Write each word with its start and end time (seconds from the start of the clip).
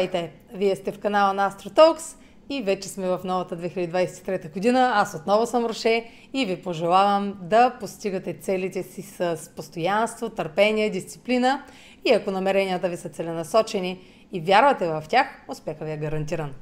Здравейте! 0.00 0.32
Вие 0.54 0.76
сте 0.76 0.92
в 0.92 0.98
канала 0.98 1.32
на 1.32 1.50
AstroTalks 1.50 2.16
и 2.50 2.62
вече 2.62 2.88
сме 2.88 3.08
в 3.08 3.20
новата 3.24 3.56
2023 3.56 4.52
година. 4.52 4.92
Аз 4.94 5.14
отново 5.14 5.46
съм 5.46 5.66
Роше 5.66 6.04
и 6.34 6.46
ви 6.46 6.62
пожелавам 6.62 7.38
да 7.42 7.76
постигате 7.80 8.34
целите 8.40 8.82
си 8.82 9.02
с 9.02 9.50
постоянство, 9.56 10.28
търпение, 10.28 10.90
дисциплина 10.90 11.62
и 12.04 12.12
ако 12.12 12.30
намеренията 12.30 12.88
ви 12.88 12.96
са 12.96 13.08
целенасочени 13.08 14.00
и 14.32 14.40
вярвате 14.40 14.86
в 14.86 15.04
тях, 15.08 15.26
успеха 15.48 15.84
ви 15.84 15.92
е 15.92 15.96
гарантиран. 15.96 16.54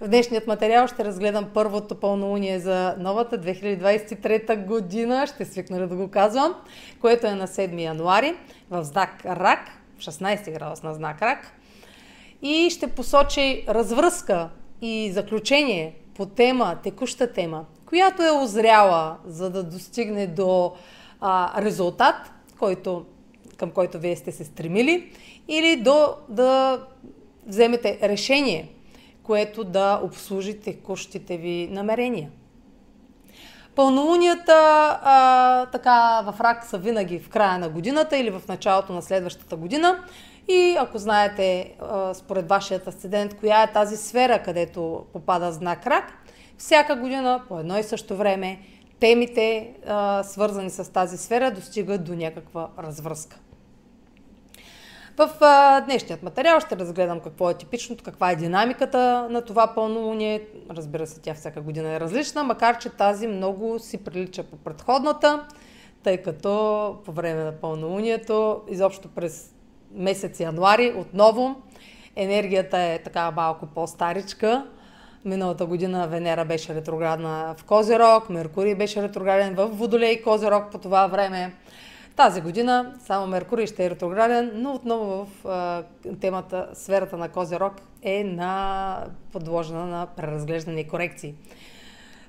В 0.00 0.08
днешният 0.08 0.46
материал 0.46 0.86
ще 0.86 1.04
разгледам 1.04 1.46
първото 1.54 1.94
пълнолуние 1.94 2.58
за 2.58 2.94
новата 2.98 3.38
2023 3.38 4.66
година, 4.66 5.26
ще 5.26 5.44
свикна 5.44 5.88
да 5.88 5.96
го 5.96 6.08
казвам, 6.10 6.54
което 7.00 7.26
е 7.26 7.34
на 7.34 7.48
7 7.48 7.82
януари 7.82 8.34
в 8.70 8.84
знак 8.84 9.24
Рак, 9.26 9.60
16 9.98 10.52
градус 10.52 10.82
на 10.82 10.94
знак 10.94 11.22
Рак. 11.22 11.52
И 12.42 12.70
ще 12.70 12.86
посочи 12.86 13.64
развръзка 13.68 14.48
и 14.82 15.10
заключение 15.12 15.94
по 16.14 16.26
тема, 16.26 16.76
текуща 16.82 17.32
тема, 17.32 17.64
която 17.86 18.22
е 18.22 18.30
озряла, 18.30 19.16
за 19.26 19.50
да 19.50 19.62
достигне 19.62 20.26
до 20.26 20.72
а, 21.20 21.62
резултат, 21.62 22.16
който, 22.58 23.04
към 23.56 23.70
който 23.70 23.98
вие 23.98 24.16
сте 24.16 24.32
се 24.32 24.44
стремили, 24.44 25.12
или 25.48 25.76
до 25.76 26.14
да 26.28 26.80
вземете 27.46 27.98
решение– 28.02 28.68
което 29.30 29.64
да 29.64 30.00
обслужи 30.04 30.60
текущите 30.60 31.36
ви 31.36 31.68
намерения. 31.72 32.30
Пълнолунията 33.74 34.52
а, 35.02 35.66
така 35.66 36.22
в 36.26 36.40
рак 36.40 36.64
са 36.64 36.78
винаги 36.78 37.18
в 37.18 37.28
края 37.28 37.58
на 37.58 37.68
годината 37.68 38.16
или 38.16 38.30
в 38.30 38.42
началото 38.48 38.92
на 38.92 39.02
следващата 39.02 39.56
година. 39.56 39.98
И 40.50 40.76
ако 40.80 40.98
знаете 40.98 41.74
според 42.14 42.48
вашият 42.48 42.86
асцендент 42.86 43.36
коя 43.36 43.62
е 43.62 43.72
тази 43.72 43.96
сфера, 43.96 44.42
където 44.42 45.04
попада 45.12 45.52
знак 45.52 45.86
рак, 45.86 46.12
всяка 46.58 46.96
година 46.96 47.42
по 47.48 47.58
едно 47.58 47.78
и 47.78 47.82
също 47.82 48.16
време 48.16 48.58
темите, 49.00 49.74
свързани 50.22 50.70
с 50.70 50.92
тази 50.92 51.18
сфера, 51.18 51.50
достигат 51.50 52.04
до 52.04 52.14
някаква 52.14 52.68
развръзка. 52.78 53.36
В 55.16 55.30
днешният 55.86 56.22
материал 56.22 56.60
ще 56.60 56.76
разгледам 56.76 57.20
какво 57.20 57.50
е 57.50 57.54
типичното, 57.54 58.04
каква 58.04 58.30
е 58.30 58.36
динамиката 58.36 59.28
на 59.30 59.42
това 59.42 59.74
пълнолуние. 59.74 60.46
Разбира 60.70 61.06
се, 61.06 61.20
тя 61.20 61.34
всяка 61.34 61.60
година 61.60 61.88
е 61.88 62.00
различна, 62.00 62.44
макар 62.44 62.78
че 62.78 62.88
тази 62.90 63.26
много 63.26 63.78
си 63.78 64.04
прилича 64.04 64.42
по 64.42 64.56
предходната, 64.56 65.46
тъй 66.02 66.16
като 66.16 66.96
по 67.04 67.12
време 67.12 67.44
на 67.44 67.52
пълнолунието, 67.52 68.60
изобщо 68.68 69.08
през 69.08 69.54
месец 69.94 70.40
януари, 70.40 70.94
отново 70.96 71.62
енергията 72.16 72.78
е 72.78 73.02
така 73.02 73.30
малко 73.30 73.66
по-старичка. 73.66 74.66
Миналата 75.24 75.66
година 75.66 76.08
Венера 76.08 76.44
беше 76.44 76.74
ретроградна 76.74 77.54
в 77.58 77.64
Козерог, 77.64 78.30
Меркурий 78.30 78.74
беше 78.74 79.02
ретрограден 79.02 79.54
в 79.54 79.66
Водолей 79.66 80.22
Козерог 80.22 80.70
по 80.72 80.78
това 80.78 81.06
време. 81.06 81.54
Тази 82.16 82.40
година 82.40 82.94
само 83.06 83.26
Меркурий 83.26 83.66
ще 83.66 83.86
е 83.86 83.90
ретрограден, 83.90 84.50
но 84.54 84.72
отново 84.72 85.24
в 85.24 85.48
а, 85.48 85.82
темата, 86.20 86.68
сферата 86.74 87.16
на 87.16 87.28
Козерог 87.28 87.72
е 88.02 88.24
на, 88.24 89.04
подложена 89.32 89.86
на 89.86 90.06
преразглеждане 90.06 90.80
и 90.80 90.88
корекции. 90.88 91.34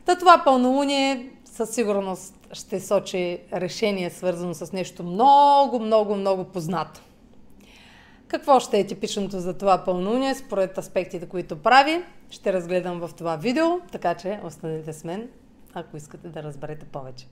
Та 0.05 0.17
това 0.17 0.41
пълнолуние 0.45 1.29
със 1.45 1.69
сигурност 1.69 2.35
ще 2.53 2.79
сочи 2.79 3.39
решение, 3.53 4.09
свързано 4.09 4.53
с 4.53 4.73
нещо 4.73 5.03
много, 5.03 5.79
много, 5.79 6.15
много 6.15 6.43
познато. 6.43 7.01
Какво 8.31 8.59
ще 8.59 8.79
е 8.79 8.87
типичното 8.87 9.39
за 9.39 9.57
това 9.57 9.83
пълнолуние, 9.85 10.35
според 10.35 10.77
аспектите, 10.77 11.25
които 11.25 11.61
прави, 11.61 12.03
ще 12.29 12.53
разгледам 12.53 13.00
в 13.00 13.09
това 13.17 13.35
видео, 13.35 13.79
така 13.91 14.16
че 14.16 14.39
останете 14.44 14.94
с 14.94 15.03
мен, 15.03 15.29
ако 15.73 15.97
искате 15.97 16.28
да 16.28 16.44
разберете 16.44 16.85
повече. 16.85 17.28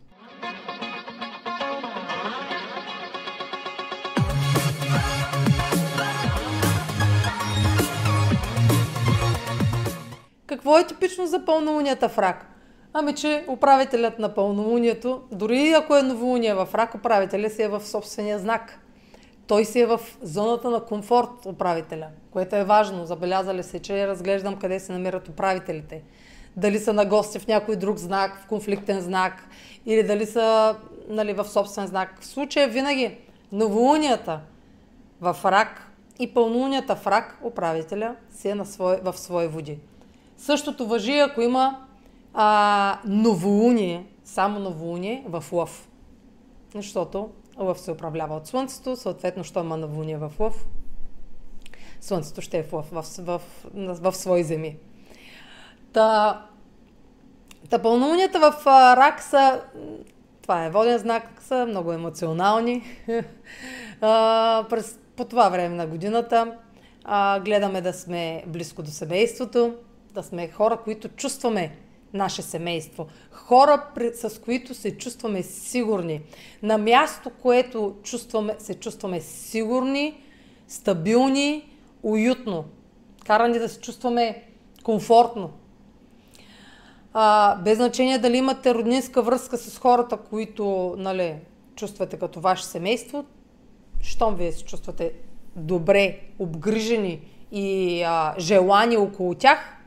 Какво 10.45 10.77
е 10.77 10.87
типично 10.87 11.27
за 11.27 11.45
пълнолунията 11.45 12.09
в 12.09 12.17
рак? 12.17 12.45
Ами, 12.93 13.15
че 13.15 13.45
управителят 13.47 14.19
на 14.19 14.33
пълнолунието, 14.33 15.21
дори 15.31 15.73
ако 15.73 15.95
е 15.95 16.03
новолуние 16.03 16.53
в 16.53 16.67
рак, 16.73 16.95
управителя 16.95 17.49
си 17.49 17.61
е 17.61 17.67
в 17.67 17.81
собствения 17.81 18.39
знак. 18.39 18.79
Той 19.49 19.65
си 19.65 19.79
е 19.79 19.85
в 19.85 19.99
зоната 20.21 20.69
на 20.69 20.85
комфорт, 20.85 21.45
управителя, 21.45 22.07
което 22.31 22.55
е 22.55 22.63
важно. 22.63 23.05
Забелязали 23.05 23.63
се, 23.63 23.79
че 23.79 24.07
разглеждам 24.07 24.55
къде 24.55 24.79
се 24.79 24.91
намират 24.91 25.27
управителите. 25.27 26.01
Дали 26.57 26.79
са 26.79 26.93
на 26.93 27.05
гости 27.05 27.39
в 27.39 27.47
някой 27.47 27.75
друг 27.75 27.97
знак, 27.97 28.41
в 28.43 28.47
конфликтен 28.47 29.01
знак, 29.01 29.47
или 29.85 30.03
дали 30.03 30.25
са 30.25 30.75
нали, 31.07 31.33
в 31.33 31.45
собствен 31.45 31.87
знак. 31.87 32.17
В 32.21 32.25
случая 32.25 32.67
винаги 32.67 33.17
новолунията 33.51 34.39
в 35.21 35.37
рак 35.45 35.91
и 36.19 36.33
пълнолунията 36.33 36.95
в 36.95 37.07
рак, 37.07 37.39
управителя 37.43 38.15
си 38.31 38.49
е 38.49 38.55
на 38.55 38.65
свой, 38.65 38.97
в 39.03 39.17
свои 39.17 39.47
води. 39.47 39.79
Същото 40.37 40.87
въжи, 40.87 41.19
ако 41.19 41.41
има 41.41 41.79
а, 42.33 42.99
новолуние, 43.05 44.05
само 44.23 44.59
новолуние 44.59 45.23
в 45.27 45.43
лъв. 45.51 45.87
Защото 46.75 47.29
лъв 47.59 47.79
се 47.79 47.91
управлява 47.91 48.35
от 48.35 48.47
Слънцето, 48.47 48.95
съответно, 48.95 49.43
що 49.43 49.59
има 49.59 49.77
новолуние 49.77 50.17
в 50.17 50.31
лъв, 50.39 50.65
Слънцето 52.01 52.41
ще 52.41 52.57
е 52.57 52.63
в 52.63 52.73
лъв, 52.73 52.89
в, 52.91 53.03
в, 53.19 53.41
в, 53.73 54.11
в 54.11 54.15
свои 54.15 54.43
земи. 54.43 54.77
Та, 55.93 56.41
та 57.69 57.79
пълнолунията 57.79 58.39
в 58.39 58.65
рак 58.97 59.21
са, 59.21 59.61
това 60.41 60.65
е 60.65 60.69
воден 60.69 60.97
знак, 60.97 61.23
са 61.41 61.65
много 61.65 61.93
емоционални. 61.93 62.83
а, 64.01 64.65
през, 64.69 64.99
по 65.15 65.25
това 65.25 65.49
време 65.49 65.75
на 65.75 65.87
годината 65.87 66.57
а, 67.03 67.39
гледаме 67.39 67.81
да 67.81 67.93
сме 67.93 68.43
близко 68.47 68.83
до 68.83 68.91
семейството, 68.91 69.75
да 70.13 70.23
сме 70.23 70.51
хора, 70.51 70.77
които 70.83 71.09
чувстваме 71.09 71.77
наше 72.13 72.41
семейство. 72.41 73.07
Хора, 73.31 73.83
с 74.13 74.41
които 74.41 74.73
се 74.73 74.97
чувстваме 74.97 75.43
сигурни. 75.43 76.21
На 76.63 76.77
място, 76.77 77.31
което 77.41 77.95
чувстваме, 78.03 78.55
се 78.59 78.73
чувстваме 78.73 79.21
сигурни, 79.21 80.23
стабилни, 80.67 81.69
уютно. 82.03 82.65
Карани 83.25 83.59
да 83.59 83.69
се 83.69 83.79
чувстваме 83.79 84.43
комфортно. 84.83 85.51
А, 87.13 87.55
без 87.55 87.77
значение 87.77 88.17
дали 88.17 88.37
имате 88.37 88.73
роднинска 88.73 89.21
връзка 89.21 89.57
с 89.57 89.79
хората, 89.79 90.17
които 90.17 90.95
нали, 90.97 91.35
чувствате 91.75 92.17
като 92.17 92.39
ваше 92.39 92.63
семейство, 92.63 93.25
щом 94.01 94.35
вие 94.35 94.51
се 94.51 94.65
чувствате 94.65 95.13
добре, 95.55 96.19
обгрижени 96.39 97.21
и 97.51 98.01
а, 98.03 98.35
желани 98.39 98.97
около 98.97 99.35
тях, 99.35 99.78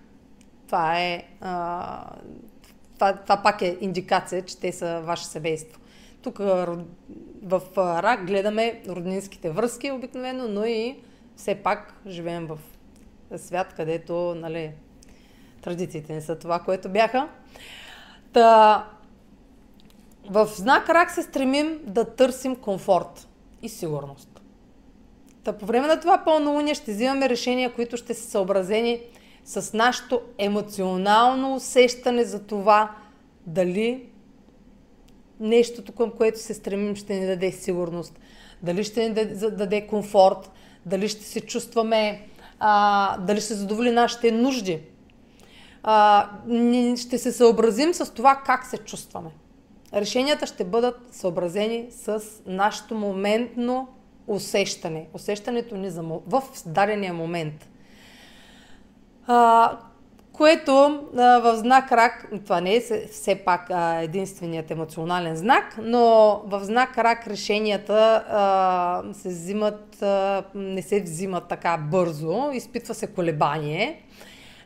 това 0.73 0.99
е. 0.99 1.23
Това, 2.95 3.13
това 3.23 3.43
пак 3.43 3.63
е 3.63 3.79
индикация, 3.81 4.43
че 4.43 4.61
те 4.61 4.73
са 4.73 5.01
ваше 5.01 5.25
семейство. 5.25 5.81
Тук 6.23 6.39
в 7.43 7.63
рак 7.77 8.27
гледаме 8.27 8.83
роднинските 8.89 9.51
връзки 9.51 9.91
обикновено, 9.91 10.49
но 10.49 10.65
и 10.65 10.97
все 11.37 11.55
пак 11.55 11.95
живеем 12.07 12.47
в 12.47 12.59
свят, 13.39 13.75
където 13.77 14.35
нали, 14.37 14.71
традициите 15.63 16.13
не 16.13 16.21
са 16.21 16.39
това, 16.39 16.59
което 16.59 16.89
бяха. 16.89 17.29
Та, 18.33 18.87
в 20.31 20.47
знак 20.47 20.89
рак 20.89 21.11
се 21.11 21.23
стремим 21.23 21.81
да 21.85 22.05
търсим 22.05 22.57
комфорт 22.57 23.29
и 23.63 23.69
сигурност. 23.69 24.41
Та 25.45 25.53
по 25.53 25.67
време 25.67 25.87
на 25.87 26.01
това 26.01 26.25
пълнолуние 26.25 26.75
ще 26.75 26.93
взимаме 26.93 27.29
решения, 27.29 27.73
които 27.73 27.97
ще 27.97 28.15
са 28.15 28.31
съобразени 28.31 29.01
с 29.45 29.73
нашето 29.73 30.21
емоционално 30.39 31.55
усещане 31.55 32.25
за 32.25 32.43
това 32.43 32.91
дали 33.47 34.07
нещото, 35.41 35.93
към 35.93 36.11
което 36.11 36.39
се 36.41 36.55
стремим, 36.55 36.97
ще 36.97 37.15
ни 37.15 37.27
даде 37.27 37.53
сигурност, 37.53 38.21
дали 38.63 38.85
ще 38.85 39.09
ни 39.09 39.15
даде 39.35 39.87
комфорт, 39.87 40.51
дали 40.87 41.09
ще 41.09 41.25
се 41.25 41.41
чувстваме, 41.41 42.27
а, 42.59 43.19
дали 43.19 43.41
ще 43.41 43.55
задоволи 43.55 43.91
нашите 43.91 44.33
нужди. 44.33 44.81
А, 45.83 46.29
ще 46.97 47.19
се 47.19 47.33
съобразим 47.33 47.95
с 47.95 48.15
това 48.15 48.43
как 48.47 48.67
се 48.67 48.79
чувстваме. 48.79 49.31
Решенията 49.95 50.47
ще 50.47 50.65
бъдат 50.65 51.01
съобразени 51.11 51.87
с 51.91 52.23
нашето 52.47 52.95
моментно 52.95 53.89
усещане. 54.27 55.07
Усещането 55.15 55.77
ни 55.77 55.91
за, 55.91 56.03
в 56.03 56.43
дадения 56.67 57.15
момент– 57.15 57.69
а, 59.27 59.79
което 60.33 61.05
а, 61.17 61.39
в 61.39 61.57
знак 61.57 61.93
рак, 61.93 62.29
това 62.45 62.61
не 62.61 62.75
е 62.75 62.81
все 63.11 63.35
пак 63.35 63.71
а, 63.71 64.03
единственият 64.03 64.71
емоционален 64.71 65.37
знак, 65.37 65.79
но 65.83 66.01
в 66.47 66.65
знак 66.65 66.99
рак 66.99 67.27
решенията 67.27 68.25
а, 68.29 69.15
се 69.15 69.29
взимат, 69.29 70.03
а, 70.03 70.45
не 70.55 70.83
се 70.83 71.01
взимат 71.01 71.49
така 71.49 71.77
бързо, 71.91 72.51
изпитва 72.53 72.95
се 72.95 73.07
колебание. 73.07 74.03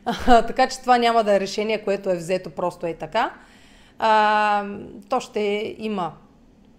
А, 0.05 0.41
така 0.41 0.67
че 0.67 0.79
това 0.79 0.97
няма 0.97 1.23
да 1.23 1.35
е 1.35 1.39
решение, 1.39 1.83
което 1.83 2.09
е 2.09 2.15
взето 2.15 2.49
просто 2.49 2.85
е 2.85 2.93
така. 2.93 3.33
А, 3.99 4.65
то 5.09 5.19
ще 5.19 5.75
има 5.77 6.13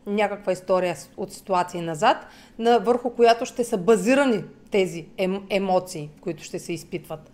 някаква 0.06 0.52
история 0.52 0.96
от 1.16 1.32
ситуации 1.32 1.80
назад, 1.80 2.26
на 2.58 2.78
върху 2.78 3.10
която 3.10 3.46
ще 3.46 3.64
са 3.64 3.78
базирани 3.78 4.44
тези 4.70 5.06
ем, 5.18 5.42
емоции, 5.50 6.10
които 6.20 6.42
ще 6.42 6.58
се 6.58 6.72
изпитват. 6.72 7.30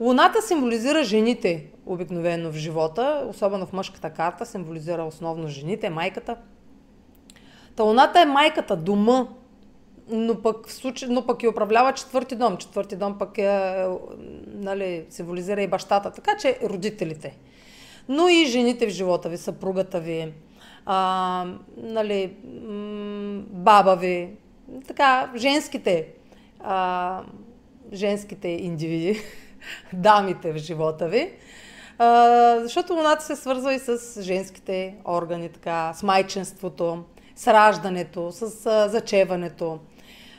Луната 0.00 0.42
символизира 0.42 1.04
жените 1.04 1.66
обикновено 1.86 2.50
в 2.50 2.56
живота, 2.56 3.26
особено 3.28 3.66
в 3.66 3.72
мъжката 3.72 4.10
карта, 4.10 4.46
символизира 4.46 5.04
основно 5.04 5.48
жените, 5.48 5.90
майката. 5.90 6.36
Та 7.76 7.82
луната 7.82 8.20
е 8.20 8.24
майката, 8.24 8.76
дома, 8.76 9.26
но 10.08 10.42
пък, 10.42 10.68
в 10.68 10.72
случай, 10.72 11.08
но 11.08 11.26
пък 11.26 11.42
и 11.42 11.48
управлява 11.48 11.92
четвърти 11.92 12.36
дом. 12.36 12.56
Четвърти 12.56 12.96
дом 12.96 13.18
пък 13.18 13.38
е, 13.38 13.86
нали, 14.46 15.04
символизира 15.10 15.62
и 15.62 15.68
бащата, 15.68 16.10
така 16.10 16.36
че 16.36 16.58
родителите. 16.62 17.36
Но 18.08 18.28
и 18.28 18.46
жените 18.46 18.86
в 18.86 18.90
живота 18.90 19.28
ви, 19.28 19.36
съпругата 19.36 20.00
ви, 20.00 20.32
а, 20.86 21.46
нали, 21.76 22.36
баба 23.50 23.96
ви, 23.96 24.28
така, 24.88 25.32
женските, 25.36 26.08
а, 26.60 27.22
женските 27.92 28.48
индивиди, 28.48 29.20
дамите 29.92 30.52
в 30.52 30.56
живота 30.56 31.08
ви. 31.08 31.32
А, 31.98 32.60
защото 32.60 32.94
луната 32.94 33.24
се 33.24 33.36
свързва 33.36 33.74
и 33.74 33.78
с 33.78 34.22
женските 34.22 34.94
органи, 35.04 35.48
така, 35.48 35.92
с 35.94 36.02
майчинството, 36.02 37.04
с 37.36 37.46
раждането, 37.46 38.32
с 38.32 38.66
а, 38.66 38.88
зачеването, 38.88 39.78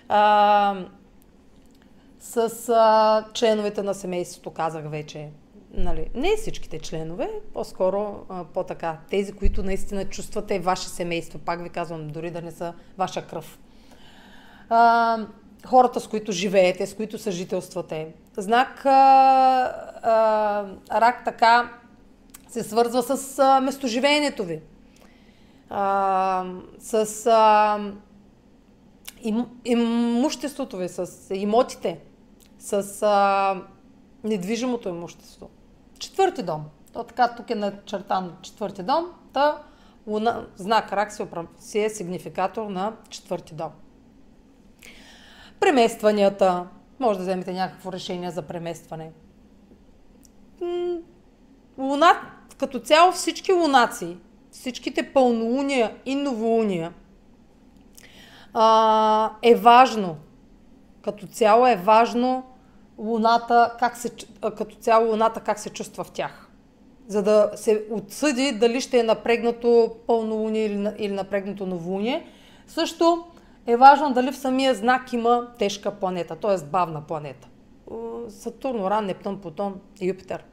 а, 0.09 0.75
с 2.19 2.69
а, 2.69 3.25
членовете 3.33 3.83
на 3.83 3.93
семейството, 3.93 4.51
казах 4.51 4.89
вече. 4.89 5.29
Нали, 5.73 6.09
не 6.15 6.35
всичките 6.37 6.79
членове, 6.79 7.29
по-скоро 7.53 8.25
а, 8.29 8.43
по-така. 8.43 8.97
Тези, 9.09 9.33
които 9.33 9.63
наистина 9.63 10.05
чувствате 10.05 10.59
ваше 10.59 10.87
семейство. 10.87 11.39
Пак 11.39 11.63
ви 11.63 11.69
казвам, 11.69 12.07
дори 12.07 12.31
да 12.31 12.41
не 12.41 12.51
са 12.51 12.73
ваша 12.97 13.27
кръв. 13.27 13.59
А, 14.69 15.17
хората, 15.65 15.99
с 15.99 16.07
които 16.07 16.31
живеете, 16.31 16.87
с 16.87 16.95
които 16.95 17.17
съжителствате. 17.17 18.13
Знак 18.37 18.85
а, 18.85 18.91
а, 20.91 21.01
рак 21.01 21.25
така 21.25 21.69
се 22.49 22.63
свързва 22.63 23.03
с 23.03 23.39
а, 23.39 23.59
местоживеенето 23.61 24.43
ви. 24.43 24.61
А, 25.69 26.45
с 26.79 27.25
а, 27.27 27.79
им, 29.21 29.45
имуществото 29.65 30.77
ви, 30.77 30.89
с 30.89 31.07
имотите, 31.35 31.99
с 32.59 33.01
а, 33.01 33.61
недвижимото 34.23 34.89
имущество. 34.89 35.49
Четвърти 35.99 36.43
дом. 36.43 36.65
То 36.93 37.03
така 37.03 37.35
тук 37.35 37.49
е 37.49 37.55
начертан 37.55 38.33
четвърти 38.41 38.83
дом. 38.83 39.05
Та 39.33 39.57
луна, 40.07 40.47
знак 40.55 40.93
рак 40.93 41.11
си 41.59 41.79
е 41.79 41.89
сигнификатор 41.89 42.65
на 42.65 42.93
четвърти 43.09 43.53
дом. 43.53 43.71
Преместванията. 45.63 46.67
Може 46.99 47.19
да 47.19 47.23
вземете 47.23 47.53
някакво 47.53 47.91
решение 47.91 48.31
за 48.31 48.41
преместване. 48.41 49.11
Луна, 51.77 52.21
като 52.57 52.79
цяло 52.79 53.11
всички 53.11 53.53
лунаци, 53.53 54.17
всичките 54.51 55.13
пълнолуния 55.13 55.95
и 56.05 56.15
новолуния 56.15 56.93
а, 58.53 59.31
е 59.41 59.55
важно. 59.55 60.15
Като 61.01 61.27
цяло 61.27 61.67
е 61.67 61.75
важно 61.75 62.43
луната, 62.97 63.75
как 63.79 63.97
се, 63.97 64.09
като 64.57 64.75
цяло 64.75 65.11
луната 65.11 65.39
как 65.39 65.59
се 65.59 65.69
чувства 65.69 66.03
в 66.03 66.11
тях. 66.11 66.49
За 67.07 67.23
да 67.23 67.51
се 67.55 67.83
отсъди 67.91 68.51
дали 68.51 68.81
ще 68.81 68.99
е 68.99 69.03
напрегнато 69.03 69.95
пълнолуние 70.07 70.65
или, 70.65 70.89
или 70.97 71.13
напрегнато 71.13 71.65
новолуние. 71.65 72.27
Също 72.67 73.25
е 73.67 73.77
важно 73.77 74.13
дали 74.13 74.31
в 74.31 74.37
самия 74.37 74.75
знак 74.75 75.13
има 75.13 75.47
тежка 75.59 75.91
планета, 75.91 76.35
т.е. 76.35 76.65
бавна 76.65 77.01
планета. 77.01 77.47
Сатурн, 78.29 78.81
Оран, 78.81 79.05
Нептун, 79.05 79.41
Плутон 79.41 79.79
и 80.01 80.07
Юпитер. 80.07 80.43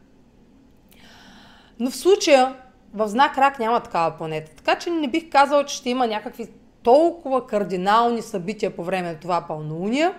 Но 1.80 1.90
в 1.90 1.96
случая 1.96 2.56
в 2.94 3.08
знак 3.08 3.38
Рак 3.38 3.58
няма 3.58 3.80
такава 3.80 4.16
планета. 4.16 4.52
Така 4.56 4.78
че 4.78 4.90
не 4.90 5.08
бих 5.08 5.30
казала, 5.30 5.64
че 5.64 5.76
ще 5.76 5.90
има 5.90 6.06
някакви 6.06 6.46
толкова 6.82 7.46
кардинални 7.46 8.22
събития 8.22 8.76
по 8.76 8.84
време 8.84 9.12
на 9.12 9.18
това 9.18 9.44
пълнолуние. 9.48 10.12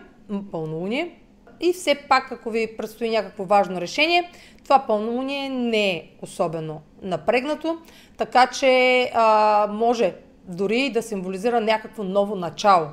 пълнолуние. 0.51 1.17
И 1.59 1.73
все 1.73 1.95
пак, 1.95 2.31
ако 2.31 2.49
ви 2.49 2.77
предстои 2.77 3.09
някакво 3.09 3.43
важно 3.43 3.81
решение, 3.81 4.31
това 4.63 4.79
пълнолуние 4.79 5.49
не 5.49 5.89
е 5.91 6.09
особено 6.21 6.81
напрегнато, 7.01 7.77
така 8.17 8.47
че 8.47 9.03
а, 9.13 9.67
може 9.71 10.15
дори 10.45 10.91
да 10.91 11.01
символизира 11.01 11.61
някакво 11.61 12.03
ново 12.03 12.35
начало. 12.35 12.87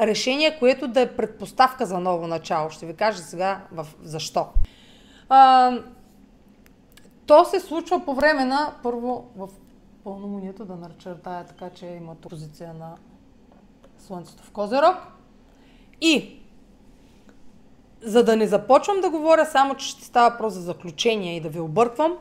Решение, 0.00 0.58
което 0.58 0.88
да 0.88 1.00
е 1.00 1.16
предпоставка 1.16 1.86
за 1.86 2.00
ново 2.00 2.26
начало. 2.26 2.70
Ще 2.70 2.86
ви 2.86 2.94
кажа 2.94 3.18
сега 3.18 3.60
в 3.72 3.86
защо. 4.02 4.46
А, 5.28 5.72
то 7.26 7.44
се 7.44 7.60
случва 7.60 8.04
по 8.04 8.14
време 8.14 8.44
на, 8.44 8.74
първо 8.82 9.30
в 9.36 9.48
пълномунието, 10.04 10.64
да 10.64 10.76
начертая 10.76 11.44
така, 11.44 11.70
че 11.70 11.86
има 11.86 12.14
позиция 12.14 12.74
на 12.74 12.94
Слънцето 13.98 14.42
в 14.42 14.50
Козерог. 14.50 14.96
И 16.00 16.38
за 18.02 18.24
да 18.24 18.36
не 18.36 18.46
започвам 18.46 19.00
да 19.00 19.10
говоря 19.10 19.46
само, 19.46 19.74
че 19.74 19.86
ще 19.86 20.04
става 20.04 20.38
просто 20.38 20.60
за 20.60 20.66
заключение 20.66 21.36
и 21.36 21.40
да 21.40 21.48
ви 21.48 21.60
обърквам, 21.60 22.16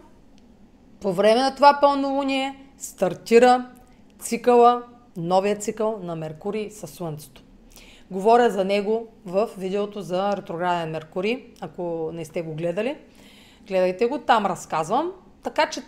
по 1.00 1.14
време 1.14 1.42
на 1.42 1.56
това 1.56 1.78
пълнолуние 1.82 2.68
стартира 2.78 3.72
цикъла, 4.22 4.84
новия 5.18 5.56
цикъл 5.56 6.00
на 6.04 6.16
Меркурий 6.16 6.70
със 6.70 6.92
Слънцето. 6.92 7.44
Говоря 8.12 8.50
за 8.50 8.66
него 8.66 9.08
в 9.26 9.50
видеото 9.58 10.02
за 10.02 10.38
ретрограден 10.38 10.92
Меркурий, 10.92 11.46
ако 11.62 12.12
не 12.14 12.26
сте 12.26 12.42
го 12.42 12.54
гледали. 12.54 12.98
Гледайте 13.68 14.06
го, 14.06 14.20
там 14.20 14.46
разказвам. 14.46 15.12
Така 15.44 15.70
че 15.70 15.82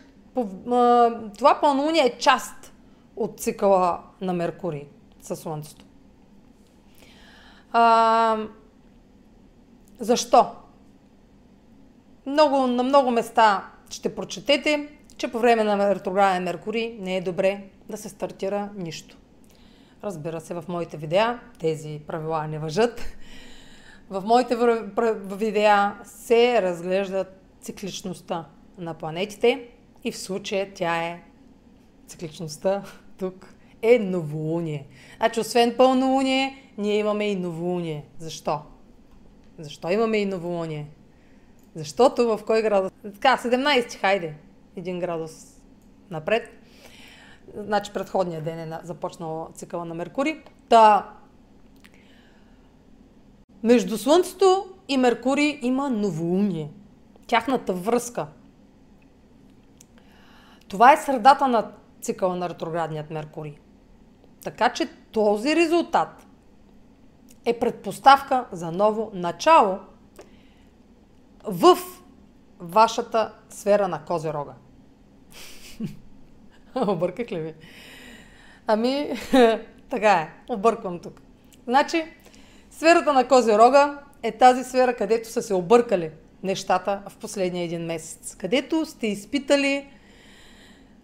това 1.38 1.60
пълнолуние 1.62 2.06
е 2.06 2.18
част 2.18 2.74
от 3.16 3.40
цикъла 3.40 4.00
на 4.22 4.34
Меркурий 4.34 4.84
със 5.22 5.40
Слънцето. 5.40 5.86
А, 7.72 8.38
защо? 10.00 10.46
Много, 12.26 12.68
на 12.68 12.84
много 12.84 13.12
места 13.12 13.64
ще 13.90 14.16
прочетете, 14.16 14.90
че 15.18 15.32
по 15.32 15.40
време 15.40 15.64
на 15.64 15.96
ретрограден 15.96 16.44
Меркурий 16.44 16.98
не 17.00 17.18
е 17.18 17.22
добре 17.22 17.64
да 17.94 17.98
се 17.98 18.10
стартира 18.10 18.70
нищо. 18.76 19.18
Разбира 20.04 20.42
се, 20.42 20.54
в 20.54 20.64
моите 20.68 20.98
видеа 20.98 21.40
тези 21.60 22.02
правила 22.08 22.48
не 22.48 22.60
въжат. 22.60 23.02
В 24.10 24.24
моите 24.26 24.58
видеа 25.36 25.96
се 26.04 26.62
разглежда 26.62 27.26
цикличността 27.62 28.46
на 28.78 28.94
планетите 28.94 29.68
и 30.04 30.12
в 30.12 30.18
случая 30.18 30.72
тя 30.74 31.04
е 31.04 31.22
цикличността 32.08 32.84
тук 33.18 33.56
е 33.82 34.00
новолуние. 34.00 34.88
Значи, 35.18 35.40
освен 35.40 35.76
пълнолуние, 35.78 36.74
ние 36.78 36.98
имаме 36.98 37.30
и 37.30 37.36
новолуние. 37.36 38.06
Защо? 38.20 38.62
Защо 39.60 39.90
имаме 39.90 40.18
и 40.18 40.26
новолуние? 40.26 40.88
Защото 41.76 42.38
в 42.38 42.46
кой 42.46 42.62
градус? 42.62 42.92
Така, 43.04 43.38
17, 43.38 43.94
хайде. 44.00 44.34
Един 44.76 45.00
градус 45.00 45.62
напред. 46.10 46.63
Значи 47.56 47.94
предходния 47.94 48.42
ден 48.42 48.60
е 48.60 48.80
започнал 48.84 49.50
цикъла 49.54 49.86
на 49.86 49.94
Меркурий. 49.94 50.42
Та, 50.70 51.10
между 53.64 53.98
Слънцето 53.98 54.66
и 54.88 54.98
Меркурий 54.98 55.60
има 55.62 55.90
новолуние. 55.90 56.72
Тяхната 57.28 57.74
връзка. 57.74 58.28
Това 60.68 60.94
е 60.94 60.98
средата 60.98 61.48
на 61.48 61.72
цикъла 62.02 62.36
на 62.36 62.50
ретроградният 62.50 63.10
Меркурий. 63.10 63.56
Така 64.44 64.74
че 64.74 64.90
този 65.12 65.56
резултат 65.56 66.26
е 67.46 67.60
предпоставка 67.60 68.46
за 68.52 68.72
ново 68.72 69.12
начало 69.14 69.80
в 71.44 71.78
вашата 72.60 73.34
сфера 73.50 73.88
на 73.88 74.06
Козерога. 74.06 74.54
Обърках 76.88 77.32
ли 77.32 77.40
ви? 77.40 77.54
Ами, 78.68 79.12
така 79.90 80.12
е. 80.12 80.30
Обърквам 80.50 81.00
тук. 81.00 81.22
Значи, 81.68 82.06
сферата 82.72 83.14
на 83.14 83.28
Козерога 83.28 83.98
е 84.24 84.32
тази 84.32 84.64
сфера, 84.64 84.94
където 84.96 85.30
са 85.30 85.42
се 85.42 85.54
объркали 85.54 86.12
нещата 86.44 87.02
в 87.10 87.18
последния 87.18 87.64
един 87.64 87.86
месец, 87.86 88.36
където 88.36 88.86
сте 88.86 89.08
изпитали 89.08 89.88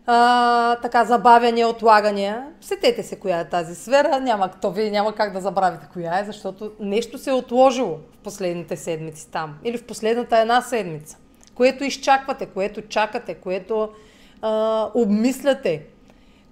а, 0.06 0.76
така 0.76 1.06
забавяния, 1.06 1.68
отлагания. 1.68 2.48
Сетете 2.62 3.04
се 3.04 3.16
коя 3.16 3.40
е 3.40 3.50
тази 3.50 3.76
сфера, 3.76 4.20
няма, 4.20 4.52
то 4.62 4.72
вие 4.72 4.92
няма 4.92 5.16
как 5.16 5.34
да 5.34 5.42
забравите 5.42 5.88
коя 5.94 6.20
е, 6.20 6.26
защото 6.26 6.72
нещо 6.80 7.18
се 7.18 7.30
е 7.30 7.34
отложило 7.34 8.00
в 8.14 8.18
последните 8.24 8.78
седмици 8.78 9.32
там 9.32 9.58
или 9.64 9.78
в 9.78 9.86
последната 9.86 10.38
една 10.38 10.62
седмица, 10.62 11.18
което 11.56 11.84
изчаквате, 11.84 12.46
което 12.46 12.82
чакате, 12.82 13.34
което 13.34 13.90
а, 14.42 14.88
обмисляте, 14.94 15.86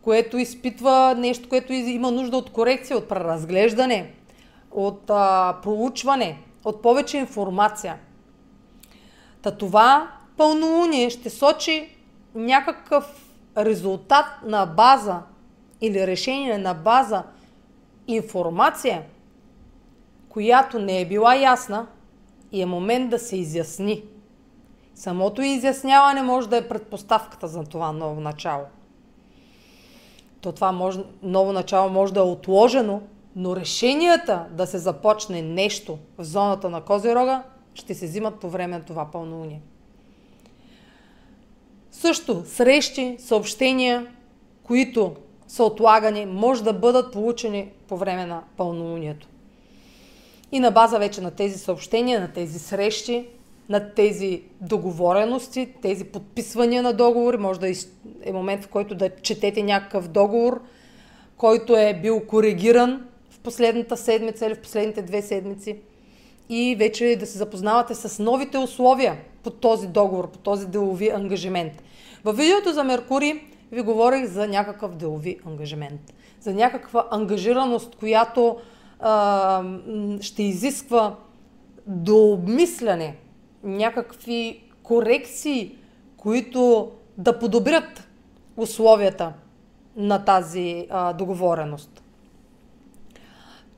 което 0.01 0.37
изпитва 0.37 1.15
нещо, 1.17 1.49
което 1.49 1.73
има 1.73 2.11
нужда 2.11 2.37
от 2.37 2.49
корекция, 2.49 2.97
от 2.97 3.09
преразглеждане, 3.09 4.11
от 4.71 5.09
а, 5.09 5.57
проучване, 5.63 6.37
от 6.63 6.81
повече 6.81 7.17
информация. 7.17 7.97
Та 9.41 9.51
това 9.51 10.11
пълнолуние 10.37 11.09
ще 11.09 11.29
сочи 11.29 11.89
някакъв 12.35 13.33
резултат 13.57 14.25
на 14.45 14.65
база 14.65 15.19
или 15.81 16.07
решение 16.07 16.57
на 16.57 16.73
база 16.73 17.23
информация, 18.07 19.03
която 20.29 20.79
не 20.79 21.01
е 21.01 21.05
била 21.05 21.35
ясна 21.35 21.87
и 22.51 22.61
е 22.61 22.65
момент 22.65 23.09
да 23.09 23.19
се 23.19 23.37
изясни. 23.37 24.03
Самото 24.97 25.41
изясняване 25.41 26.21
може 26.21 26.49
да 26.49 26.57
е 26.57 26.67
предпоставката 26.67 27.47
за 27.47 27.63
това 27.63 27.91
ново 27.91 28.21
начало. 28.21 28.63
То 30.41 30.51
това 30.51 30.71
може, 30.71 30.99
ново 31.23 31.53
начало 31.53 31.89
може 31.89 32.13
да 32.13 32.19
е 32.19 32.23
отложено, 32.23 33.01
но 33.35 33.55
решенията 33.55 34.45
да 34.51 34.67
се 34.67 34.77
започне 34.77 35.41
нещо 35.41 35.97
в 36.17 36.23
зоната 36.23 36.69
на 36.69 36.81
Козирога 36.81 37.43
ще 37.73 37.95
се 37.95 38.05
взимат 38.05 38.39
по 38.39 38.49
време 38.49 38.77
на 38.77 38.83
това 38.83 39.11
пълнолуние. 39.11 39.61
Също 41.91 42.43
срещи, 42.45 43.15
съобщения, 43.19 44.07
които 44.63 45.15
са 45.47 45.63
отлагани, 45.63 46.25
може 46.25 46.63
да 46.63 46.73
бъдат 46.73 47.13
получени 47.13 47.71
по 47.87 47.97
време 47.97 48.25
на 48.25 48.43
пълнолунието. 48.57 49.27
И 50.51 50.59
на 50.59 50.71
база 50.71 50.99
вече 50.99 51.21
на 51.21 51.31
тези 51.31 51.57
съобщения, 51.59 52.19
на 52.19 52.33
тези 52.33 52.59
срещи, 52.59 53.27
на 53.69 53.93
тези 53.93 54.41
договорености, 54.61 55.69
тези 55.81 56.03
подписвания 56.03 56.83
на 56.83 56.93
договори, 56.93 57.37
може 57.37 57.59
да 57.59 57.69
е 58.23 58.33
момент 58.33 58.63
в 58.63 58.67
който 58.67 58.95
да 58.95 59.09
четете 59.09 59.63
някакъв 59.63 60.07
договор, 60.07 60.61
който 61.37 61.75
е 61.75 61.99
бил 62.01 62.21
коригиран 62.27 63.05
в 63.29 63.39
последната 63.39 63.97
седмица 63.97 64.45
или 64.45 64.55
в 64.55 64.61
последните 64.61 65.01
две 65.01 65.21
седмици. 65.21 65.77
И 66.49 66.75
вече 66.79 67.17
да 67.19 67.25
се 67.25 67.37
запознавате 67.37 67.95
с 67.95 68.23
новите 68.23 68.57
условия 68.57 69.17
по 69.43 69.49
този 69.49 69.87
договор, 69.87 70.31
по 70.31 70.37
този 70.37 70.67
делови 70.67 71.09
ангажимент. 71.09 71.83
В 72.23 72.33
видеото 72.33 72.73
за 72.73 72.83
Меркурий 72.83 73.33
ви 73.71 73.81
говорих 73.81 74.25
за 74.25 74.47
някакъв 74.47 74.95
делови 74.95 75.39
ангажимент, 75.45 76.13
за 76.41 76.53
някаква 76.53 77.07
ангажираност, 77.11 77.95
която 77.95 78.57
а, 78.99 79.63
ще 80.21 80.43
изисква 80.43 81.15
до 81.87 82.31
обмисляне, 82.31 83.15
някакви 83.67 84.63
корекции, 84.83 85.75
които 86.17 86.91
да 87.17 87.39
подобрят 87.39 88.07
условията 88.57 89.33
на 89.95 90.25
тази 90.25 90.87
а, 90.89 91.13
договореност. 91.13 92.03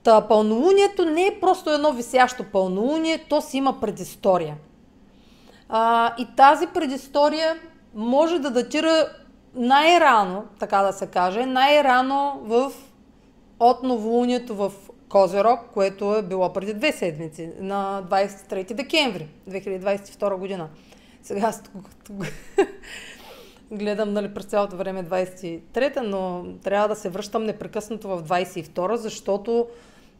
Та 0.04 0.28
пълнолунието 0.28 1.06
не 1.06 1.26
е 1.26 1.40
просто 1.42 1.70
едно 1.70 1.92
висящо 1.92 2.44
пълнолуние, 2.52 3.26
то 3.30 3.42
си 3.42 3.58
има 3.58 3.80
предистория. 3.80 4.56
А, 5.70 6.14
и 6.18 6.28
тази 6.36 6.68
предистория 6.68 7.56
може 7.96 8.40
да 8.40 8.52
датира 8.52 9.08
най-рано, 9.56 10.44
така 10.60 10.82
да 10.82 10.94
се 10.94 11.08
каже, 11.08 11.46
най-рано 11.46 12.40
в, 12.44 12.72
от 13.60 13.84
новолунието 13.84 14.56
в 14.56 14.72
Козерог, 15.10 15.60
което 15.74 16.16
е 16.16 16.22
било 16.22 16.54
преди 16.54 16.74
две 16.74 16.92
седмици, 16.92 17.52
на 17.60 18.04
23 18.10 18.74
декември 18.74 19.28
2022 19.50 20.36
година. 20.36 20.70
Сега 21.24 21.48
аз 21.48 21.64
гледам 23.72 24.14
нали, 24.14 24.34
през 24.34 24.46
цялото 24.46 24.76
време 24.76 25.04
23-та, 25.04 26.02
но 26.02 26.46
трябва 26.64 26.88
да 26.88 26.96
се 26.96 27.10
връщам 27.10 27.44
непрекъснато 27.44 28.08
в 28.08 28.24
22-та, 28.24 28.98
защото 28.98 29.68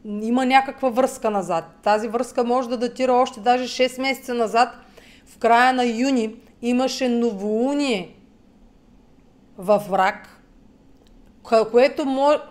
има 0.04 0.46
някаква 0.46 0.90
връзка 0.90 1.30
назад. 1.30 1.64
Тази 1.82 2.08
връзка 2.08 2.44
може 2.44 2.68
да 2.68 2.76
датира 2.76 3.12
още 3.12 3.40
даже 3.40 3.64
6 3.64 4.00
месеца 4.00 4.34
назад, 4.34 4.68
в 5.26 5.38
края 5.38 5.72
на 5.72 5.84
юни, 5.84 6.36
имаше 6.62 7.08
новолуние 7.08 8.14
в 9.58 9.84
враг, 9.90 10.40
което 11.70 12.04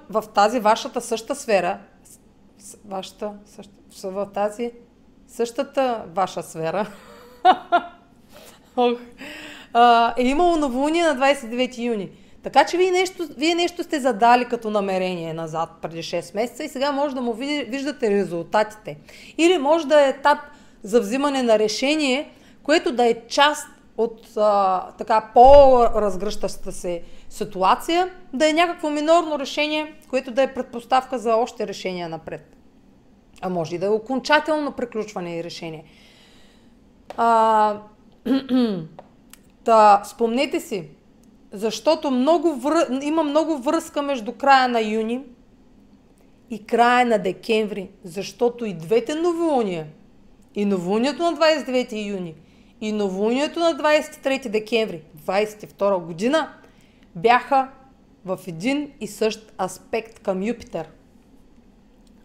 в 0.09 0.23
тази 0.33 0.59
вашата 0.59 1.01
същата 1.01 1.35
сфера, 1.35 1.79
вашата, 2.85 3.31
в 4.03 4.27
тази 4.33 4.71
същата 5.27 6.03
ваша 6.15 6.43
сфера, 6.43 6.87
е 10.17 10.23
имало 10.23 10.55
новолуние 10.55 11.03
на 11.03 11.15
29 11.15 11.77
юни. 11.77 12.09
Така 12.43 12.65
че 12.65 12.77
вие 12.77 12.91
нещо, 12.91 13.27
вие 13.37 13.55
нещо 13.55 13.83
сте 13.83 13.99
задали 13.99 14.45
като 14.45 14.69
намерение 14.69 15.33
назад 15.33 15.69
преди 15.81 16.03
6 16.03 16.35
месеца 16.35 16.63
и 16.63 16.69
сега 16.69 16.91
може 16.91 17.15
да 17.15 17.21
му 17.21 17.33
виждате 17.33 18.09
резултатите. 18.11 18.97
Или 19.37 19.57
може 19.57 19.87
да 19.87 20.05
е 20.05 20.09
етап 20.09 20.39
за 20.83 21.01
взимане 21.01 21.43
на 21.43 21.59
решение, 21.59 22.31
което 22.63 22.91
да 22.91 23.05
е 23.05 23.15
част 23.27 23.67
от 23.97 24.37
а, 24.37 24.81
така 24.97 25.29
по-разгръщаща 25.33 26.71
се 26.71 27.01
ситуация, 27.29 28.09
да 28.33 28.49
е 28.49 28.53
някакво 28.53 28.89
минорно 28.89 29.39
решение, 29.39 29.93
което 30.09 30.31
да 30.31 30.43
е 30.43 30.53
предпоставка 30.53 31.19
за 31.19 31.35
още 31.35 31.67
решения 31.67 32.09
напред. 32.09 32.55
А 33.41 33.49
може 33.49 33.75
и 33.75 33.79
да 33.79 33.85
е 33.85 33.89
окончателно 33.89 34.71
приключване 34.71 35.37
и 35.37 35.43
решение. 35.43 35.83
А, 37.17 37.77
та, 39.63 40.01
спомнете 40.05 40.59
си, 40.59 40.87
защото 41.51 42.11
много 42.11 42.53
вър... 42.53 42.87
има 43.01 43.23
много 43.23 43.57
връзка 43.57 44.01
между 44.01 44.31
края 44.31 44.67
на 44.67 44.81
юни 44.81 45.23
и 46.49 46.65
края 46.65 47.05
на 47.05 47.17
декември, 47.17 47.89
защото 48.03 48.65
и 48.65 48.73
двете 48.73 49.15
новолуния, 49.15 49.87
и 50.55 50.65
новолунието 50.65 51.23
на 51.23 51.37
29 51.37 52.07
юни– 52.07 52.35
и 52.81 52.91
новолунието 52.91 53.59
на 53.59 53.73
23 53.73 54.49
декември 54.49 55.01
22 55.25 56.05
година 56.05 56.49
бяха 57.15 57.69
в 58.25 58.39
един 58.47 58.91
и 58.99 59.07
същ 59.07 59.51
аспект 59.61 60.19
към 60.19 60.43
Юпитер. 60.43 60.89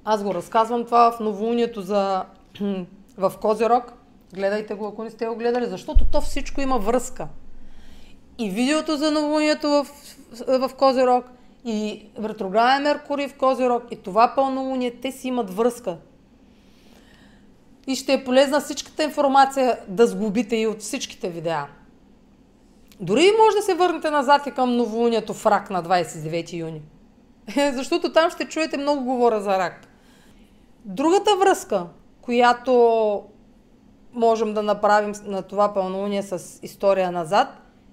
Аз 0.04 0.24
го 0.24 0.34
разказвам 0.34 0.84
това 0.84 1.12
в 1.12 1.20
новолунието 1.20 1.82
за, 1.82 2.24
в 3.16 3.32
Козерог. 3.40 3.92
Гледайте 4.34 4.74
го, 4.74 4.86
ако 4.86 5.04
не 5.04 5.10
сте 5.10 5.26
го 5.26 5.36
гледали, 5.36 5.66
защото 5.66 6.04
то 6.12 6.20
всичко 6.20 6.60
има 6.60 6.78
връзка. 6.78 7.28
И 8.38 8.50
видеото 8.50 8.96
за 8.96 9.10
новолунието 9.10 9.68
в, 9.68 9.86
в 10.48 10.70
Козерог, 10.78 11.24
и 11.64 12.08
ретрограден 12.22 12.82
Меркурий 12.82 13.28
в 13.28 13.38
Козерог, 13.38 13.82
и 13.90 13.96
това 13.96 14.32
пълнолуние, 14.34 14.90
те 14.90 15.12
си 15.12 15.28
имат 15.28 15.50
връзка 15.50 15.96
и 17.86 17.96
ще 17.96 18.12
е 18.12 18.24
полезна 18.24 18.60
всичката 18.60 19.04
информация 19.04 19.78
да 19.88 20.06
сглобите 20.06 20.56
и 20.56 20.66
от 20.66 20.80
всичките 20.80 21.30
видеа. 21.30 21.66
Дори 23.00 23.32
може 23.38 23.56
да 23.56 23.62
се 23.62 23.74
върнете 23.74 24.10
назад 24.10 24.46
и 24.46 24.50
към 24.50 24.76
новолунието 24.76 25.34
в 25.34 25.46
рак 25.46 25.70
на 25.70 25.82
29 25.82 26.52
юни. 26.52 26.82
Защото 27.72 28.12
там 28.12 28.30
ще 28.30 28.44
чуете 28.44 28.76
много 28.76 29.04
говоря 29.04 29.40
за 29.40 29.58
рак. 29.58 29.86
Другата 30.84 31.36
връзка, 31.36 31.86
която 32.20 33.22
можем 34.12 34.54
да 34.54 34.62
направим 34.62 35.12
на 35.24 35.42
това 35.42 35.74
пълнолуние 35.74 36.22
с 36.22 36.58
история 36.62 37.12
назад, 37.12 37.48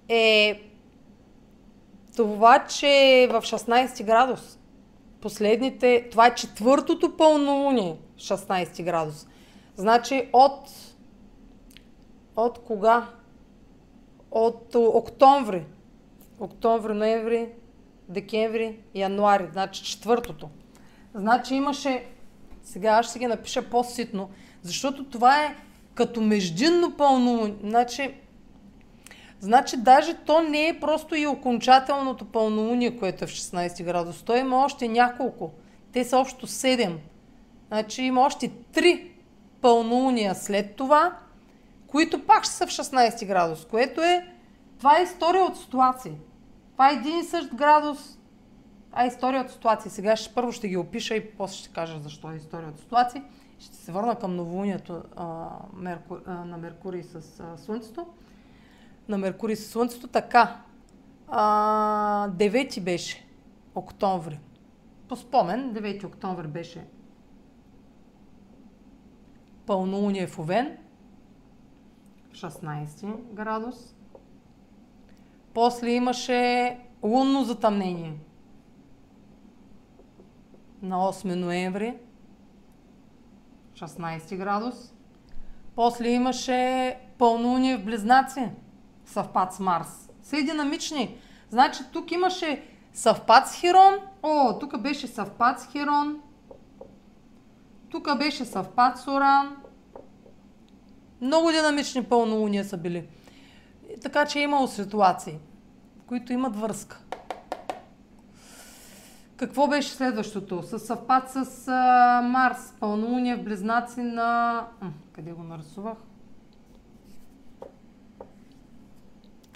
е 0.10 0.62
това, 2.16 2.66
че 2.66 3.28
в 3.32 3.42
16 3.42 4.04
градус, 4.04 4.60
последните, 5.22 6.08
това 6.12 6.28
е 6.28 6.36
четвъртото 6.36 7.18
пълнолуние, 7.18 7.98
16 8.18 8.84
градус. 8.84 9.28
Значи 9.76 10.30
от, 10.34 10.70
от 12.36 12.60
кога? 12.60 13.08
От 14.32 14.76
октомври. 14.76 15.66
Октомври, 16.40 16.94
ноември, 16.94 17.50
декември, 18.10 18.80
януари. 18.96 19.48
Значи 19.52 19.84
четвъртото. 19.84 20.50
Значи 21.14 21.56
имаше... 21.56 22.06
Сега 22.64 22.90
аз 22.90 23.10
ще 23.10 23.20
ги 23.20 23.28
напиша 23.28 23.70
по-ситно, 23.70 24.30
защото 24.62 25.04
това 25.04 25.44
е 25.44 25.56
като 25.94 26.22
междинно 26.22 26.98
пълнолуние. 26.98 27.56
Значи, 27.64 28.14
значи 29.40 29.78
даже 29.78 30.14
то 30.14 30.42
не 30.42 30.68
е 30.68 30.80
просто 30.80 31.16
и 31.16 31.28
окончателното 31.28 32.26
пълнолуние, 32.26 32.98
което 32.98 33.24
е 33.24 33.28
в 33.28 33.32
16 33.32 33.84
градус. 33.84 34.24
То 34.24 34.36
има 34.36 34.58
още 34.58 34.88
няколко. 34.88 35.52
Те 35.94 36.04
са 36.04 36.18
общо 36.18 36.48
7. 36.48 36.96
Значи 37.68 38.04
има 38.04 38.22
още 38.22 38.50
3 38.50 39.08
пълнолуния 39.62 40.36
след 40.36 40.76
това, 40.76 41.18
които 41.92 42.26
пак 42.26 42.44
ще 42.44 42.54
са 42.54 42.68
в 42.68 42.70
16 42.70 43.28
градус, 43.28 43.66
което 43.66 44.02
е... 44.02 44.28
Това 44.78 45.00
е 45.00 45.04
история 45.04 45.44
от 45.44 45.58
ситуации. 45.58 46.18
Това 46.72 46.90
е 46.90 46.94
един 46.94 47.20
и 47.20 47.24
същ 47.24 47.56
градус, 47.56 48.18
а 48.92 49.06
история 49.06 49.42
от 49.42 49.52
ситуации. 49.52 49.92
Сега 49.92 50.16
ще, 50.16 50.34
първо 50.34 50.52
ще 50.52 50.68
ги 50.68 50.78
опиша 50.78 51.16
и 51.16 51.32
после 51.32 51.56
ще 51.56 51.70
кажа 51.70 52.00
защо 52.00 52.32
е 52.32 52.36
история 52.36 52.70
от 52.70 52.80
ситуации. 52.80 53.22
Ще 53.60 53.76
се 53.76 53.92
върна 53.92 54.16
към 54.16 54.36
новолунието 54.36 55.04
Мерку, 55.74 56.16
на 56.28 56.58
Меркурий 56.58 57.04
с 57.04 57.40
а, 57.40 57.58
Слънцето. 57.58 58.08
На 59.10 59.18
Меркурий 59.18 59.56
с 59.56 59.70
Слънцето. 59.70 60.08
Така. 60.08 60.62
А, 61.28 62.30
9 62.30 62.82
беше 62.82 63.28
октомври. 63.76 64.40
По 65.08 65.16
спомен, 65.16 65.74
9 65.74 66.06
октомври 66.06 66.48
беше 66.48 66.86
пълнолуние 69.66 70.28
в 70.28 70.40
Овен. 70.40 70.78
16 72.32 73.34
градус. 73.34 73.96
После 75.54 75.90
имаше 75.90 76.78
лунно 77.04 77.44
затъмнение 77.44 78.20
на 80.82 80.96
8 80.96 81.36
ноември 81.36 81.98
16 83.74 84.38
градус. 84.38 84.94
После 85.76 86.10
имаше 86.10 86.98
пълнолуние 87.18 87.78
в 87.78 87.86
Близнаци, 87.86 88.50
съвпад 89.06 89.54
с 89.54 89.60
Марс. 89.60 90.10
Са 90.22 90.36
динамични. 90.36 91.18
Значи 91.50 91.84
тук 91.94 92.12
имаше 92.12 92.64
съвпад 92.94 93.48
с 93.48 93.56
Хирон. 93.56 93.94
О, 94.24 94.60
тук 94.60 94.82
беше 94.82 95.08
съвпад 95.08 95.60
с 95.60 95.68
Хирон. 95.72 96.22
Тук 97.90 98.18
беше 98.18 98.46
съвпад 98.46 98.98
с 98.98 99.08
Оран. 99.08 99.61
Много 101.22 101.52
динамични 101.52 102.04
пълнолуния 102.04 102.66
са 102.66 102.78
били. 102.78 103.08
Така 104.02 104.26
че 104.26 104.40
е 104.40 104.44
имало 104.44 104.68
ситуации, 104.68 105.40
които 106.08 106.34
имат 106.34 106.56
връзка. 106.56 107.02
Какво 109.38 109.68
беше 109.68 109.90
следващото? 109.90 110.64
С 110.64 110.80
съвпад 110.80 111.30
с 111.30 111.68
а, 111.68 112.22
Марс, 112.22 112.74
пълнолуние 112.80 113.36
в 113.36 113.44
близнаци 113.44 114.02
на... 114.02 114.68
М, 114.82 114.94
къде 115.14 115.32
го 115.32 115.44
нарисувах? 115.44 115.98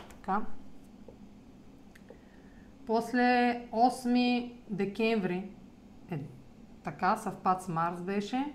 Така. 0.10 0.42
После 2.86 3.62
8 3.72 4.54
декември, 4.70 5.50
е, 6.12 6.20
така, 6.84 7.18
съвпад 7.18 7.64
с 7.64 7.68
Марс 7.68 8.02
беше, 8.02 8.54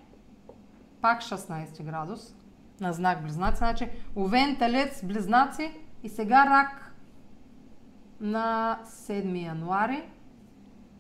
пак 1.01 1.23
16 1.23 1.83
градус, 1.83 2.35
на 2.81 2.93
знак 2.93 3.23
Близнаци, 3.23 3.59
значи 3.59 3.89
Овен, 4.17 4.57
Телец, 4.57 5.05
Близнаци 5.05 5.73
и 6.03 6.09
сега 6.09 6.47
Рак 6.47 6.95
на 8.21 8.79
7 8.85 9.47
януари. 9.47 10.03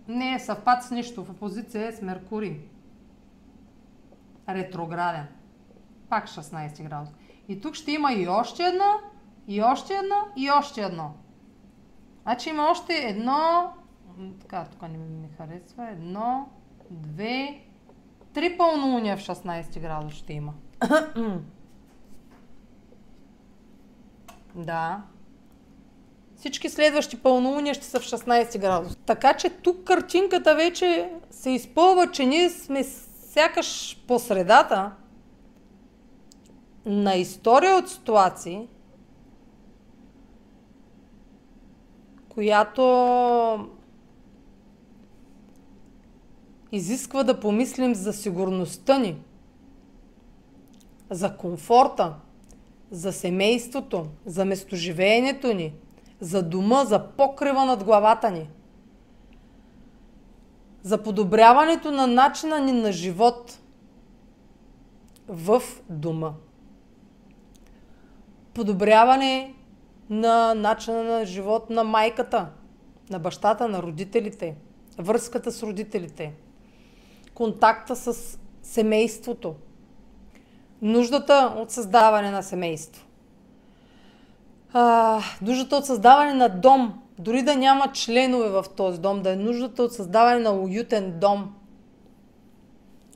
Не 0.09 0.35
е 0.35 0.39
съвпад 0.39 0.83
с 0.83 0.91
нищо, 0.91 1.25
в 1.25 1.31
опозиция 1.31 1.87
е 1.87 1.93
с 1.93 2.03
Меркурий. 2.03 2.61
Ретрограден. 4.49 5.27
Пак 6.09 6.29
16 6.29 6.83
градус. 6.83 7.09
И 7.49 7.61
тук 7.61 7.75
ще 7.75 7.93
има 7.93 8.13
и 8.13 8.29
още 8.29 8.63
едно, 8.63 8.95
и 9.47 9.63
още 9.63 9.95
едно, 9.95 10.17
и 10.37 10.51
още 10.51 10.83
едно. 10.83 11.15
Значи 12.23 12.49
има 12.51 12.71
още 12.71 12.93
едно, 12.95 13.73
така, 14.41 14.65
тук 14.65 14.83
не 14.83 14.99
ми 14.99 15.29
харесва, 15.37 15.89
едно, 15.91 16.49
две, 16.91 17.65
три 18.33 18.59
пълнолуния 18.59 19.17
в 19.17 19.21
16 19.21 19.81
градус 19.81 20.13
ще 20.13 20.33
има. 20.33 20.55
да. 24.54 25.02
Всички 26.37 26.69
следващи 26.69 27.23
пълнолуния 27.23 27.75
ще 27.75 27.87
са 27.87 28.00
в 28.00 28.04
16 28.04 28.59
градус. 28.59 28.97
Така 29.07 29.35
че 29.35 29.50
тук 29.50 29.85
картинката 29.85 30.54
вече 30.54 31.12
се 31.30 31.50
изпълва, 31.50 32.11
че 32.11 32.26
ние 32.26 32.50
сме 32.50 32.85
сякаш 32.85 33.99
по 34.09 34.18
средата 34.18 34.92
на 36.87 37.14
история 37.14 37.77
от 37.77 37.88
ситуации, 37.88 38.68
която 42.29 43.68
изисква 46.72 47.22
да 47.22 47.40
помислим 47.40 47.94
за 47.94 48.12
сигурността 48.12 48.98
ни, 48.98 49.16
за 51.11 51.37
комфорта, 51.37 52.14
за 52.90 53.12
семейството, 53.12 54.07
за 54.26 54.44
местоживеенето 54.44 55.55
ни, 55.55 55.74
за 56.20 56.42
дома, 56.42 56.85
за 56.85 57.09
покрива 57.09 57.64
над 57.64 57.85
главата 57.85 58.31
ни, 58.31 58.48
за 60.83 61.03
подобряването 61.03 61.90
на 61.90 62.07
начина 62.07 62.61
ни 62.61 62.72
на 62.72 62.92
живот 62.92 63.59
в 65.29 65.62
дома. 65.88 66.33
Подобряване 68.55 69.55
на 70.11 70.55
начина 70.55 71.03
на 71.03 71.24
живот 71.24 71.70
на 71.70 71.85
майката, 71.85 72.48
на 73.11 73.18
бащата, 73.18 73.68
на 73.68 73.83
родителите, 73.83 74.57
връзката 74.98 75.53
с 75.53 75.62
родителите, 75.62 76.35
контакта 77.35 77.96
с 77.96 78.38
семейството, 78.62 79.55
нуждата 80.83 81.55
от 81.57 81.71
създаване 81.71 82.31
на 82.31 82.43
семейство, 82.43 83.07
а, 84.73 85.21
нуждата 85.43 85.77
от 85.77 85.87
създаване 85.87 86.35
на 86.35 86.49
дом, 86.49 87.01
дори 87.19 87.43
да 87.43 87.57
няма 87.57 87.93
членове 87.93 88.49
в 88.49 88.64
този 88.77 89.01
дом, 89.01 89.23
да 89.23 89.33
е 89.33 89.37
нуждата 89.37 89.83
от 89.83 89.95
създаване 89.95 90.38
на 90.38 90.51
уютен 90.51 91.19
дом, 91.21 91.55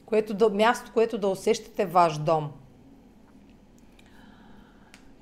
което 0.06 0.34
да, 0.34 0.50
място, 0.50 0.90
което 0.94 1.18
да 1.18 1.28
усещате 1.28 1.86
ваш 1.86 2.18
дом– 2.18 2.50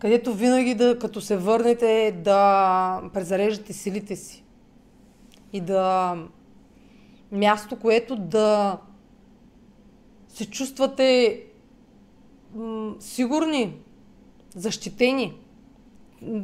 където 0.03 0.35
винаги, 0.35 0.75
да, 0.75 0.99
като 0.99 1.21
се 1.21 1.37
върнете, 1.37 2.21
да 2.25 3.03
презареждате 3.15 3.73
силите 3.73 4.17
си. 4.17 4.45
И 5.53 5.61
да... 5.61 6.17
Място, 7.33 7.77
което 7.77 8.17
да 8.17 8.79
се 10.29 10.51
чувствате 10.51 11.41
сигурни, 13.01 13.77
защитени. 14.57 15.35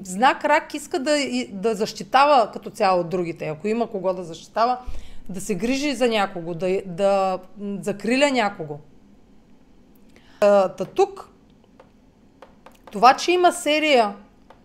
Знак 0.02 0.44
рак 0.44 0.74
иска 0.74 0.98
да, 0.98 1.16
да 1.52 1.74
защитава 1.74 2.50
като 2.52 2.70
цяло 2.70 3.04
другите. 3.04 3.48
Ако 3.48 3.68
има 3.68 3.86
кого 3.86 4.14
да 4.14 4.24
защитава, 4.24 4.80
да 5.28 5.40
се 5.40 5.54
грижи 5.54 5.94
за 5.94 6.08
някого, 6.08 6.54
да, 6.54 6.82
да 6.86 7.38
закриля 7.80 8.30
някого. 8.30 8.78
Та, 10.40 10.68
тук 10.94 11.30
това, 12.92 13.16
че 13.16 13.32
има 13.32 13.52
серия 13.52 14.16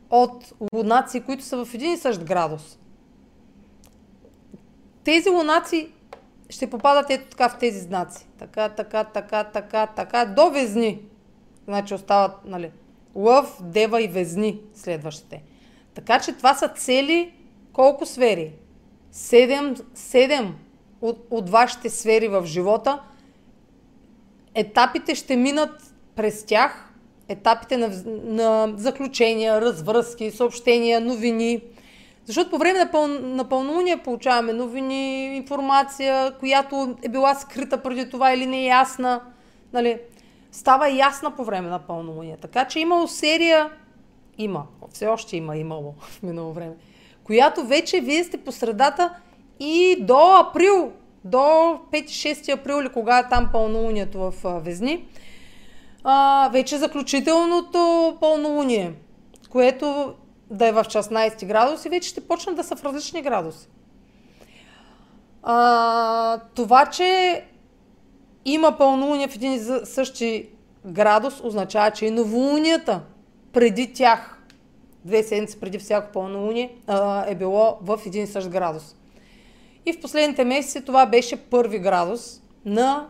от 0.09 0.53
лунаци, 0.73 1.21
които 1.21 1.43
са 1.43 1.65
в 1.65 1.73
един 1.73 1.93
и 1.93 1.97
същ 1.97 2.23
градус, 2.23 2.79
тези 5.03 5.29
лунаци 5.29 5.91
ще 6.49 6.69
попадат 6.69 7.09
ето 7.09 7.29
така 7.29 7.49
в 7.49 7.57
тези 7.57 7.79
знаци. 7.79 8.27
Така, 8.39 8.69
така, 8.69 9.03
така, 9.03 9.43
така, 9.43 9.87
така, 9.87 10.25
до 10.25 10.49
везни. 10.49 11.01
Значи 11.67 11.93
остават, 11.93 12.31
нали, 12.45 12.71
лъв, 13.15 13.57
дева 13.61 14.01
и 14.01 14.07
везни 14.07 14.59
следващите. 14.73 15.43
Така 15.93 16.19
че 16.19 16.33
това 16.33 16.53
са 16.53 16.67
цели 16.67 17.33
колко 17.73 18.05
сфери? 18.05 18.51
Седем, 19.11 19.75
седем 19.93 20.55
от, 21.01 21.27
от 21.29 21.49
вашите 21.49 21.89
сфери 21.89 22.27
в 22.27 22.45
живота. 22.45 23.01
Етапите 24.55 25.15
ще 25.15 25.35
минат 25.35 25.93
през 26.15 26.45
тях 26.45 26.93
етапите 27.29 27.77
на, 27.77 27.91
на 28.23 28.73
заключения, 28.77 29.61
развръзки, 29.61 30.31
съобщения, 30.31 31.01
новини. 31.01 31.61
Защото 32.25 32.49
по 32.49 32.57
време 32.57 32.79
на, 32.79 32.91
пъл, 32.91 33.07
на 33.07 33.49
пълнолуние 33.49 33.97
получаваме 33.97 34.53
новини, 34.53 35.35
информация, 35.35 36.31
която 36.39 36.95
е 37.03 37.09
била 37.09 37.35
скрита 37.35 37.83
преди 37.83 38.09
това 38.09 38.33
или 38.33 38.45
не 38.45 38.67
е. 38.67 38.83
Нали? 39.73 39.99
Става 40.53 40.89
ясна 40.89 41.31
по 41.31 41.43
време 41.43 41.69
на 41.69 41.79
пълнолуние. 41.79 42.37
Така 42.37 42.65
че 42.65 42.79
имало 42.79 43.07
серия, 43.07 43.69
има, 44.37 44.63
все 44.93 45.07
още 45.07 45.37
има, 45.37 45.57
имало 45.57 45.95
в 45.99 46.23
минало 46.23 46.53
време, 46.53 46.73
която 47.23 47.63
вече 47.63 48.01
вие 48.01 48.23
сте 48.23 48.37
по 48.37 48.51
средата 48.51 49.15
и 49.59 49.97
до 49.99 50.35
април, 50.35 50.91
до 51.23 51.37
5-6 51.37 52.59
април 52.59 52.81
или 52.81 52.89
кога 52.89 53.19
е 53.19 53.29
там 53.29 53.49
пълнолунието 53.51 54.19
в 54.19 54.33
Везни, 54.61 55.07
а, 56.03 56.49
вече 56.53 56.77
заключителното 56.77 58.17
пълнолуние, 58.19 58.93
което 59.49 60.13
да 60.49 60.67
е 60.67 60.71
в 60.71 60.83
16 60.83 61.45
градуси, 61.45 61.89
вече 61.89 62.09
ще 62.09 62.27
почнат 62.27 62.55
да 62.55 62.63
са 62.63 62.75
в 62.75 62.83
различни 62.83 63.21
градуси. 63.21 63.67
А, 65.43 66.39
това, 66.55 66.85
че 66.85 67.43
има 68.45 68.77
пълнолуние 68.77 69.27
в 69.27 69.35
един 69.35 69.53
и 69.53 69.59
същи 69.85 70.49
градус, 70.85 71.41
означава, 71.43 71.91
че 71.91 72.05
и 72.05 72.11
новолунията 72.11 73.01
преди 73.53 73.93
тях, 73.93 74.39
две 75.05 75.23
седмици 75.23 75.59
преди 75.59 75.77
всяко 75.77 76.11
пълнолуние, 76.11 76.77
е 77.27 77.35
било 77.35 77.77
в 77.81 77.99
един 78.05 78.23
и 78.23 78.27
същ 78.27 78.49
градус. 78.49 78.95
И 79.85 79.93
в 79.93 80.01
последните 80.01 80.43
месеци 80.43 80.85
това 80.85 81.05
беше 81.05 81.37
първи 81.37 81.79
градус 81.79 82.41
на 82.65 83.07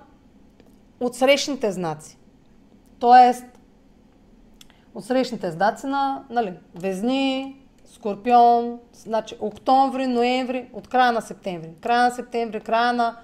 отсрещните 1.00 1.72
знаци. 1.72 2.18
Тоест, 3.00 3.46
отсрещните 4.96 5.52
знаци 5.52 5.88
на 5.88 6.24
нали, 6.30 6.54
Везни, 6.76 7.58
Скорпион, 7.86 8.80
значи 8.94 9.36
октомври, 9.40 10.08
ноември, 10.08 10.70
от 10.74 10.88
края 10.88 11.12
на 11.12 11.22
септември. 11.22 11.70
Края 11.82 12.04
на 12.04 12.12
септември, 12.12 12.60
края 12.60 12.94
на 12.94 13.18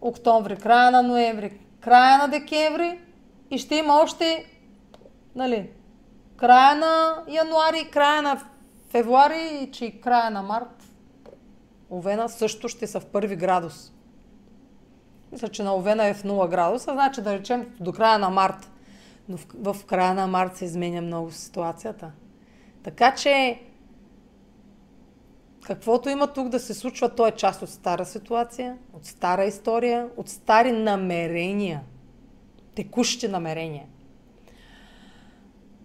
октомври, 0.00 0.56
края 0.56 0.90
на 0.90 1.02
ноември, 1.02 1.58
края 1.80 2.18
на 2.18 2.28
декември 2.28 2.98
и 3.50 3.58
ще 3.58 3.74
има 3.74 3.94
още 3.94 4.44
нали, 5.34 5.70
края 6.36 6.76
на 6.76 7.22
януари, 7.28 7.90
края 7.92 8.22
на 8.22 8.42
февруари 8.90 9.58
и 9.62 9.70
че 9.70 9.84
и 9.84 10.00
края 10.00 10.30
на 10.30 10.42
март. 10.42 10.84
Овена 11.90 12.28
също 12.28 12.68
ще 12.68 12.86
са 12.86 13.00
в 13.00 13.06
първи 13.06 13.36
градус. 13.36 13.92
Мисля, 15.32 15.48
че 15.48 15.62
на 15.62 15.76
Овена 15.76 16.04
е 16.04 16.14
в 16.14 16.22
0 16.22 16.48
градуса, 16.48 16.92
значи 16.92 17.22
да 17.22 17.38
речем 17.38 17.74
до 17.80 17.92
края 17.92 18.18
на 18.18 18.30
март. 18.30 18.70
Но 19.28 19.36
в, 19.36 19.74
в 19.74 19.84
края 19.84 20.14
на 20.14 20.26
март 20.26 20.56
се 20.56 20.64
изменя 20.64 21.00
много 21.00 21.30
ситуацията. 21.30 22.10
Така 22.82 23.14
че 23.14 23.62
каквото 25.66 26.08
има 26.08 26.26
тук 26.26 26.48
да 26.48 26.60
се 26.60 26.74
случва, 26.74 27.08
то 27.08 27.26
е 27.26 27.30
част 27.32 27.62
от 27.62 27.70
стара 27.70 28.04
ситуация, 28.04 28.76
от 28.92 29.06
стара 29.06 29.44
история, 29.44 30.08
от 30.16 30.28
стари 30.28 30.72
намерения, 30.72 31.80
текущи 32.74 33.28
намерения. 33.28 33.84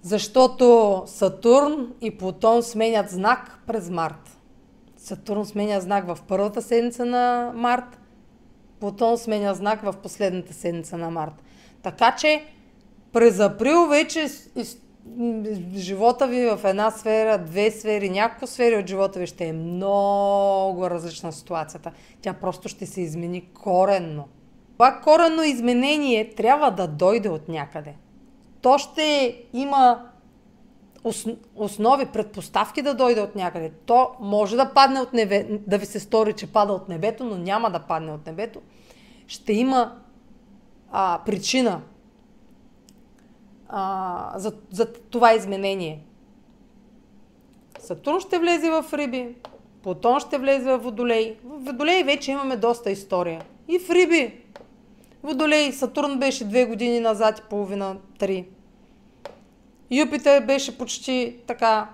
Защото 0.02 1.04
Сатурн 1.06 1.94
и 2.02 2.18
Плутон 2.18 2.64
сменят 2.64 3.10
знак 3.10 3.60
през 3.68 3.90
март. 3.90 4.38
Сатурн 4.98 5.46
сменя 5.46 5.82
знак 5.82 6.08
в 6.08 6.18
първата 6.28 6.62
седмица 6.62 7.06
на 7.06 7.52
март, 7.56 8.00
Плутон 8.80 9.18
сменя 9.18 9.54
знак 9.54 9.84
в 9.84 9.94
последната 10.04 10.54
седмица 10.54 10.98
на 10.98 11.12
март. 11.12 11.44
Така 11.82 12.16
че 12.16 12.46
през 13.14 13.40
април 13.40 13.88
вече 13.88 14.28
живота 15.76 16.28
ви 16.28 16.46
в 16.46 16.60
една 16.64 16.92
сфера, 16.92 17.38
две 17.38 17.72
сфери, 17.72 18.10
няколко 18.10 18.48
сфери 18.48 18.78
от 18.78 18.88
живота 18.88 19.20
ви 19.20 19.28
ще 19.28 19.46
е 19.46 19.54
много 19.54 20.90
различна 20.90 21.34
ситуацията. 21.34 21.92
Тя 22.22 22.34
просто 22.34 22.70
ще 22.70 22.86
се 22.86 23.02
измени 23.02 23.50
коренно. 23.54 24.28
Това 24.74 25.02
коренно 25.04 25.44
изменение 25.44 26.30
трябва 26.30 26.72
да 26.72 26.88
дойде 26.88 27.30
от 27.30 27.50
някъде. 27.50 27.96
То 28.62 28.78
ще 28.78 29.38
има 29.54 30.06
основи, 31.56 32.06
предпоставки 32.06 32.82
да 32.82 32.94
дойде 32.94 33.22
от 33.22 33.36
някъде. 33.36 33.72
То 33.86 34.12
може 34.20 34.56
да 34.56 34.74
падне 34.74 35.00
от 35.00 35.14
небе, 35.14 35.48
да 35.68 35.78
ви 35.78 35.86
се 35.86 36.00
стори, 36.00 36.34
че 36.34 36.52
пада 36.52 36.74
от 36.74 36.90
небето, 36.90 37.24
но 37.24 37.38
няма 37.38 37.72
да 37.72 37.80
падне 37.80 38.12
от 38.12 38.26
небето. 38.26 38.62
Ще 39.28 39.54
има 39.54 39.96
а, 40.92 41.20
причина 41.26 41.82
а, 43.70 44.40
за, 44.40 44.54
за 44.72 44.94
това 44.94 45.34
изменение. 45.34 46.04
Сатурн 47.80 48.20
ще 48.20 48.40
влезе 48.40 48.72
в 48.72 48.86
Риби, 48.94 49.36
Плутон 49.86 50.20
ще 50.20 50.38
влезе 50.38 50.72
в 50.72 50.78
Водолей. 50.78 51.38
В 51.44 51.66
Водолей 51.66 52.04
вече 52.04 52.32
имаме 52.32 52.58
доста 52.58 52.92
история. 52.92 53.42
И 53.68 53.80
в 53.80 53.90
Риби. 53.90 54.34
Водолей, 55.24 55.72
Сатурн 55.72 56.20
беше 56.20 56.46
две 56.46 56.66
години 56.66 57.00
назад 57.00 57.40
и 57.40 57.50
половина, 57.50 57.98
три. 58.20 58.46
Юпитер 59.92 60.46
беше 60.46 60.78
почти 60.78 61.36
така 61.48 61.90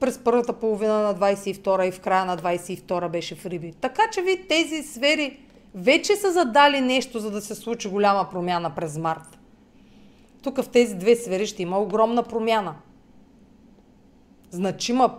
през 0.00 0.18
първата 0.18 0.52
половина 0.52 1.02
на 1.02 1.14
22 1.14 1.88
и 1.88 1.90
в 1.90 2.00
края 2.00 2.24
на 2.24 2.36
22 2.36 3.08
беше 3.08 3.34
в 3.34 3.46
Риби. 3.46 3.72
Така 3.80 4.02
че 4.12 4.22
ви 4.22 4.48
тези 4.48 4.82
сфери 4.82 5.40
вече 5.74 6.16
са 6.16 6.32
задали 6.32 6.80
нещо, 6.80 7.18
за 7.18 7.30
да 7.30 7.40
се 7.40 7.54
случи 7.54 7.88
голяма 7.88 8.28
промяна 8.30 8.74
през 8.74 8.98
март. 8.98 9.38
Тук 10.46 10.62
в 10.62 10.68
тези 10.68 10.94
две 10.94 11.16
сфери 11.16 11.46
ще 11.46 11.62
има 11.62 11.78
огромна 11.78 12.22
промяна. 12.22 12.74
Значима. 14.50 15.18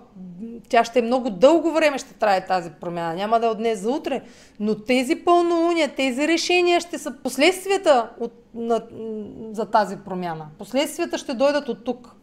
Тя 0.70 0.84
ще 0.84 1.00
е 1.00 1.02
много 1.02 1.30
дълго 1.30 1.72
време 1.72 1.98
ще 1.98 2.14
трае 2.14 2.46
тази 2.46 2.72
промяна. 2.72 3.16
Няма 3.16 3.40
да 3.40 3.46
е 3.46 3.50
от 3.50 3.58
днес 3.58 3.80
за 3.80 3.90
утре. 3.92 4.22
Но 4.60 4.76
тези 4.76 5.16
пълнолуния, 5.16 5.96
тези 5.96 6.28
решения 6.28 6.82
ще 6.82 6.98
са 6.98 7.16
последствията 7.24 8.10
от, 8.20 8.34
на, 8.54 8.82
за 9.52 9.66
тази 9.66 9.98
промяна. 9.98 10.48
Последствията 10.58 11.18
ще 11.18 11.34
дойдат 11.34 11.70
от 11.70 11.84
тук. 11.84 12.16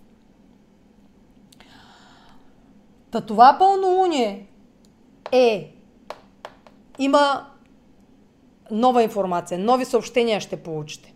Та 3.11 3.21
това 3.21 3.57
пълнолуние 3.59 4.49
е 5.33 5.75
има 6.99 7.47
нова 8.71 9.03
информация, 9.03 9.59
нови 9.59 9.85
съобщения 9.85 10.40
ще 10.40 10.57
получите. 10.57 11.13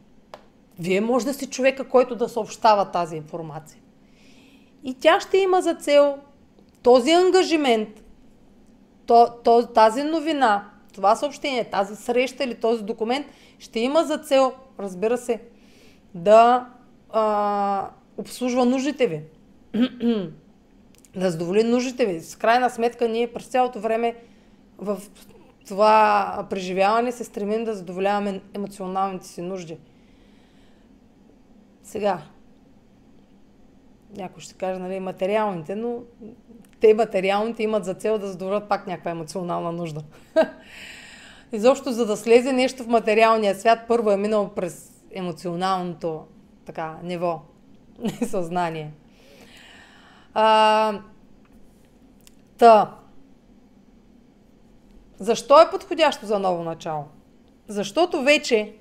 Вие 0.78 1.00
може 1.00 1.26
да 1.26 1.34
си 1.34 1.46
човека, 1.46 1.88
който 1.88 2.14
да 2.14 2.28
съобщава 2.28 2.90
тази 2.90 3.16
информация. 3.16 3.80
И 4.84 4.94
тя 4.94 5.20
ще 5.20 5.38
има 5.38 5.62
за 5.62 5.74
цел 5.74 6.18
този 6.82 7.10
ангажимент, 7.10 7.88
то, 9.06 9.28
то, 9.44 9.66
тази 9.66 10.02
новина, 10.02 10.70
това 10.94 11.16
съобщение, 11.16 11.64
тази 11.64 11.96
среща 11.96 12.44
или 12.44 12.54
този 12.54 12.82
документ 12.82 13.26
ще 13.58 13.80
има 13.80 14.04
за 14.04 14.18
цел, 14.18 14.52
разбира 14.78 15.18
се, 15.18 15.40
да 16.14 16.68
а, 17.10 17.90
обслужва 18.16 18.64
нуждите 18.64 19.06
ви. 19.06 19.22
да 21.16 21.30
задоволи 21.30 21.62
нуждите 21.62 22.06
ви. 22.06 22.20
С 22.20 22.36
крайна 22.36 22.70
сметка 22.70 23.08
ние 23.08 23.32
през 23.32 23.46
цялото 23.46 23.80
време 23.80 24.16
в 24.78 24.98
това 25.68 26.46
преживяване 26.50 27.12
се 27.12 27.24
стремим 27.24 27.64
да 27.64 27.74
задоволяваме 27.74 28.40
емоционалните 28.54 29.26
си 29.26 29.42
нужди. 29.42 29.78
Сега, 31.88 32.22
някой 34.16 34.42
ще 34.42 34.55
каже, 34.55 34.81
нали, 34.81 35.01
материалните, 35.01 35.74
но 35.74 35.98
те 36.81 36.94
материалните 36.94 37.62
имат 37.62 37.85
за 37.85 37.94
цел 37.94 38.18
да 38.18 38.27
задоволят 38.27 38.68
пак 38.68 38.87
някаква 38.87 39.11
емоционална 39.11 39.72
нужда. 39.72 40.01
Изобщо, 41.53 41.92
за 41.92 42.07
да 42.07 42.16
слезе 42.16 42.53
нещо 42.53 42.85
в 42.85 42.88
материалния 42.88 43.55
свят, 43.55 43.79
първо 43.88 44.11
е 44.11 44.16
минало 44.16 44.48
през 44.48 45.03
емоционалното 45.11 46.27
така, 46.64 46.96
ниво 47.03 47.40
съзнание. 48.27 48.92
А, 50.35 51.01
та, 52.59 52.96
защо 55.18 55.61
е 55.61 55.70
подходящо 55.70 56.27
за 56.27 56.38
ново 56.38 56.64
начало? 56.64 57.05
Защото 57.68 58.22
вече 58.22 58.74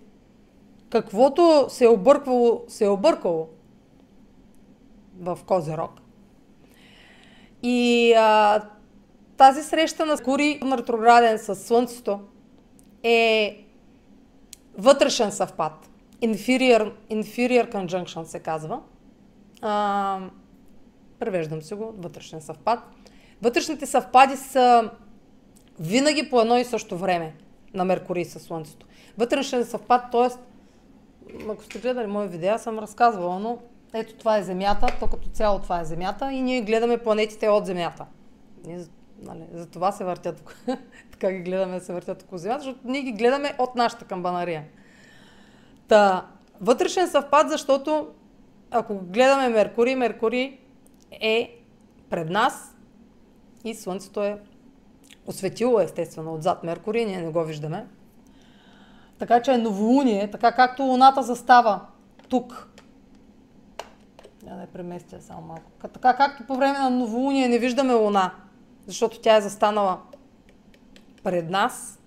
каквото 0.90 1.66
се 1.70 1.86
е 1.86 1.90
обърквало, 1.90 2.64
се 2.68 2.86
е 2.86 2.90
объркало 2.90 3.48
в 5.20 5.40
Козерог. 5.46 5.92
И 7.64 8.14
а, 8.18 8.62
тази 9.38 9.64
среща 9.64 10.06
на 10.06 10.18
Кури 10.18 10.60
на 10.64 10.78
ретрограден 10.78 11.40
с 11.40 11.56
Слънцето 11.56 12.20
е 13.04 13.58
вътрешен 14.78 15.32
съвпад. 15.32 15.90
Inferior, 16.22 16.94
inferior 17.12 17.74
conjunction 17.74 18.24
се 18.24 18.40
казва. 18.40 18.82
А, 19.62 20.20
превеждам 21.20 21.62
си 21.62 21.74
го, 21.74 21.94
вътрешен 21.98 22.42
съвпад. 22.42 22.80
Вътрешните 23.42 23.86
съвпади 23.86 24.38
са 24.38 24.92
винаги 25.80 26.30
по 26.30 26.42
едно 26.42 26.58
и 26.58 26.66
също 26.66 26.98
време 26.98 27.36
на 27.74 27.86
Меркурий 27.86 28.26
със 28.26 28.44
Слънцето. 28.44 28.86
Вътрешен 29.18 29.66
съвпад, 29.66 30.12
т.е. 30.12 30.30
ако 31.50 31.64
сте 31.64 31.80
гледали 31.80 32.08
мои 32.08 32.28
видеа, 32.28 32.60
съм 32.60 32.80
разказвала, 32.80 33.40
но 33.40 33.58
ето 33.94 34.14
това 34.14 34.38
е 34.38 34.44
Земята, 34.44 34.88
то 35.00 35.08
като 35.08 35.30
цяло 35.30 35.60
това 35.60 35.80
е 35.80 35.86
Земята 35.86 36.32
и 36.32 36.42
ние 36.42 36.62
гледаме 36.62 36.98
планетите 36.98 37.50
от 37.50 37.66
Земята. 37.66 38.06
Ние, 38.66 38.80
нали, 39.22 39.44
за 39.54 39.66
това 39.66 39.92
се 39.92 40.04
въртят, 40.04 40.44
така 41.12 41.32
ги 41.32 41.40
гледаме 41.40 41.80
се 41.80 41.94
въртят 41.94 42.24
около 42.24 42.40
Земята, 42.40 42.64
защото 42.64 42.88
ние 42.88 43.02
ги 43.02 43.12
гледаме 43.12 43.56
от 43.60 43.76
нашата 43.76 44.06
камбанария. 44.06 44.64
Та, 45.88 46.28
вътрешен 46.62 47.08
съвпад, 47.08 47.50
защото 47.50 48.08
ако 48.72 48.96
гледаме 48.96 49.50
Меркурий, 49.50 49.96
Меркурий 49.96 50.60
е 51.12 51.60
пред 52.10 52.30
нас 52.30 52.76
и 53.64 53.76
Слънцето 53.76 54.24
е 54.24 54.40
осветило 55.26 55.80
естествено 55.80 56.34
отзад 56.34 56.64
Меркурий, 56.64 57.06
ние 57.06 57.22
не 57.22 57.32
го 57.32 57.44
виждаме. 57.44 57.88
Така 59.20 59.42
че 59.42 59.54
е 59.54 59.58
новолуние, 59.58 60.32
така 60.32 60.52
както 60.52 60.84
Луната 60.84 61.24
застава 61.24 61.82
тук. 62.30 62.70
Я 64.48 64.56
да 64.56 64.62
я 64.62 64.68
преместя 64.68 65.22
само 65.22 65.42
малко. 65.42 65.72
Така 65.94 66.16
както 66.16 66.48
по 66.48 66.56
време 66.56 66.80
на 66.80 66.90
новолуние 66.90 67.48
не 67.48 67.60
виждаме 67.60 67.94
Луна, 67.94 68.32
защото 68.86 69.22
тя 69.22 69.36
е 69.36 69.42
застанала 69.42 70.00
пред 71.24 71.50
нас 71.50 72.00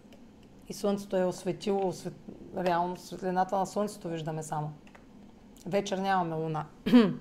и 0.68 0.73
Слънцето 0.73 1.16
е 1.16 1.25
осветило, 1.25 1.88
освет... 1.88 2.14
реално 2.57 2.96
светлината 2.96 3.59
на 3.59 3.66
Слънцето 3.66 4.09
виждаме 4.09 4.42
само. 4.42 4.73
Вечер 5.66 5.99
нямаме 5.99 6.37
Луна. 6.37 6.66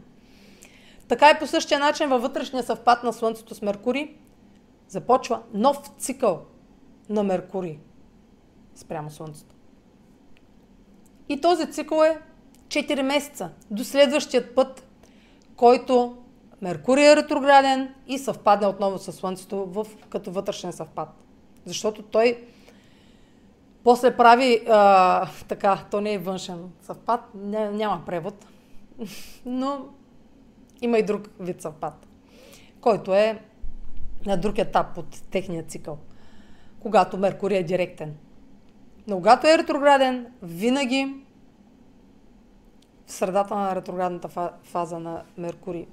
Така 1.07 1.31
и 1.31 1.39
по 1.39 1.47
същия 1.47 1.79
начин 1.79 2.09
във 2.09 2.21
вътрешния 2.21 2.63
съвпад 2.63 3.03
на 3.03 3.13
Слънцето 3.13 3.55
с 3.55 3.61
Меркурий 3.61 4.15
започва 4.87 5.41
нов 5.53 5.91
цикъл 5.97 6.41
на 7.09 7.23
Меркурий 7.23 7.79
спрямо 8.75 9.09
Слънцето. 9.09 9.55
И 11.29 11.41
този 11.41 11.71
цикъл 11.71 12.03
е 12.03 12.19
4 12.67 13.01
месеца 13.01 13.49
до 13.71 13.83
следващият 13.83 14.55
път, 14.55 14.87
който 15.55 16.17
Меркурий 16.61 17.11
е 17.11 17.15
ретрограден 17.15 17.93
и 18.07 18.17
съвпадне 18.17 18.67
отново 18.67 18.97
с 18.97 19.11
Слънцето 19.11 19.65
в, 19.65 19.87
като 20.09 20.31
вътрешен 20.31 20.73
съвпад. 20.73 21.09
Защото 21.65 22.01
той 22.01 22.43
после 23.83 24.17
прави 24.17 24.61
а, 24.69 25.29
така, 25.47 25.85
то 25.91 26.01
не 26.01 26.13
е 26.13 26.17
външен 26.17 26.71
съвпад, 26.81 27.21
ня, 27.35 27.71
няма 27.71 28.05
превод, 28.05 28.45
но 29.45 29.85
има 30.81 30.97
и 30.97 31.03
друг 31.03 31.29
вид 31.39 31.61
съвпад, 31.61 32.05
който 32.81 33.13
е 33.13 33.41
на 34.25 34.37
друг 34.37 34.57
етап 34.57 34.97
от 34.97 35.21
техния 35.31 35.63
цикъл, 35.63 35.97
когато 36.79 37.17
Меркурий 37.17 37.57
е 37.57 37.63
директен. 37.63 38.15
Но 39.09 39.15
когато 39.15 39.47
е 39.47 39.57
ретрограден, 39.57 40.27
винаги 40.41 41.15
в 43.05 43.11
средата 43.11 43.55
на 43.55 43.75
ретроградната 43.75 44.51
фаза 44.63 44.99
на 44.99 45.21
Меркурий 45.37 45.85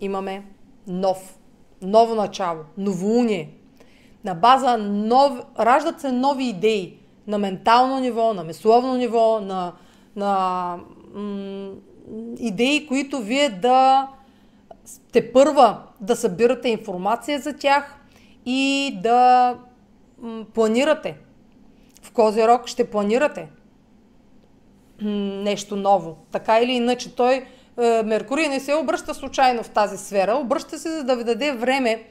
имаме 0.00 0.44
нов, 0.86 1.38
ново 1.82 2.14
начало, 2.14 2.60
новоуние. 2.78 3.50
На 4.24 4.34
база 4.34 4.76
нов, 4.78 5.42
раждат 5.58 6.00
се 6.00 6.12
нови 6.12 6.44
идеи 6.44 6.98
на 7.26 7.38
ментално 7.38 8.00
ниво, 8.00 8.34
на 8.34 8.44
мисловно 8.44 8.94
ниво, 8.96 9.40
на, 9.40 9.72
на 10.16 10.76
м- 11.14 11.72
идеи, 12.38 12.86
които 12.86 13.18
вие 13.18 13.50
да 13.50 14.08
сте 14.84 15.32
първа 15.32 15.82
да 16.00 16.16
събирате 16.16 16.68
информация 16.68 17.40
за 17.40 17.52
тях 17.52 17.96
и 18.46 18.98
да 19.02 19.54
м- 20.18 20.44
планирате. 20.54 21.16
Козирог 22.20 22.66
ще 22.66 22.90
планирате? 22.90 23.48
Нещо 25.02 25.76
ново. 25.76 26.16
Така 26.32 26.60
или 26.60 26.72
иначе 26.72 27.14
той, 27.14 27.44
е, 27.80 28.02
Меркурий 28.02 28.48
не 28.48 28.60
се 28.60 28.74
обръща 28.74 29.14
случайно 29.14 29.62
в 29.62 29.70
тази 29.70 29.98
сфера, 29.98 30.34
обръща 30.34 30.78
се 30.78 30.90
за 30.90 31.04
да 31.04 31.16
ви 31.16 31.24
даде 31.24 31.52
време 31.52 32.04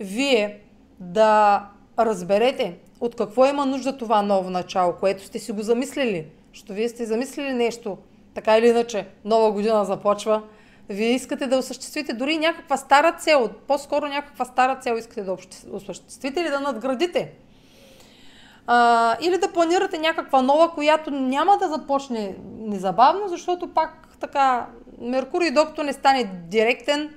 вие 0.00 0.58
да 1.00 1.62
разберете 1.98 2.74
от 3.00 3.16
какво 3.16 3.46
има 3.46 3.66
нужда 3.66 3.96
това 3.96 4.22
ново 4.22 4.50
начало, 4.50 4.92
което 4.92 5.24
сте 5.24 5.38
си 5.38 5.52
го 5.52 5.62
замислили. 5.62 6.26
Защото 6.52 6.72
вие 6.72 6.88
сте 6.88 7.04
замислили 7.04 7.52
нещо, 7.52 7.98
така 8.34 8.58
или 8.58 8.68
иначе, 8.68 9.06
нова 9.24 9.52
година 9.52 9.84
започва, 9.84 10.42
вие 10.88 11.10
искате 11.10 11.46
да 11.46 11.58
осъществите 11.58 12.12
дори 12.12 12.38
някаква 12.38 12.76
стара 12.76 13.12
цел, 13.12 13.50
по-скоро 13.66 14.06
някаква 14.06 14.44
стара 14.44 14.78
цел 14.80 14.94
искате 14.98 15.22
да 15.22 15.36
осъществите 15.72 16.40
или 16.40 16.48
да 16.48 16.60
надградите 16.60 17.32
а, 18.66 19.16
или 19.20 19.38
да 19.38 19.52
планирате 19.52 19.98
някаква 19.98 20.42
нова, 20.42 20.70
която 20.70 21.10
няма 21.10 21.58
да 21.58 21.68
започне 21.68 22.36
незабавно, 22.58 23.28
защото 23.28 23.68
пак 23.74 24.08
така 24.20 24.66
Меркурий, 25.00 25.50
докато 25.50 25.82
не 25.82 25.92
стане 25.92 26.24
директен, 26.48 27.10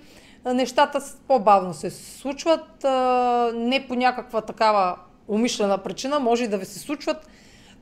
нещата 0.46 1.00
по-бавно 1.28 1.74
се 1.74 1.90
случват, 1.90 2.84
а, 2.84 3.52
не 3.56 3.88
по 3.88 3.96
някаква 3.96 4.42
такава 4.42 4.98
умишлена 5.28 5.78
причина, 5.78 6.20
може 6.20 6.44
и 6.44 6.48
да 6.48 6.58
ви 6.58 6.66
се 6.66 6.80
случват, 6.80 7.30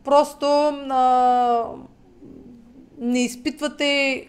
просто 0.03 0.45
а, 0.89 1.63
не 2.97 3.23
изпитвате 3.23 4.27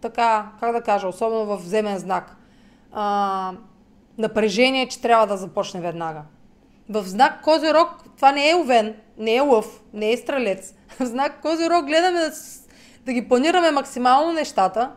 така, 0.00 0.52
как 0.60 0.72
да 0.72 0.80
кажа, 0.80 1.08
особено 1.08 1.44
в 1.44 1.62
земен 1.62 1.98
знак, 1.98 2.36
а, 2.92 3.52
напрежение, 4.18 4.88
че 4.88 5.00
трябва 5.00 5.26
да 5.26 5.36
започне 5.36 5.80
веднага. 5.80 6.22
В 6.88 7.04
знак 7.04 7.42
Козирог 7.42 7.88
това 8.16 8.32
не 8.32 8.50
е 8.50 8.54
овен, 8.54 8.94
не 9.18 9.34
е 9.34 9.40
лъв, 9.40 9.80
не 9.92 10.12
е 10.12 10.16
стрелец. 10.16 10.74
В 11.00 11.06
знак 11.06 11.40
Козирог 11.42 11.86
гледаме 11.86 12.18
да, 12.18 12.32
да 13.06 13.12
ги 13.12 13.28
планираме 13.28 13.70
максимално 13.70 14.32
нещата 14.32 14.92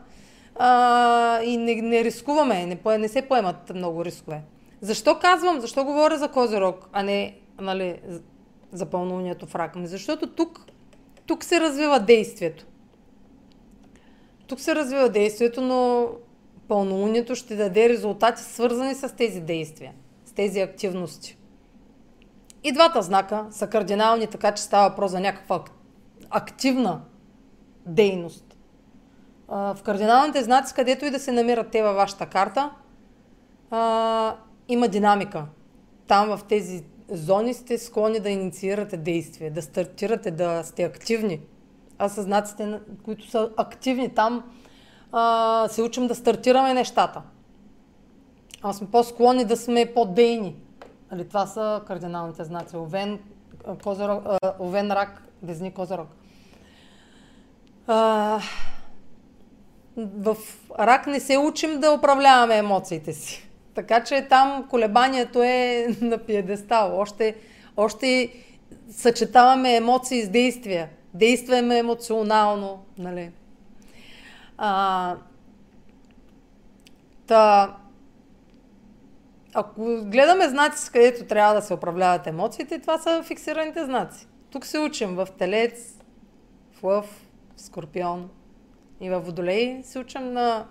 а, 0.55 1.41
и 1.43 1.57
не, 1.57 1.75
не 1.75 2.03
рискуваме, 2.03 2.65
не, 2.65 2.97
не 2.97 3.07
се 3.07 3.21
поемат 3.21 3.71
много 3.75 4.05
рискове. 4.05 4.41
Защо 4.81 5.19
казвам, 5.19 5.61
защо 5.61 5.85
говоря 5.85 6.17
за 6.17 6.27
Козирог, 6.27 6.89
а 6.93 7.03
не 7.03 7.35
нали, 7.61 7.99
за 8.71 8.85
пълнолунието 8.85 9.45
в 9.45 9.55
рак? 9.55 9.75
Ами 9.75 9.87
защото 9.87 10.27
тук, 10.27 10.65
тук 11.25 11.43
се 11.43 11.59
развива 11.59 11.99
действието. 11.99 12.65
Тук 14.47 14.59
се 14.59 14.75
развива 14.75 15.09
действието, 15.09 15.61
но 15.61 16.09
пълнолунието 16.67 17.35
ще 17.35 17.55
даде 17.55 17.89
резултати 17.89 18.41
свързани 18.41 18.95
с 18.95 19.15
тези 19.15 19.41
действия, 19.41 19.93
с 20.25 20.31
тези 20.31 20.59
активности. 20.59 21.38
И 22.63 22.71
двата 22.71 23.01
знака 23.01 23.45
са 23.51 23.67
кардинални, 23.67 24.27
така 24.27 24.51
че 24.51 24.63
става 24.63 24.89
въпрос 24.89 25.11
за 25.11 25.19
някаква 25.19 25.63
активна 26.29 27.01
дейност. 27.85 28.57
В 29.47 29.77
кардиналните 29.83 30.43
знаци, 30.43 30.73
където 30.73 31.05
и 31.05 31.09
да 31.09 31.19
се 31.19 31.31
намират 31.31 31.71
те 31.71 31.83
във 31.83 31.95
вашата 31.95 32.25
карта, 32.25 32.71
има 34.67 34.87
динамика. 34.87 35.45
Там 36.07 36.37
в 36.37 36.39
тези 36.49 36.83
зони 37.09 37.53
сте 37.53 37.77
склонни 37.77 38.19
да 38.19 38.29
инициирате 38.29 38.97
действие, 38.97 39.49
да 39.49 39.61
стартирате, 39.61 40.31
да 40.31 40.63
сте 40.63 40.83
активни. 40.83 41.41
А 41.97 42.09
с 42.09 42.23
знаците, 42.23 42.79
които 43.03 43.29
са 43.29 43.49
активни, 43.57 44.09
там 44.09 44.43
се 45.69 45.81
учим 45.81 46.07
да 46.07 46.15
стартираме 46.15 46.73
нещата. 46.73 47.21
А 48.61 48.73
сме 48.73 48.87
по-склонни 48.91 49.45
да 49.45 49.57
сме 49.57 49.93
по-дейни. 49.93 50.55
Нали, 51.11 51.27
това 51.27 51.45
са 51.45 51.81
кардиналните 51.87 52.43
знаци. 52.43 52.77
Овен, 52.77 53.19
козерог, 53.83 54.23
овен 54.59 54.91
рак, 54.91 55.23
везни 55.43 55.71
козерог. 55.73 56.07
А, 57.87 58.39
в 59.97 60.37
рак 60.79 61.07
не 61.07 61.19
се 61.19 61.37
учим 61.37 61.79
да 61.79 61.91
управляваме 61.91 62.57
емоциите 62.57 63.13
си. 63.13 63.49
Така 63.75 64.03
че 64.03 64.27
там 64.29 64.67
колебанието 64.69 65.43
е 65.43 65.87
на 66.01 66.17
пиедестал. 66.17 66.99
Още, 66.99 67.35
още 67.77 68.33
съчетаваме 68.91 69.75
емоции 69.75 70.23
с 70.23 70.29
действия. 70.29 70.89
Действаме 71.13 71.77
емоционално. 71.77 72.83
Нали? 72.97 73.31
А, 74.57 75.15
та, 77.27 77.75
ако 79.53 79.81
гледаме 80.03 80.49
знаци, 80.49 80.91
където 80.91 81.25
трябва 81.25 81.53
да 81.53 81.61
се 81.61 81.73
управляват 81.73 82.27
емоциите, 82.27 82.79
това 82.79 82.97
са 82.97 83.23
фиксираните 83.23 83.85
знаци. 83.85 84.27
Тук 84.51 84.65
се 84.65 84.79
учим 84.79 85.15
в 85.15 85.27
Телец, 85.37 85.97
в 86.73 86.83
Лъв, 86.83 87.05
в 87.55 87.61
Скорпион 87.61 88.29
и 89.01 89.09
в 89.09 89.19
Водолей 89.19 89.81
се 89.83 89.99
учим 89.99 90.33
на 90.33 90.65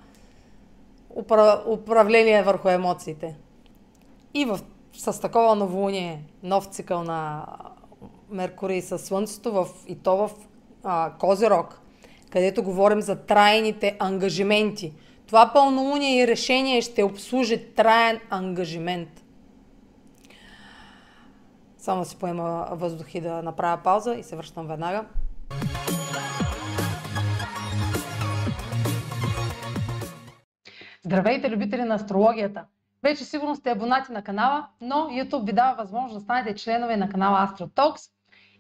управление 1.67 2.43
върху 2.43 2.69
емоциите. 2.69 3.37
И 4.35 4.45
в, 4.45 4.61
с 4.93 5.21
такова 5.21 5.55
новолуние, 5.55 6.23
нов 6.43 6.67
цикъл 6.67 7.03
на 7.03 7.47
Меркурий 8.31 8.83
със 8.83 9.05
Слънцето 9.05 9.53
в, 9.53 9.69
и 9.87 10.03
то 10.03 10.17
в 10.17 10.31
а, 10.85 11.13
Козирог, 11.19 11.81
където 12.31 12.63
говорим 12.63 13.01
за 13.01 13.17
трайните 13.17 13.97
ангажименти– 13.99 14.93
това 15.29 15.53
пълнолуние 15.53 16.23
и 16.23 16.27
решение 16.27 16.83
ще 16.83 17.03
обслужи 17.03 17.75
траен 17.75 18.21
ангажимент. 18.31 19.25
Само 21.79 22.05
си 22.05 22.17
поема 22.17 22.69
въздух 22.71 23.15
и 23.15 23.21
да 23.21 23.43
направя 23.43 23.83
пауза 23.83 24.15
и 24.15 24.23
се 24.23 24.37
връщам 24.37 24.67
веднага. 24.67 25.05
Здравейте, 31.05 31.51
любители 31.51 31.83
на 31.83 31.95
астрологията! 31.95 32.65
Вече 33.03 33.25
сигурно 33.25 33.57
сте 33.57 33.71
абонати 33.71 34.13
на 34.13 34.23
канала, 34.23 34.67
но 34.81 34.97
YouTube 34.97 35.47
ви 35.47 35.53
дава 35.53 35.75
възможност 35.77 36.15
да 36.15 36.21
станете 36.21 36.55
членове 36.55 36.97
на 36.97 37.09
канала 37.09 37.49
AstroTalks 37.49 38.11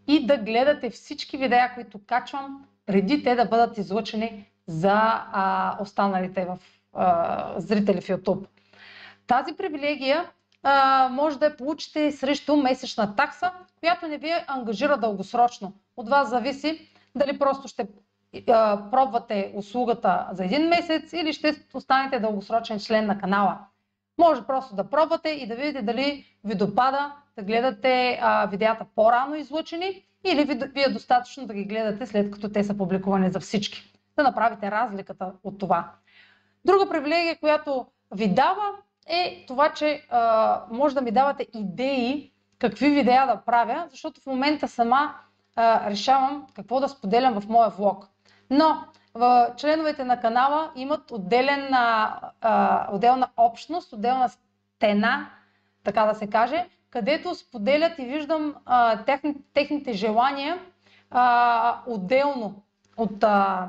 и 0.06 0.26
да 0.26 0.38
гледате 0.38 0.90
всички 0.90 1.36
видеа, 1.36 1.72
които 1.74 2.00
качвам, 2.06 2.64
преди 2.86 3.22
те 3.22 3.34
да 3.34 3.44
бъдат 3.44 3.78
излъчени 3.78 4.47
за 4.68 5.00
а, 5.32 5.76
останалите 5.80 6.44
в, 6.44 6.58
а, 6.92 7.54
зрители 7.60 8.00
в 8.00 8.06
YouTube. 8.06 8.46
Тази 9.26 9.56
привилегия 9.56 10.24
а, 10.62 11.08
може 11.12 11.38
да 11.38 11.46
я 11.46 11.56
получите 11.56 12.12
срещу 12.12 12.56
месечна 12.56 13.16
такса, 13.16 13.52
която 13.80 14.08
не 14.08 14.18
ви 14.18 14.32
ангажира 14.46 14.96
дългосрочно. 14.96 15.72
От 15.96 16.08
вас 16.08 16.30
зависи 16.30 16.88
дали 17.14 17.38
просто 17.38 17.68
ще 17.68 17.88
а, 18.48 18.90
пробвате 18.90 19.52
услугата 19.54 20.28
за 20.32 20.44
един 20.44 20.68
месец 20.68 21.12
или 21.12 21.32
ще 21.32 21.54
останете 21.74 22.18
дългосрочен 22.18 22.80
член 22.80 23.06
на 23.06 23.18
канала. 23.18 23.58
Може 24.18 24.46
просто 24.46 24.74
да 24.74 24.90
пробвате 24.90 25.28
и 25.28 25.46
да 25.46 25.56
видите 25.56 25.82
дали 25.82 26.24
ви 26.44 26.54
допада 26.54 27.12
да 27.36 27.42
гледате 27.42 28.18
а, 28.22 28.46
видеята 28.46 28.86
по-рано 28.94 29.34
излъчени 29.34 30.04
или 30.24 30.44
ви, 30.44 30.54
ви 30.54 30.82
е 30.82 30.88
достатъчно 30.88 31.46
да 31.46 31.54
ги 31.54 31.64
гледате 31.64 32.06
след 32.06 32.30
като 32.30 32.48
те 32.48 32.64
са 32.64 32.76
публикувани 32.76 33.30
за 33.30 33.40
всички 33.40 33.97
да 34.18 34.22
направите 34.22 34.70
разликата 34.70 35.32
от 35.44 35.58
това. 35.58 35.90
Друга 36.64 36.88
привилегия, 36.88 37.38
която 37.40 37.86
ви 38.12 38.34
дава 38.34 38.70
е 39.06 39.44
това, 39.48 39.72
че 39.72 40.06
а, 40.10 40.62
може 40.70 40.94
да 40.94 41.00
ми 41.00 41.10
давате 41.10 41.46
идеи 41.54 42.32
какви 42.58 42.90
видеа 42.90 43.26
да 43.26 43.40
правя, 43.46 43.86
защото 43.90 44.20
в 44.20 44.26
момента 44.26 44.68
сама 44.68 45.14
а, 45.56 45.90
решавам 45.90 46.46
какво 46.56 46.80
да 46.80 46.88
споделям 46.88 47.40
в 47.40 47.48
моя 47.48 47.68
влог. 47.68 48.08
Но 48.50 48.84
в 49.14 49.52
членовете 49.56 50.04
на 50.04 50.20
канала 50.20 50.70
имат 50.76 51.10
отделен, 51.10 51.74
а, 51.74 52.88
отделна 52.92 53.28
общност, 53.36 53.92
отделна 53.92 54.28
стена, 54.28 55.30
така 55.84 56.04
да 56.04 56.14
се 56.14 56.26
каже, 56.26 56.66
където 56.90 57.34
споделят 57.34 57.98
и 57.98 58.04
виждам 58.04 58.54
а, 58.66 59.04
техни, 59.04 59.34
техните 59.54 59.92
желания 59.92 60.58
а, 61.10 61.80
отделно 61.86 62.62
от 62.96 63.24
а, 63.24 63.68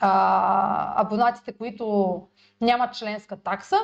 а, 0.00 1.02
абонатите, 1.02 1.52
които 1.52 2.14
нямат 2.60 2.94
членска 2.94 3.42
такса 3.42 3.76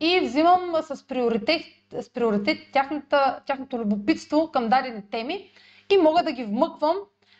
и 0.00 0.20
взимам 0.20 0.74
с 0.82 1.06
приоритет, 1.06 1.62
с 2.00 2.12
приоритет 2.12 2.58
тяхната, 2.72 3.40
тяхното 3.46 3.78
любопитство 3.78 4.50
към 4.52 4.68
дадени 4.68 5.02
теми 5.10 5.50
и 5.90 5.98
мога 5.98 6.22
да 6.22 6.32
ги 6.32 6.44
вмъквам 6.44 6.96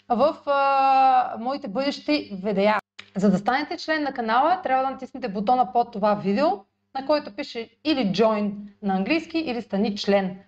в 0.08 0.36
а, 0.46 1.36
моите 1.40 1.68
бъдещи 1.68 2.30
видеа. 2.44 2.78
За 3.16 3.30
да 3.30 3.38
станете 3.38 3.76
член 3.76 4.02
на 4.02 4.12
канала, 4.12 4.60
трябва 4.62 4.84
да 4.84 4.90
натиснете 4.90 5.28
бутона 5.28 5.72
под 5.72 5.92
това 5.92 6.14
видео, 6.14 6.48
на 6.94 7.06
който 7.06 7.36
пише 7.36 7.70
или 7.84 8.00
Join 8.00 8.52
на 8.82 8.94
английски, 8.94 9.38
или 9.38 9.62
Стани 9.62 9.96
член. 9.96 10.38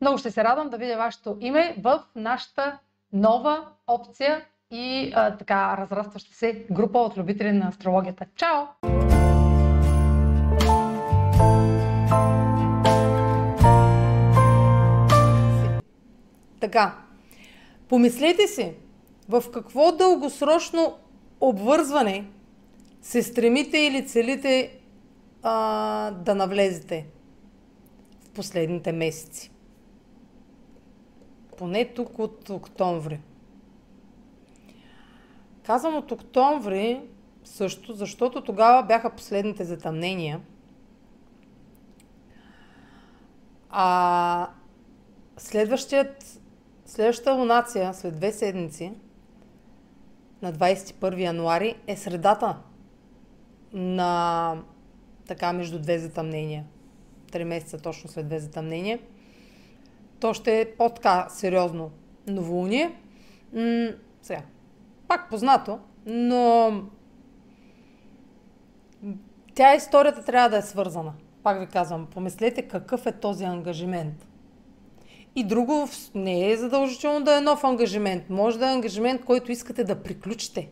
Много 0.00 0.18
ще 0.18 0.30
се 0.30 0.44
радвам 0.44 0.70
да 0.70 0.76
видя 0.78 0.96
вашето 0.96 1.36
име 1.40 1.76
в 1.78 2.02
нашата 2.16 2.78
нова 3.12 3.68
опция 3.86 4.44
и 4.74 5.12
а, 5.14 5.36
така 5.36 5.76
разрастваща 5.76 6.34
се 6.34 6.66
група 6.70 6.98
от 6.98 7.16
любители 7.16 7.52
на 7.52 7.68
астрологията. 7.68 8.26
Чао! 8.36 8.64
Така, 16.60 16.98
помислете 17.88 18.46
си, 18.46 18.72
в 19.28 19.44
какво 19.52 19.92
дългосрочно 19.92 20.98
обвързване 21.40 22.26
се 23.02 23.22
стремите 23.22 23.78
или 23.78 24.06
целите 24.06 24.78
а, 25.42 26.10
да 26.10 26.34
навлезете 26.34 27.06
в 28.24 28.30
последните 28.30 28.92
месеци. 28.92 29.50
Поне 31.58 31.84
тук 31.84 32.18
от 32.18 32.50
октомври. 32.50 33.20
Казвам 35.66 35.96
от 35.96 36.12
октомври 36.12 37.00
също, 37.44 37.94
защото 37.94 38.44
тогава 38.44 38.82
бяха 38.82 39.10
последните 39.10 39.64
затъмнения. 39.64 40.40
А 43.70 44.48
следващият, 45.36 46.40
следващата 46.86 47.32
лунация, 47.32 47.94
след 47.94 48.16
две 48.16 48.32
седмици, 48.32 48.92
на 50.42 50.52
21 50.52 51.20
януари, 51.20 51.74
е 51.86 51.96
средата 51.96 52.56
на 53.72 54.56
така 55.26 55.52
между 55.52 55.78
две 55.78 55.98
затъмнения. 55.98 56.64
Три 57.32 57.44
месеца 57.44 57.78
точно 57.78 58.10
след 58.10 58.26
две 58.26 58.40
затъмнения. 58.40 58.98
То 60.20 60.34
ще 60.34 60.60
е 60.60 60.76
по-така 60.76 61.26
сериозно 61.30 61.90
новолуние. 62.26 62.96
М- 63.52 63.90
сега, 64.22 64.42
пак 65.14 65.30
познато, 65.30 65.78
но 66.06 66.72
тя 69.54 69.74
историята 69.74 70.24
трябва 70.24 70.48
да 70.48 70.56
е 70.56 70.62
свързана. 70.62 71.12
Пак 71.42 71.60
ви 71.60 71.66
казвам, 71.66 72.06
помислете 72.06 72.62
какъв 72.62 73.06
е 73.06 73.12
този 73.12 73.44
ангажимент. 73.44 74.26
И 75.36 75.44
друго 75.44 75.88
не 76.14 76.50
е 76.50 76.56
задължително 76.56 77.24
да 77.24 77.38
е 77.38 77.40
нов 77.40 77.64
ангажимент. 77.64 78.30
Може 78.30 78.58
да 78.58 78.70
е 78.70 78.72
ангажимент, 78.72 79.24
който 79.24 79.52
искате 79.52 79.84
да 79.84 80.02
приключите. 80.02 80.68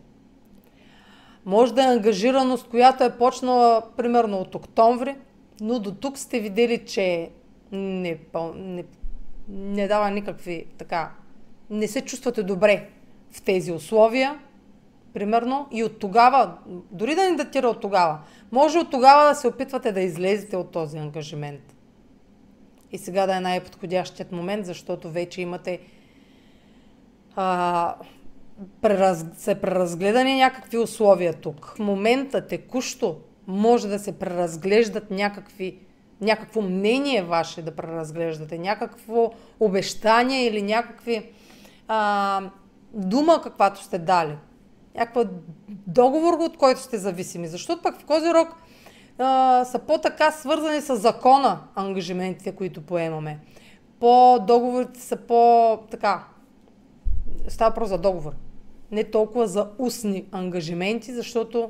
Може 1.45 1.73
да 1.73 1.83
е 1.83 1.93
ангажираност, 1.93 2.67
която 2.69 3.03
е 3.03 3.17
почнала 3.17 3.83
примерно 3.97 4.37
от 4.37 4.55
октомври, 4.55 5.15
но 5.61 5.79
до 5.79 5.91
тук 5.91 6.17
сте 6.17 6.39
видели, 6.39 6.85
че 6.85 7.29
не, 7.71 8.19
не, 8.55 8.83
не 9.49 9.87
дава 9.87 10.11
никакви 10.11 10.65
така. 10.77 11.11
Не 11.69 11.87
се 11.87 12.01
чувствате 12.01 12.43
добре 12.43 12.89
в 13.33 13.41
тези 13.41 13.71
условия, 13.71 14.39
примерно, 15.13 15.67
и 15.71 15.83
от 15.83 15.99
тогава, 15.99 16.57
дори 16.91 17.15
да 17.15 17.29
не 17.29 17.35
датира 17.35 17.67
от 17.67 17.81
тогава, 17.81 18.19
може 18.51 18.79
от 18.79 18.91
тогава 18.91 19.29
да 19.29 19.35
се 19.35 19.47
опитвате 19.47 19.91
да 19.91 20.01
излезете 20.01 20.57
от 20.57 20.71
този 20.71 20.97
ангажимент. 20.97 21.75
И 22.91 22.97
сега 22.97 23.25
да 23.25 23.35
е 23.35 23.39
най-подходящият 23.39 24.31
момент, 24.31 24.65
защото 24.65 25.09
вече 25.09 25.41
имате 25.41 25.79
а, 27.35 27.95
прераз, 28.81 29.25
се 29.37 29.61
преразгледани 29.61 30.37
някакви 30.37 30.77
условия 30.77 31.33
тук. 31.33 31.73
В 31.75 31.79
момента, 31.79 32.47
текущо, 32.47 33.17
може 33.47 33.87
да 33.87 33.99
се 33.99 34.19
преразглеждат 34.19 35.11
някакви, 35.11 35.79
някакво 36.21 36.61
мнение 36.61 37.21
ваше 37.21 37.61
да 37.61 37.75
преразглеждате, 37.75 38.57
някакво 38.57 39.31
обещание 39.59 40.45
или 40.45 40.61
някакви 40.61 41.29
а, 41.87 42.41
дума, 42.93 43.41
каквато 43.43 43.83
сте 43.83 43.97
дали. 43.97 44.37
Някаква 44.95 45.23
договор, 45.69 46.33
от 46.33 46.57
който 46.57 46.81
сте 46.81 46.97
зависими. 46.97 47.47
Защото 47.47 47.81
пък 47.81 47.99
в 47.99 48.05
Козирог 48.05 48.47
а, 49.19 49.65
са 49.65 49.79
по-така 49.79 50.31
свързани 50.31 50.81
с 50.81 50.95
закона 50.95 51.59
ангажиментите, 51.75 52.51
които 52.51 52.81
поемаме. 52.81 53.39
По 53.99 54.39
договорите 54.47 54.99
са 54.99 55.17
по-така. 55.17 56.23
Става 57.47 57.75
просто 57.75 57.89
за 57.89 58.01
договор. 58.01 58.31
Не 58.91 59.03
толкова 59.03 59.47
за 59.47 59.67
устни 59.77 60.25
ангажименти, 60.31 61.13
защото 61.13 61.69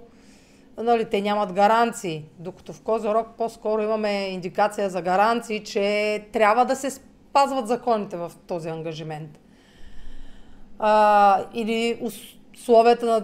нали, 0.78 1.06
те 1.06 1.22
нямат 1.22 1.54
гаранции. 1.54 2.26
Докато 2.40 2.74
в 2.74 2.82
Козирог 2.82 3.28
по-скоро 3.38 3.82
имаме 3.82 4.28
индикация 4.28 4.90
за 4.90 5.02
гаранции, 5.02 5.64
че 5.64 6.26
трябва 6.32 6.66
да 6.66 6.76
се 6.76 6.92
спазват 6.92 7.68
законите 7.68 8.18
в 8.18 8.32
този 8.48 8.70
ангажимент 8.70 9.40
а, 10.86 11.46
или 11.54 12.00
условията 12.54 13.06
на, 13.06 13.22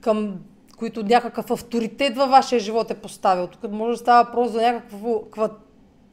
към 0.00 0.38
които 0.76 1.02
някакъв 1.02 1.50
авторитет 1.50 2.16
във 2.16 2.30
вашия 2.30 2.60
живот 2.60 2.90
е 2.90 2.94
поставил. 2.94 3.46
Тук 3.46 3.72
може 3.72 3.90
да 3.90 3.96
става 3.96 4.24
въпрос 4.24 4.50
за 4.50 4.62
някаква 4.62 5.50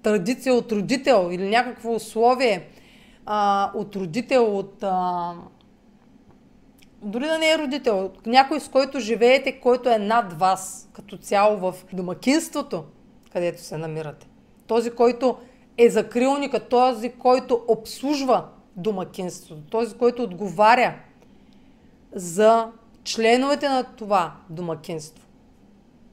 традиция 0.02 0.54
от 0.54 0.72
родител 0.72 1.30
или 1.32 1.50
някакво 1.50 1.94
условие 1.94 2.68
а, 3.26 3.72
от 3.76 3.96
родител, 3.96 4.58
от... 4.58 4.84
А, 4.84 5.34
дори 7.02 7.26
да 7.26 7.38
не 7.38 7.50
е 7.50 7.58
родител, 7.58 8.12
някой 8.26 8.60
с 8.60 8.70
който 8.70 9.00
живеете, 9.00 9.60
който 9.60 9.90
е 9.90 9.98
над 9.98 10.34
вас 10.34 10.90
като 10.94 11.18
цяло 11.18 11.58
в 11.58 11.74
домакинството, 11.94 12.84
където 13.34 13.62
се 13.62 13.78
намирате. 13.78 14.28
Този, 14.68 14.92
който 14.92 15.38
е 15.78 15.90
закрилника, 15.90 16.68
този, 16.68 17.10
който 17.10 17.62
обслужва 17.68 18.44
домакинството, 18.76 19.62
този, 19.62 19.96
който 19.96 20.24
отговаря 20.24 20.96
за 22.12 22.72
членовете 23.04 23.70
на 23.70 23.84
това 23.84 24.34
домакинство. 24.50 25.24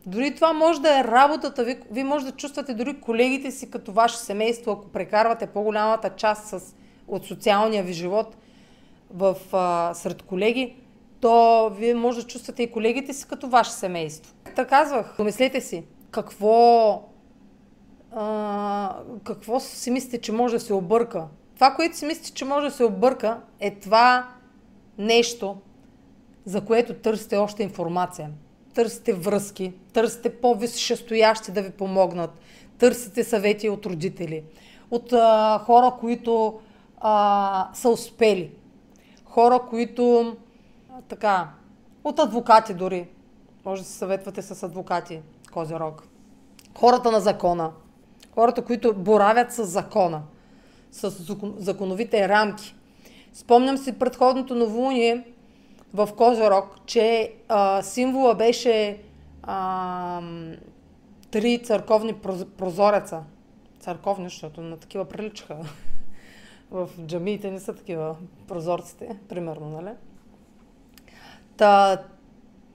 Дори 0.07 0.35
това 0.35 0.53
може 0.53 0.81
да 0.81 1.01
е 1.01 1.05
работата 1.05 1.65
ви. 1.65 1.79
Вие 1.91 2.05
може 2.05 2.25
да 2.25 2.33
чувствате 2.33 2.75
дори 2.75 3.01
колегите 3.01 3.51
си 3.51 3.71
като 3.71 3.93
ваше 3.93 4.17
семейство, 4.17 4.73
ако 4.73 4.89
прекарвате 4.89 5.47
по-голямата 5.47 6.11
част 6.17 6.47
с, 6.47 6.75
от 7.09 7.27
социалния 7.27 7.83
ви 7.83 7.93
живот 7.93 8.37
в, 9.11 9.37
а, 9.53 9.95
сред 9.95 10.23
колеги, 10.23 10.77
то 11.21 11.71
вие 11.71 11.95
може 11.95 12.21
да 12.21 12.27
чувствате 12.27 12.63
и 12.63 12.73
колегите 12.73 13.13
си 13.13 13.29
като 13.29 13.49
ваше 13.49 13.71
семейство. 13.71 14.35
Така 14.45 14.67
казвах, 14.67 15.17
помислете 15.17 15.61
си, 15.61 15.85
какво, 16.11 17.03
а, 18.13 18.97
какво 19.25 19.61
си 19.61 19.91
мислите, 19.91 20.21
че 20.21 20.33
може 20.33 20.55
да 20.55 20.61
се 20.61 20.75
обърка 20.75 21.27
това, 21.61 21.75
което 21.75 21.97
си 21.97 22.07
мислите, 22.07 22.33
че 22.33 22.45
може 22.45 22.67
да 22.67 22.73
се 22.73 22.85
обърка, 22.85 23.41
е 23.61 23.75
това 23.75 24.29
нещо, 24.99 25.57
за 26.45 26.65
което 26.65 26.95
търсите 26.95 27.37
още 27.37 27.63
информация. 27.63 28.31
Търсите 28.75 29.13
връзки, 29.13 29.73
търсите 29.93 30.41
по-висшестоящи 30.41 31.53
да 31.53 31.63
ви 31.63 31.71
помогнат, 31.71 32.31
търсите 32.79 33.25
съвети 33.25 33.69
от 33.69 33.87
родители, 33.87 34.45
от 34.91 35.13
а, 35.13 35.59
хора, 35.59 35.93
които 36.01 36.61
а, 37.01 37.69
са 37.75 37.89
успели, 37.89 38.53
хора, 39.25 39.61
които 39.71 40.37
а, 40.91 41.03
така, 41.09 41.49
от 42.05 42.19
адвокати 42.19 42.75
дори. 42.75 43.09
Може 43.65 43.83
да 43.83 43.89
се 43.89 43.99
съветвате 43.99 44.43
с 44.43 44.63
адвокати, 44.63 45.21
Козирог. 45.53 46.03
Хората 46.79 47.11
на 47.11 47.21
закона, 47.21 47.71
хората, 48.35 48.65
които 48.65 48.95
боравят 48.95 49.53
с 49.53 49.65
закона 49.65 50.23
с 50.93 51.35
законовите 51.59 52.29
рамки. 52.29 52.75
Спомням 53.33 53.79
си 53.79 53.99
предходното 53.99 54.55
новолуние 54.55 55.25
в 55.95 56.09
Козорог, 56.17 56.77
че 56.87 57.33
а, 57.49 57.83
символа 57.83 58.35
беше 58.35 58.99
а, 59.43 60.23
три 61.31 61.63
църковни 61.65 62.15
прозореца. 62.59 63.23
Църковни, 63.81 64.25
защото 64.25 64.61
на 64.61 64.77
такива 64.77 65.05
приличаха. 65.05 65.57
В 66.71 66.89
джамиите 67.07 67.51
не 67.51 67.61
са 67.61 67.75
такива 67.75 68.17
прозорците, 68.49 69.19
примерно, 69.29 69.69
нали? 69.69 69.95
Та, 71.57 71.99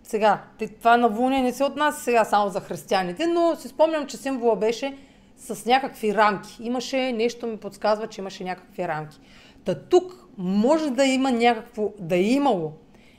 сега, 0.03 0.43
това 0.80 0.97
наволнение 0.97 1.43
не 1.43 1.53
се 1.53 1.63
отнася 1.63 2.01
сега 2.01 2.26
само 2.26 2.49
за 2.49 2.59
християните, 2.59 3.28
но 3.28 3.55
си 3.55 3.68
спомням, 3.68 4.07
че 4.07 4.18
символа 4.18 4.55
беше 4.55 4.97
с 5.38 5.65
някакви 5.65 6.15
рамки. 6.15 6.57
Имаше, 6.63 7.11
нещо 7.11 7.47
ми 7.47 7.57
подсказва, 7.57 8.07
че 8.07 8.21
имаше 8.21 8.43
някакви 8.43 8.88
рамки. 8.88 9.19
Та 9.65 9.75
тук 9.75 10.27
може 10.38 10.89
да 10.89 11.05
има 11.05 11.31
някакво, 11.31 11.93
да 11.99 12.15
е 12.15 12.23
имало 12.23 12.73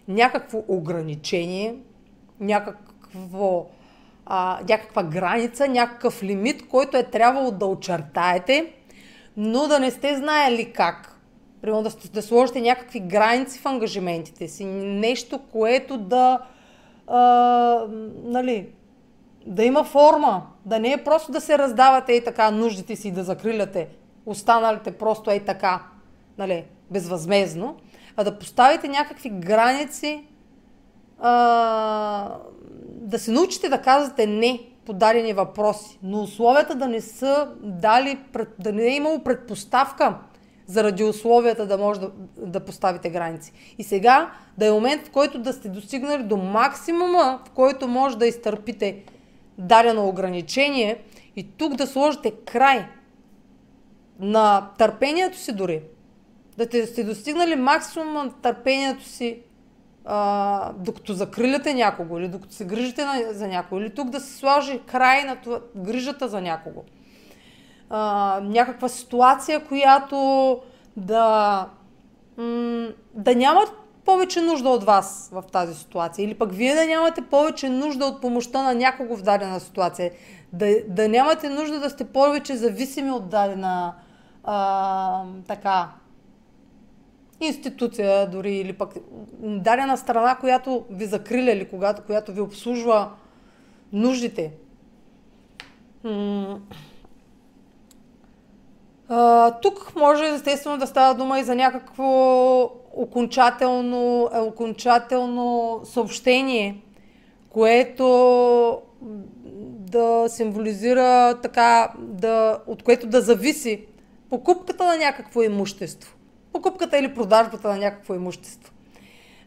някакво 0.09 0.65
ограничение, 0.69 1.77
някакво, 2.41 3.67
а, 4.27 4.61
някаква 4.69 5.03
граница, 5.03 5.69
някакъв 5.69 6.23
лимит, 6.23 6.69
който 6.69 6.97
е 6.97 7.03
трябвало 7.03 7.51
да 7.51 7.67
очертаете, 7.67 8.73
но 9.37 9.69
да 9.69 9.79
не 9.79 9.91
сте 9.91 10.17
знаели 10.17 10.73
как. 10.73 11.21
Примерно 11.63 11.83
да, 11.83 11.91
да 12.13 12.23
сложите 12.23 12.61
някакви 12.61 13.01
граници 13.01 13.59
в 13.59 13.67
ангажиментите 13.67 14.49
си, 14.49 14.65
нещо, 14.65 15.41
което 15.53 15.99
да, 15.99 16.41
а, 17.07 17.21
нали, 18.25 18.67
да 19.47 19.65
има 19.65 19.85
форма, 19.85 20.43
да 20.65 20.79
не 20.79 20.93
е 20.93 21.05
просто 21.05 21.33
да 21.33 21.41
се 21.41 21.59
раздавате 21.59 22.13
и 22.13 22.25
така 22.25 22.51
нуждите 22.51 22.97
си 22.97 23.11
да 23.11 23.25
закриляте 23.25 23.89
останалите 24.27 24.93
просто 24.93 25.31
е 25.31 25.41
така, 25.41 25.83
нали, 26.39 26.65
безвъзмезно, 26.91 27.77
а 28.17 28.25
да 28.25 28.39
поставите 28.39 28.89
някакви 28.89 29.31
граници, 29.31 30.25
а, 31.21 32.39
да 32.87 33.19
се 33.19 33.31
научите 33.31 33.69
да 33.69 33.83
казвате 33.83 34.27
не 34.27 34.61
по 34.87 34.93
дадени 34.93 35.33
въпроси, 35.33 35.99
но 36.03 36.23
условията 36.23 36.75
да 36.75 36.89
не 36.89 37.01
са 37.01 37.49
дали, 37.63 38.19
да 38.59 38.73
не 38.73 38.83
е 38.83 38.97
имало 38.97 39.25
предпоставка 39.25 40.19
заради 40.67 41.05
условията 41.05 41.67
да 41.67 41.79
може 41.79 42.01
да, 42.01 42.11
да 42.37 42.61
поставите 42.61 43.11
граници. 43.11 43.53
И 43.79 43.85
сега 43.85 44.31
да 44.59 44.67
е 44.67 44.71
момент, 44.71 45.07
в 45.07 45.11
който 45.11 45.39
да 45.39 45.53
сте 45.53 45.69
достигнали 45.69 46.23
до 46.23 46.37
максимума, 46.37 47.41
в 47.47 47.51
който 47.51 47.89
може 47.89 48.19
да 48.19 48.27
изтърпите 48.27 49.05
дадено 49.59 50.09
ограничение 50.09 51.03
и 51.37 51.51
тук 51.57 51.75
да 51.75 51.87
сложите 51.87 52.31
край 52.31 52.89
на 54.21 54.71
търпението 54.79 55.39
си 55.39 55.53
дори. 55.53 55.83
Да 56.57 56.69
те 56.69 56.87
сте 56.87 57.05
достигнали 57.05 57.57
максимум 57.57 58.13
на 58.13 58.33
търпението 58.33 59.05
си, 59.05 59.39
а, 60.05 60.73
докато 60.73 61.13
закриляте 61.13 61.75
някого 61.75 62.19
или 62.19 62.29
докато 62.29 62.55
се 62.55 62.65
грижите 62.65 63.05
на, 63.05 63.23
за 63.33 63.49
някого, 63.49 63.81
или 63.81 63.95
тук 63.95 64.11
да 64.11 64.21
се 64.21 64.37
сложи 64.37 64.81
край 64.87 65.25
на 65.25 65.37
това, 65.37 65.61
грижата 65.77 66.29
за 66.29 66.41
някого. 66.41 66.85
А, 67.91 68.41
някаква 68.45 68.89
ситуация, 68.89 69.65
която 69.65 70.17
да, 70.97 71.69
м- 72.37 72.89
да 73.15 73.35
нямат 73.35 73.73
повече 74.07 74.41
нужда 74.41 74.69
от 74.69 74.85
вас 74.85 75.31
в 75.33 75.45
тази 75.53 75.75
ситуация. 75.75 76.25
Или 76.25 76.35
пък 76.35 76.53
вие 76.53 76.75
да 76.75 76.87
нямате 76.87 77.23
повече 77.23 77.69
нужда 77.69 78.05
от 78.05 78.21
помощта 78.21 78.63
на 78.63 78.75
някого 78.75 79.17
в 79.17 79.23
дадена 79.23 79.61
ситуация. 79.61 80.11
Да, 80.53 80.67
да 80.89 81.09
нямате 81.09 81.49
нужда 81.49 81.81
да 81.81 81.91
сте 81.91 82.05
повече 82.05 82.57
зависими 82.57 83.11
от 83.11 83.29
дадена 83.29 83.95
а, 84.45 85.23
така 85.49 85.89
институция 87.41 88.31
дори 88.31 88.57
или 88.57 88.73
пък 88.73 88.95
дадена 89.41 89.97
страна, 89.97 90.37
която 90.41 90.85
ви 90.91 91.07
закриля 91.07 91.51
или 91.51 91.69
когато, 91.69 92.03
която 92.03 92.33
ви 92.33 92.41
обслужва 92.41 93.11
нуждите. 93.93 94.53
А, 99.09 99.51
тук 99.51 99.93
може 99.97 100.27
естествено 100.27 100.79
да 100.79 100.87
става 100.87 101.15
дума 101.15 101.41
и 101.41 101.45
за 101.45 101.55
някакво 101.55 102.07
окончателно, 102.97 104.29
е, 104.35 104.39
окончателно 104.39 105.81
съобщение, 105.85 106.83
което 107.49 108.07
да 109.91 110.25
символизира 110.29 111.39
така, 111.43 111.93
да, 111.99 112.59
от 112.67 112.83
което 112.83 113.07
да 113.07 113.21
зависи 113.21 113.85
покупката 114.31 114.85
на 114.87 114.97
някакво 114.97 115.43
имущество. 115.43 116.17
Покупката 116.53 116.99
или 116.99 117.15
продажбата 117.15 117.69
на 117.69 117.77
някакво 117.77 118.15
имущество. 118.15 118.73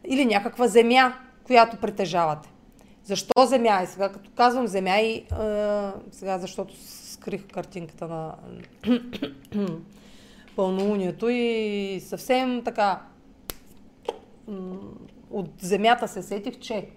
Или 0.07 0.25
някаква 0.25 0.67
земя, 0.67 1.13
която 1.43 1.77
притежавате. 1.77 2.49
Защо 3.03 3.45
земя? 3.45 3.81
И 3.83 3.87
сега 3.87 4.09
като 4.09 4.29
казвам 4.35 4.67
земя 4.67 4.97
и 4.99 5.11
е, 5.11 5.25
сега 6.11 6.39
защото 6.39 6.73
скрих 6.85 7.47
картинката 7.47 8.07
на 8.07 8.35
пълнолунието 10.55 11.29
и 11.29 12.01
съвсем 12.05 12.61
така 12.65 12.99
от 15.29 15.49
земята 15.61 16.07
се 16.07 16.21
сетих, 16.21 16.59
че 16.59 16.89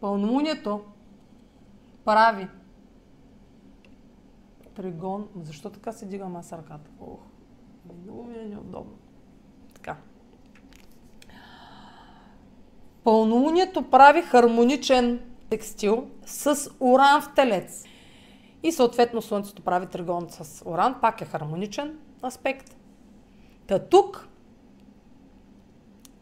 пълнолунието 0.00 0.80
прави 2.04 2.48
тригон. 4.74 5.28
Защо 5.42 5.70
така 5.70 5.92
се 5.92 6.06
дигам 6.06 6.36
аз 6.36 6.52
ръката? 6.52 6.90
Ох, 7.00 7.20
много 8.02 8.24
ми 8.24 8.38
е 8.38 8.44
неудобно. 8.44 8.98
Така. 9.74 9.96
Пълнолунието 13.04 13.90
прави 13.90 14.22
хармоничен 14.22 15.20
текстил 15.50 16.06
с 16.26 16.70
уран 16.80 17.22
в 17.22 17.34
телец. 17.34 17.84
И 18.62 18.72
съответно 18.72 19.22
Слънцето 19.22 19.62
прави 19.62 19.86
тригон 19.86 20.26
с 20.30 20.62
уран, 20.66 20.96
пак 21.00 21.20
е 21.20 21.24
хармоничен 21.24 21.98
аспект. 22.24 22.76
Та 23.66 23.78
тук 23.78 24.28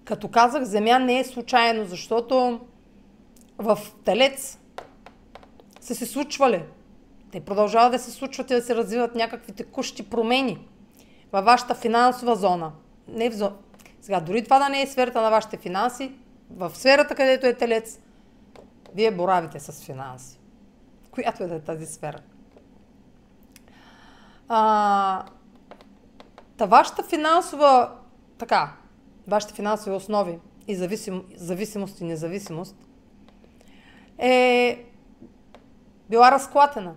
като 0.07 0.29
казах, 0.29 0.65
земя 0.65 0.99
не 0.99 1.19
е 1.19 1.25
случайно, 1.25 1.85
защото 1.85 2.61
в 3.59 3.79
Телец 4.05 4.59
са 5.81 5.95
се 5.95 6.07
случвали. 6.07 6.65
Те 7.33 7.41
продължават 7.41 7.93
да 7.93 7.99
се 7.99 8.11
случват 8.11 8.51
и 8.51 8.55
да 8.55 8.63
се 8.63 8.75
развиват 8.75 9.15
някакви 9.15 9.53
текущи 9.53 10.11
промени 10.11 10.69
във 11.33 11.45
вашата 11.45 11.75
финансова 11.75 12.37
зона. 12.37 12.73
Не 13.09 13.31
в 13.31 13.35
зона. 13.35 13.57
Сега, 14.01 14.21
дори 14.21 14.45
това 14.45 14.59
да 14.59 14.69
не 14.69 14.83
е 14.83 14.87
сферата 14.87 15.23
на 15.23 15.31
вашите 15.31 15.57
финанси, 15.57 16.13
в 16.51 16.71
сферата, 16.75 17.15
където 17.15 17.47
е 17.47 17.55
Телец, 17.55 18.01
вие 18.95 19.11
боравите 19.11 19.61
с 19.61 19.85
финанси. 19.85 20.39
Която 21.11 21.43
е 21.43 21.47
да 21.47 21.55
е 21.55 21.61
тази 21.61 21.87
сфера. 21.87 22.19
А, 24.49 25.25
та 26.57 26.67
вашата 26.67 27.03
финансова 27.03 27.91
така, 28.39 28.73
вашите 29.29 29.55
финансови 29.55 29.97
основи 29.97 30.39
и 30.69 30.77
зависим, 30.77 31.23
зависимост 31.37 32.01
и 32.01 32.05
независимост, 32.05 32.77
е 34.19 34.85
била 36.11 36.33
разклатена 36.33 36.95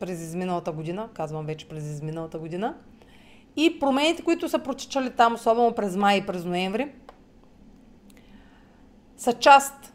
през 0.00 0.20
изминалата 0.20 0.72
година, 0.72 1.08
казвам 1.14 1.46
вече 1.46 1.68
през 1.68 1.84
изминалата 1.84 2.38
година, 2.38 2.74
и 3.56 3.78
промените, 3.80 4.22
които 4.22 4.48
са 4.48 4.58
протичали 4.58 5.10
там, 5.10 5.34
особено 5.34 5.72
през 5.72 5.96
май 5.96 6.16
и 6.16 6.26
през 6.26 6.44
ноември, 6.44 6.92
са 9.16 9.32
част 9.32 9.94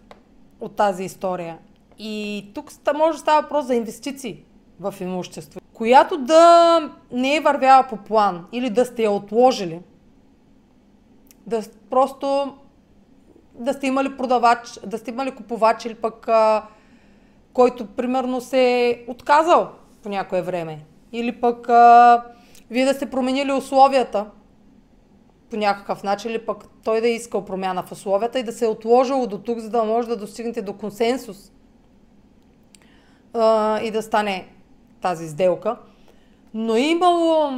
от 0.59 0.75
тази 0.75 1.03
история. 1.03 1.57
И 1.97 2.45
тук 2.53 2.71
може 2.95 3.15
да 3.15 3.21
става 3.21 3.41
въпрос 3.41 3.65
за 3.65 3.75
инвестиции 3.75 4.43
в 4.79 4.95
имущество, 5.01 5.61
която 5.73 6.17
да 6.17 6.79
не 7.11 7.35
е 7.35 7.41
вървяла 7.41 7.87
по 7.89 7.97
план 7.97 8.47
или 8.51 8.69
да 8.69 8.85
сте 8.85 9.03
я 9.03 9.11
отложили– 9.11 9.81
да 11.45 11.61
просто 11.89 12.55
да 13.53 13.73
сте 13.73 13.87
имали 13.87 14.17
продавач, 14.17 14.79
да 14.85 14.97
сте 14.97 15.11
имали 15.11 15.31
купувач 15.31 15.85
или 15.85 15.95
пък 15.95 16.27
а, 16.27 16.63
който 17.53 17.85
примерно 17.85 18.41
се 18.41 18.89
е 18.89 19.03
отказал 19.07 19.69
по 20.03 20.09
някое 20.09 20.41
време. 20.41 20.79
Или 21.11 21.41
пък 21.41 21.69
а, 21.69 22.23
вие 22.69 22.85
да 22.85 22.93
сте 22.93 23.09
променили 23.09 23.51
условията 23.51 24.25
по 25.49 25.57
някакъв 25.57 26.03
начин, 26.03 26.31
или 26.31 26.45
пък 26.45 26.65
той 26.83 27.01
да 27.01 27.07
е 27.07 27.11
искал 27.11 27.45
промяна 27.45 27.83
в 27.83 27.91
условията 27.91 28.39
и 28.39 28.43
да 28.43 28.51
се 28.51 28.65
е 28.65 28.67
отложило 28.67 29.27
до 29.27 29.37
тук, 29.37 29.59
за 29.59 29.69
да 29.69 29.83
може 29.83 30.07
да 30.07 30.17
достигнете 30.17 30.61
до 30.61 30.73
консенсус 30.73 31.51
а, 33.33 33.79
и 33.81 33.91
да 33.91 34.01
стане 34.01 34.47
тази 35.01 35.29
сделка. 35.29 35.77
Но 36.53 36.77
имало, 36.77 37.51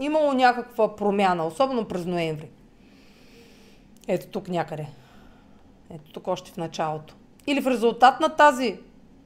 имало 0.00 0.32
някаква 0.32 0.96
промяна, 0.96 1.46
особено 1.46 1.84
през 1.84 2.06
ноември. 2.06 2.50
Ето 4.08 4.26
тук 4.26 4.48
някъде. 4.48 4.86
Ето 5.94 6.12
тук 6.12 6.28
още 6.28 6.50
в 6.50 6.56
началото. 6.56 7.14
Или 7.46 7.60
в 7.60 7.66
резултат 7.66 8.20
на 8.20 8.28
тази, 8.28 8.78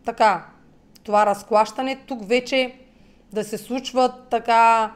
така, 0.05 0.47
това 1.03 1.27
разклащане, 1.27 1.97
тук 2.07 2.29
вече 2.29 2.79
да 3.33 3.45
се 3.45 3.59
случват 3.59 4.29
така 4.31 4.95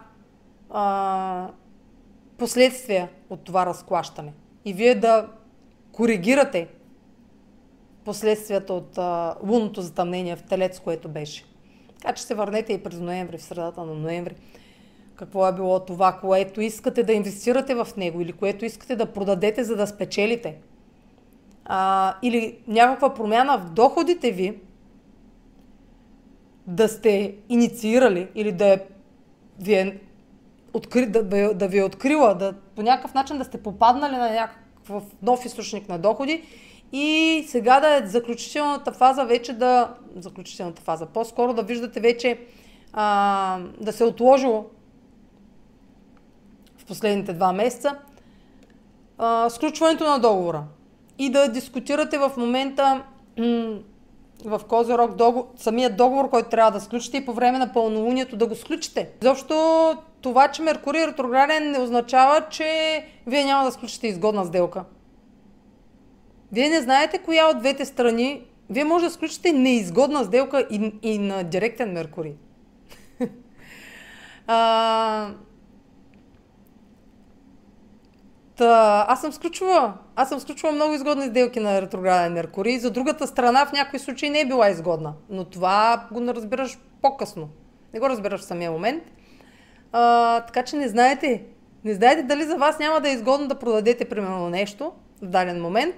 а, 0.71 1.49
последствия 2.39 3.09
от 3.31 3.45
това 3.45 3.67
разклащане. 3.67 4.33
И 4.65 4.73
вие 4.73 4.95
да 4.95 5.29
коригирате 5.93 6.69
последствията 8.05 8.75
от 8.75 8.99
а, 8.99 9.35
лунното 9.47 9.83
затъмнение 9.83 10.37
в 10.37 10.43
Телец, 10.43 10.81
което 10.81 11.09
беше. 11.09 11.45
Така 12.01 12.15
че 12.15 12.23
се 12.23 12.35
върнете 12.35 12.73
и 12.73 12.83
през 12.83 13.01
ноември, 13.01 13.39
в 13.39 13.43
средата 13.43 13.85
на 13.85 13.95
ноември. 13.95 14.35
Какво 15.19 15.49
е 15.49 15.53
било 15.53 15.81
това, 15.81 16.13
което 16.13 16.61
искате 16.61 17.03
да 17.03 17.13
инвестирате 17.13 17.75
в 17.75 17.89
него 17.97 18.21
или 18.21 18.33
което 18.33 18.65
искате 18.65 18.97
да 18.97 19.13
продадете, 19.13 19.65
за 19.65 19.77
да 19.77 19.87
спечелите. 19.87 20.57
А, 21.65 22.15
или 22.23 22.59
някаква 22.69 23.15
промяна 23.15 23.59
в 23.59 23.71
доходите 23.71 24.31
ви, 24.31 24.61
да 26.67 26.89
сте 26.89 27.35
инициирали 27.49 28.29
или 28.35 28.53
да, 28.53 28.67
е, 28.67 28.81
ви 29.61 29.75
е 29.75 30.01
откри, 30.73 31.07
да, 31.07 31.55
да 31.55 31.69
ви 31.69 31.79
е 31.79 31.85
открила, 31.85 32.35
да, 32.35 32.55
по 32.77 32.83
някакъв 32.83 33.15
начин 33.15 33.39
да 33.39 33.45
сте 33.45 33.63
попаднали 33.63 34.17
на 34.17 34.31
някакъв 34.31 35.03
нов 35.23 35.45
източник 35.45 35.89
на 35.89 35.99
доходи 35.99 36.43
и 36.93 37.45
сега 37.49 37.81
да 37.81 37.97
е 37.97 38.07
заключителната 38.07 38.93
фаза 38.93 39.25
вече 39.25 39.53
да... 39.53 39.95
Заключителната 40.17 40.83
фаза. 40.83 41.07
По-скоро 41.07 41.55
да 41.55 41.63
виждате 41.63 42.01
вече 42.01 42.39
а, 42.93 43.59
да 43.81 43.93
се 43.93 44.05
е 44.05 44.07
отложило 44.07 44.65
последните 46.89 47.33
два 47.33 47.53
месеца 47.53 47.99
а, 49.19 49.51
сключването 49.51 50.05
на 50.05 50.19
договора. 50.19 50.65
И 51.19 51.31
да 51.31 51.49
дискутирате 51.49 52.19
в 52.19 52.33
момента 52.37 53.03
в 54.45 54.61
Козирог 54.69 55.15
договор, 55.15 55.49
самият 55.57 55.97
договор, 55.97 56.31
който 56.31 56.49
трябва 56.49 56.71
да 56.71 56.81
сключите 56.81 57.17
и 57.17 57.27
по 57.27 57.33
време 57.33 57.59
на 57.59 57.73
пълнолунието 57.73 58.37
да 58.37 58.47
го 58.47 58.55
сключите. 58.55 59.09
Защо 59.23 59.97
това, 60.21 60.49
че 60.49 60.63
Меркурий 60.63 61.03
е 61.03 61.07
ретрограден 61.07 61.71
не 61.71 61.79
означава, 61.79 62.47
че 62.51 63.05
вие 63.27 63.45
няма 63.45 63.65
да 63.65 63.73
сключите 63.73 64.07
изгодна 64.07 64.45
сделка. 64.45 64.85
Вие 66.53 66.69
не 66.69 66.81
знаете 66.81 67.19
коя 67.19 67.47
от 67.47 67.59
двете 67.59 67.85
страни. 67.85 68.43
Вие 68.71 68.85
може 68.85 69.05
да 69.05 69.11
сключите 69.11 69.53
неизгодна 69.53 70.25
сделка 70.25 70.67
и, 70.71 70.93
и 71.03 71.19
на 71.19 71.45
директен 71.45 71.93
Меркурий. 71.93 72.35
Та, 78.59 79.05
аз 79.09 79.21
съм 79.21 79.33
сключвала. 79.33 79.95
Аз 80.17 80.29
съм 80.29 80.41
сключвала 80.41 80.75
много 80.75 80.95
изгодни 80.95 81.27
сделки 81.27 81.61
на 81.61 81.83
ретрограден 81.83 82.33
Меркурий. 82.33 82.79
За 82.79 82.91
другата 82.91 83.27
страна 83.27 83.67
в 83.67 83.73
някои 83.73 83.99
случаи 83.99 84.31
не 84.31 84.41
е 84.41 84.47
била 84.47 84.71
изгодна. 84.71 85.13
Но 85.31 85.45
това 85.45 86.07
го 86.13 86.21
не 86.21 86.35
разбираш 86.35 86.79
по-късно. 87.03 87.49
Не 87.95 88.01
го 88.01 88.09
разбираш 88.09 88.41
в 88.41 88.45
самия 88.45 88.71
момент. 88.71 89.03
А, 89.93 90.41
така 90.41 90.63
че 90.63 90.77
не 90.77 90.89
знаете. 90.89 91.43
Не 91.85 91.95
знаете 91.95 92.23
дали 92.23 92.45
за 92.45 92.57
вас 92.57 92.79
няма 92.79 93.01
да 93.01 93.09
е 93.09 93.13
изгодно 93.13 93.49
да 93.49 93.55
продадете 93.55 94.05
примерно 94.05 94.49
нещо 94.49 94.93
в 95.23 95.27
даден 95.27 95.63
момент. 95.63 95.95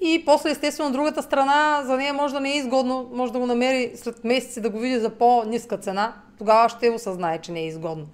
И 0.00 0.22
после, 0.26 0.50
естествено, 0.50 0.92
другата 0.92 1.22
страна 1.22 1.82
за 1.84 1.96
нея 1.96 2.14
може 2.14 2.34
да 2.34 2.40
не 2.40 2.52
е 2.52 2.56
изгодно, 2.56 3.10
може 3.12 3.32
да 3.32 3.38
го 3.38 3.46
намери 3.46 3.92
след 3.96 4.24
месеци 4.24 4.60
да 4.60 4.70
го 4.70 4.78
види 4.78 4.98
за 4.98 5.10
по-ниска 5.10 5.78
цена. 5.78 6.14
Тогава 6.38 6.68
ще 6.68 6.90
осъзнае, 6.90 7.38
че 7.38 7.52
не 7.52 7.60
е 7.60 7.66
изгодно. 7.66 8.06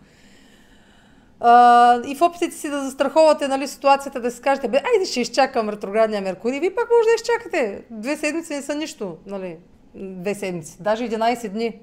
И 2.06 2.14
в 2.14 2.22
опитите 2.22 2.56
си 2.56 2.70
да 2.70 2.84
застраховате 2.84 3.48
нали, 3.48 3.68
ситуацията, 3.68 4.20
да 4.20 4.30
си 4.30 4.40
кажете, 4.40 4.68
бе, 4.68 4.82
айде 4.94 5.04
ще 5.04 5.20
изчакам 5.20 5.68
ретроградния 5.68 6.22
Меркурий. 6.22 6.60
Вие 6.60 6.74
пак 6.74 6.88
може 6.90 7.08
да 7.08 7.14
изчакате. 7.14 7.84
Две 7.90 8.16
седмици 8.16 8.54
не 8.54 8.62
са 8.62 8.74
нищо. 8.74 9.16
Нали? 9.26 9.56
Две 9.94 10.34
седмици. 10.34 10.76
Даже 10.80 11.10
11 11.10 11.48
дни. 11.48 11.78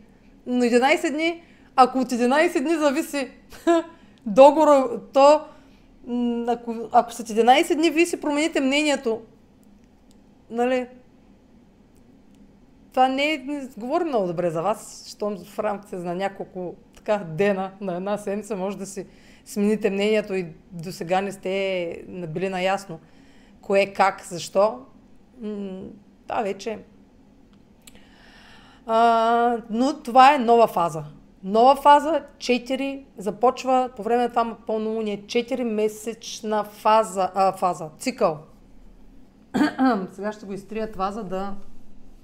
Но 0.46 0.64
11 0.64 1.12
дни, 1.12 1.44
ако 1.76 2.00
от 2.00 2.10
11 2.10 2.62
дни 2.62 2.76
зависи 2.76 3.30
договора, 4.26 5.02
то 5.14 5.42
ако, 6.48 6.76
ако 6.92 7.14
след 7.14 7.28
11 7.28 7.76
дни 7.76 7.90
вие 7.90 8.06
си 8.06 8.22
промените 8.22 8.62
мнението, 8.62 9.22
нали, 10.50 10.88
това 12.92 13.08
не, 13.08 13.34
е, 13.34 13.38
не 13.38 13.68
говори 13.78 14.04
много 14.04 14.28
добре 14.28 14.50
за 14.50 14.62
вас, 14.62 15.06
щом 15.10 15.38
в 15.38 15.60
рамките 15.60 15.96
на 15.96 16.16
няколко 16.16 16.76
така 16.96 17.18
дена 17.18 17.72
на 17.82 17.96
една 17.96 18.18
седмица 18.18 18.56
може 18.56 18.78
да 18.78 18.86
си 18.86 19.06
смените 19.46 19.90
мнението 19.90 20.34
и 20.34 20.48
до 20.72 20.92
сега 20.92 21.22
не 21.22 21.32
сте 21.32 22.04
били 22.08 22.50
наясно 22.50 23.00
кое, 23.66 23.94
как, 23.94 24.24
защо, 24.24 24.80
това 26.28 26.42
вече. 26.44 26.80
А, 28.86 29.58
но 29.70 30.04
това 30.04 30.36
е 30.36 30.40
нова 30.40 30.68
фаза. 30.68 31.04
Нова 31.44 31.76
фаза, 31.76 32.24
4, 32.38 33.06
започва 33.18 33.90
по 33.96 34.04
време 34.04 34.24
на 34.24 34.30
това 34.30 34.58
пълнолуние, 34.68 35.22
4 35.22 35.64
месечна 35.64 36.64
фаза, 36.64 37.32
а, 37.36 37.52
фаза, 37.52 37.90
цикъл. 37.98 38.38
сега 40.12 40.32
ще 40.32 40.46
го 40.46 40.54
изтрия 40.54 40.92
това, 40.92 41.12
за 41.12 41.24
да... 41.24 41.56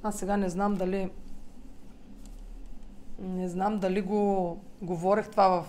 Аз 0.04 0.16
сега 0.16 0.38
не 0.38 0.50
знам 0.50 0.76
дали... 0.76 1.10
Не 3.20 3.50
знам 3.50 3.80
дали 3.80 4.02
го 4.02 4.58
говорех 4.82 5.30
това 5.30 5.50
в 5.50 5.66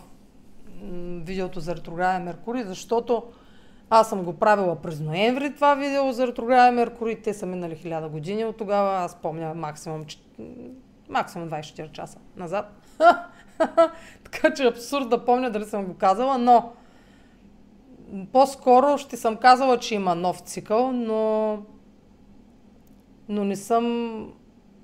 видеото 1.25 1.61
за 1.61 1.77
ретрограден 1.77 2.23
Меркурий, 2.23 2.63
защото 2.63 3.23
аз 3.91 4.09
съм 4.09 4.25
го 4.25 4.33
правила 4.33 4.77
през 4.77 5.01
ноември 5.01 5.55
това 5.55 5.75
видео 5.75 6.13
за 6.13 6.27
ретрограден 6.27 6.75
Меркурий. 6.75 7.23
Те 7.23 7.35
са 7.35 7.47
минали 7.47 7.77
хиляда 7.77 8.09
години 8.09 8.45
от 8.45 8.57
тогава. 8.57 8.97
Аз 8.97 9.15
помня 9.23 9.55
максимум, 9.55 10.05
максимум 11.09 11.51
24 11.51 11.93
часа 11.93 12.19
назад. 12.37 12.73
така 14.25 14.55
че 14.55 14.65
е 14.65 14.69
абсурд 14.69 15.09
да 15.09 15.25
помня 15.25 15.51
дали 15.51 15.65
съм 15.65 15.85
го 15.85 15.95
казала, 15.95 16.39
но 16.39 16.73
по-скоро 18.33 18.99
ще 18.99 19.17
съм 19.17 19.37
казала, 19.37 19.79
че 19.79 19.95
има 19.95 20.15
нов 20.15 20.41
цикъл, 20.41 20.93
но, 20.93 21.59
но 23.29 23.45
не 23.45 23.57
съм 23.57 24.33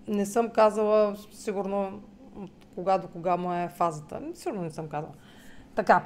не 0.09 0.26
съм 0.26 0.51
казала 0.51 1.16
сигурно 1.32 2.01
от 2.36 2.51
кога 2.74 2.99
до 2.99 3.09
кога 3.09 3.36
му 3.36 3.53
е 3.53 3.68
фазата. 3.76 4.20
Сигурно 4.34 4.62
не 4.62 4.70
съм 4.70 4.88
казала. 4.88 5.12
Така. 5.79 6.05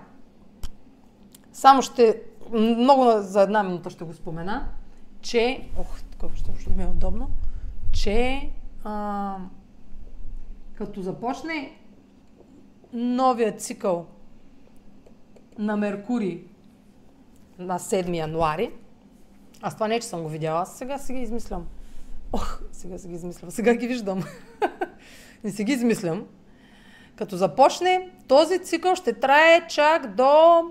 Само 1.53 1.83
ще, 1.83 2.23
много 2.53 3.05
за 3.19 3.43
една 3.43 3.63
минута 3.63 3.91
ще 3.91 4.05
го 4.05 4.13
спомена, 4.13 4.69
че, 5.21 5.69
ох, 5.79 6.01
колко 6.19 6.37
ще, 6.37 6.51
ще 6.61 6.71
ми 6.71 6.83
е 6.83 6.87
удобно, 6.87 7.31
че 7.93 8.51
а, 8.85 9.37
като 10.75 11.03
започне 11.03 11.79
новия 12.93 13.57
цикъл 13.57 14.07
на 15.59 15.77
Меркурий 15.77 16.45
на 17.59 17.79
7 17.79 18.17
януари, 18.17 18.73
аз 19.63 19.75
това 19.75 19.89
не, 19.89 20.01
че 20.01 20.07
съм 20.07 20.23
го 20.23 20.29
видяла, 20.29 20.61
аз 20.61 20.79
сега 20.79 20.99
си 20.99 21.13
ги 21.13 21.21
измислям. 21.21 21.67
Ох, 22.33 22.63
сега 22.73 22.99
си 22.99 23.09
ги 23.09 23.15
измислям. 23.15 23.51
Сега 23.51 23.75
ги 23.75 23.87
виждам. 23.87 24.25
не 25.45 25.51
си 25.51 25.65
ги 25.65 25.73
измислям. 25.73 26.27
Като 27.17 27.37
започне, 27.37 28.11
този 28.29 28.59
цикъл 28.59 28.95
ще 28.95 29.13
трае 29.13 29.67
чак 29.69 30.15
до 30.15 30.63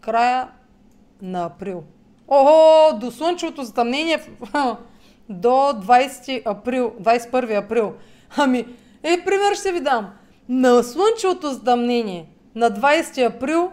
края 0.00 0.48
на 1.22 1.44
април. 1.44 1.84
Ого, 2.28 2.98
до 2.98 3.10
слънчевото 3.10 3.62
затъмнение 3.62 4.18
до 5.28 5.48
20 5.48 6.42
април, 6.46 6.92
21 7.00 7.64
април. 7.64 7.94
Ами, 8.36 8.66
е, 9.02 9.24
пример 9.24 9.54
ще 9.54 9.72
ви 9.72 9.80
дам. 9.80 10.10
На 10.48 10.82
слънчевото 10.82 11.52
затъмнение 11.52 12.28
на 12.54 12.70
20 12.70 13.34
април, 13.34 13.72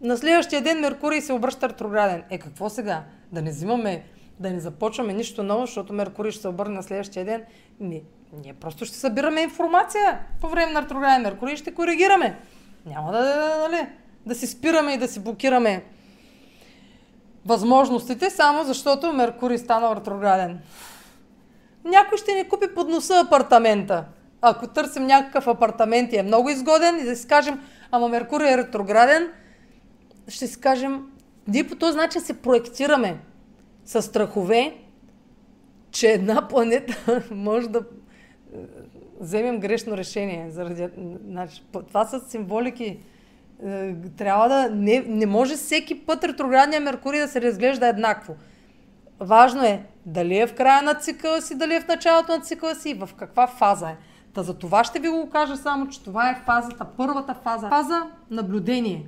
на 0.00 0.16
следващия 0.16 0.62
ден 0.62 0.80
Меркурий 0.80 1.20
се 1.20 1.32
обръща 1.32 1.68
ретрограден. 1.68 2.22
Е, 2.30 2.38
какво 2.38 2.70
сега? 2.70 3.04
Да 3.32 3.42
не 3.42 3.50
взимаме, 3.50 4.04
да 4.40 4.50
не 4.50 4.60
започваме 4.60 5.12
нищо 5.12 5.42
ново, 5.42 5.66
защото 5.66 5.92
Меркурий 5.92 6.32
ще 6.32 6.40
се 6.40 6.48
обърне 6.48 6.74
на 6.74 6.82
следващия 6.82 7.24
ден? 7.24 7.42
Не, 7.80 8.02
ние 8.32 8.52
просто 8.52 8.84
ще 8.84 8.96
събираме 8.96 9.40
информация 9.40 10.18
по 10.40 10.48
време 10.48 10.72
на 10.72 10.82
ретрограден 10.82 11.22
Меркурий 11.22 11.54
и 11.54 11.56
ще 11.56 11.74
коригираме. 11.74 12.38
Няма 12.86 13.12
да, 13.12 13.56
нали, 13.68 13.86
да 14.26 14.34
си 14.34 14.46
спираме 14.46 14.92
и 14.92 14.98
да 14.98 15.08
си 15.08 15.20
блокираме 15.20 15.84
възможностите, 17.46 18.30
само 18.30 18.64
защото 18.64 19.12
Меркурий 19.12 19.58
стана 19.58 19.96
ретрограден. 19.96 20.60
Някой 21.84 22.18
ще 22.18 22.34
ни 22.34 22.48
купи 22.48 22.74
под 22.74 22.88
носа 22.88 23.20
апартамента. 23.26 24.04
Ако 24.42 24.66
търсим 24.66 25.06
някакъв 25.06 25.46
апартамент 25.46 26.12
и 26.12 26.16
е 26.16 26.22
много 26.22 26.48
изгоден 26.50 26.98
и 27.00 27.04
да 27.04 27.16
си 27.16 27.28
кажем, 27.28 27.60
ама 27.90 28.08
Меркурий 28.08 28.52
е 28.52 28.58
ретрограден, 28.58 29.28
ще 30.28 30.46
си 30.46 30.60
кажем, 30.60 31.06
ние 31.48 31.66
по 31.66 31.76
този 31.76 31.96
начин 31.96 32.20
се 32.20 32.42
проектираме 32.42 33.18
с 33.84 34.02
страхове, 34.02 34.76
че 35.90 36.08
една 36.08 36.48
планета 36.48 37.22
може 37.30 37.68
да 37.68 37.82
вземем 39.20 39.60
грешно 39.60 39.96
решение. 39.96 40.50
Заради, 40.50 40.88
значи, 41.26 41.62
това 41.88 42.04
са 42.04 42.20
символики. 42.20 42.98
Е, 43.64 43.94
трябва 44.16 44.48
да... 44.48 44.70
Не, 44.70 45.04
не 45.06 45.26
може 45.26 45.54
всеки 45.54 46.06
път 46.06 46.24
ретроградния 46.24 46.80
Меркурий 46.80 47.20
да 47.20 47.28
се 47.28 47.40
разглежда 47.40 47.86
еднакво. 47.86 48.36
Важно 49.20 49.62
е 49.62 49.86
дали 50.06 50.38
е 50.38 50.46
в 50.46 50.54
края 50.54 50.82
на 50.82 50.94
цикъла 50.94 51.42
си, 51.42 51.58
дали 51.58 51.74
е 51.74 51.80
в 51.80 51.88
началото 51.88 52.32
на 52.32 52.40
цикъла 52.40 52.74
си 52.74 52.90
и 52.90 52.94
в 52.94 53.08
каква 53.16 53.46
фаза 53.46 53.90
е. 53.90 53.96
Та 54.34 54.42
за 54.42 54.58
това 54.58 54.84
ще 54.84 55.00
ви 55.00 55.08
го 55.08 55.30
кажа 55.30 55.56
само, 55.56 55.88
че 55.88 56.04
това 56.04 56.30
е 56.30 56.42
фазата, 56.46 56.86
първата 56.96 57.34
фаза. 57.34 57.68
Фаза 57.68 58.02
наблюдение. 58.30 59.06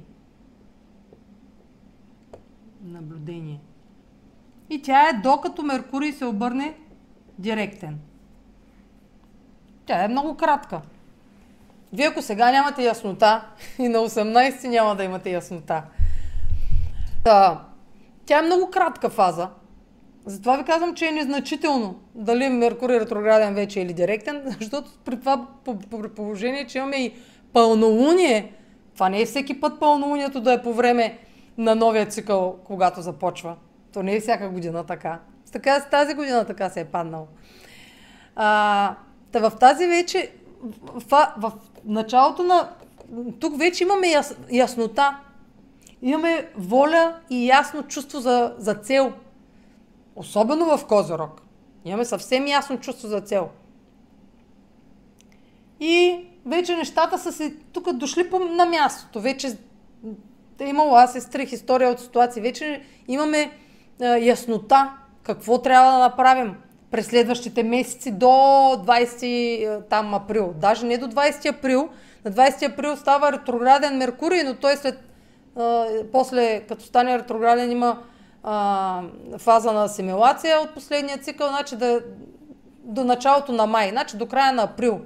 Наблюдение. 2.85 3.61
И 4.71 4.83
тя 4.83 5.09
е 5.09 5.21
докато 5.23 5.63
Меркурий 5.63 6.13
се 6.13 6.25
обърне 6.25 6.75
директен. 7.39 7.99
Тя 9.87 10.05
е 10.05 10.09
много 10.09 10.37
кратка. 10.37 10.81
Вие 11.93 12.07
ако 12.07 12.23
сега 12.23 12.51
нямате 12.51 12.83
яснота 12.83 13.45
и 13.79 13.89
на 13.89 13.99
18 13.99 14.69
няма 14.69 14.97
да 14.97 15.05
имате 15.05 15.31
яснота. 15.31 15.83
Да. 17.25 17.61
Тя 18.27 18.39
е 18.39 18.43
много 18.43 18.71
кратка 18.71 19.11
фаза. 19.11 19.49
Затова 20.27 20.57
ви 20.57 20.65
казвам, 20.65 20.95
че 20.95 21.07
е 21.07 21.13
незначително 21.13 22.01
дали 22.15 22.49
Меркурий 22.49 23.01
ретрограден 23.01 23.55
вече 23.55 23.81
или 23.81 23.93
директен, 23.93 24.43
защото 24.61 24.91
при 25.05 25.21
това 25.21 25.47
положение, 26.17 26.67
че 26.67 26.79
имаме 26.79 26.97
и 26.97 27.15
пълнолуние, 27.53 28.53
това 28.95 29.09
не 29.09 29.21
е 29.21 29.27
всеки 29.27 29.61
път 29.61 29.81
пълнолунието 29.81 30.41
да 30.41 30.53
е 30.53 30.63
по 30.63 30.73
време 30.75 31.19
на 31.59 31.75
новия 31.75 32.07
цикъл, 32.07 32.57
когато 32.65 33.03
започва. 33.03 33.57
То 33.93 34.03
не 34.03 34.15
е 34.15 34.21
всяка 34.21 34.49
година 34.49 34.85
така. 34.85 35.19
Така 35.53 35.81
тази 35.91 36.15
година 36.15 36.45
така 36.45 36.69
се 36.71 36.81
е 36.81 36.85
паднал. 36.85 37.29
А, 38.37 38.95
та 39.33 39.51
в 39.51 39.59
тази 39.59 39.87
вече, 39.87 40.33
в, 40.83 41.33
в 41.37 41.53
началото 41.85 42.43
на... 42.43 42.71
Тук 43.41 43.59
вече 43.59 43.85
имаме 43.85 44.09
яс, 44.09 44.37
яснота. 44.53 45.19
Имаме 46.03 46.49
воля 46.57 47.17
и 47.31 47.47
ясно 47.47 47.83
чувство 47.83 48.21
за, 48.21 48.55
за 48.59 48.75
цел. 48.75 49.13
Особено 50.17 50.77
в 50.77 50.87
Козорог. 50.87 51.43
Имаме 51.85 52.05
съвсем 52.05 52.47
ясно 52.47 52.81
чувство 52.81 53.09
за 53.09 53.21
цел. 53.21 53.49
И 55.81 56.25
вече 56.47 56.77
нещата 56.77 57.19
са 57.19 57.33
се 57.33 57.57
тук 57.73 57.93
дошли 57.93 58.31
по, 58.31 58.39
на 58.39 58.67
мястото. 58.67 59.21
Вече 59.21 59.57
е 60.61 60.69
имало, 60.69 60.95
аз 60.95 61.13
стрих 61.13 61.53
история 61.53 61.91
от 61.91 62.01
ситуации. 62.01 62.43
Вече 62.43 62.83
имаме 63.09 63.51
е, 64.01 64.07
яснота 64.07 64.93
какво 65.23 65.63
трябва 65.63 65.93
да 65.93 65.99
направим 65.99 66.57
през 66.93 67.07
следващите 67.07 67.63
месеци 67.63 68.11
до 68.11 68.27
20 68.27 69.23
е, 69.23 69.83
там, 69.91 70.15
април. 70.15 70.55
Даже 70.57 70.87
не 70.87 70.99
до 70.99 71.07
20 71.07 71.59
април. 71.59 71.89
На 72.25 72.33
20 72.33 72.73
април 72.73 72.97
става 72.97 73.33
ретрограден 73.33 73.97
Меркурий, 73.97 74.43
но 74.43 74.55
той 74.55 74.77
след 74.77 74.99
е, 75.61 76.11
после, 76.13 76.61
като 76.61 76.85
стане 76.85 77.19
ретрограден, 77.19 77.71
има 77.71 78.03
а, 78.43 79.03
фаза 79.39 79.73
на 79.73 79.85
асимилация 79.85 80.61
от 80.61 80.75
последния 80.75 81.19
цикъл, 81.19 81.49
значи 81.49 81.77
да, 81.77 82.01
до 82.85 83.05
началото 83.05 83.53
на 83.53 83.67
май, 83.67 83.91
значи 83.91 84.17
до 84.17 84.27
края 84.27 84.53
на 84.53 84.63
април 84.63 85.01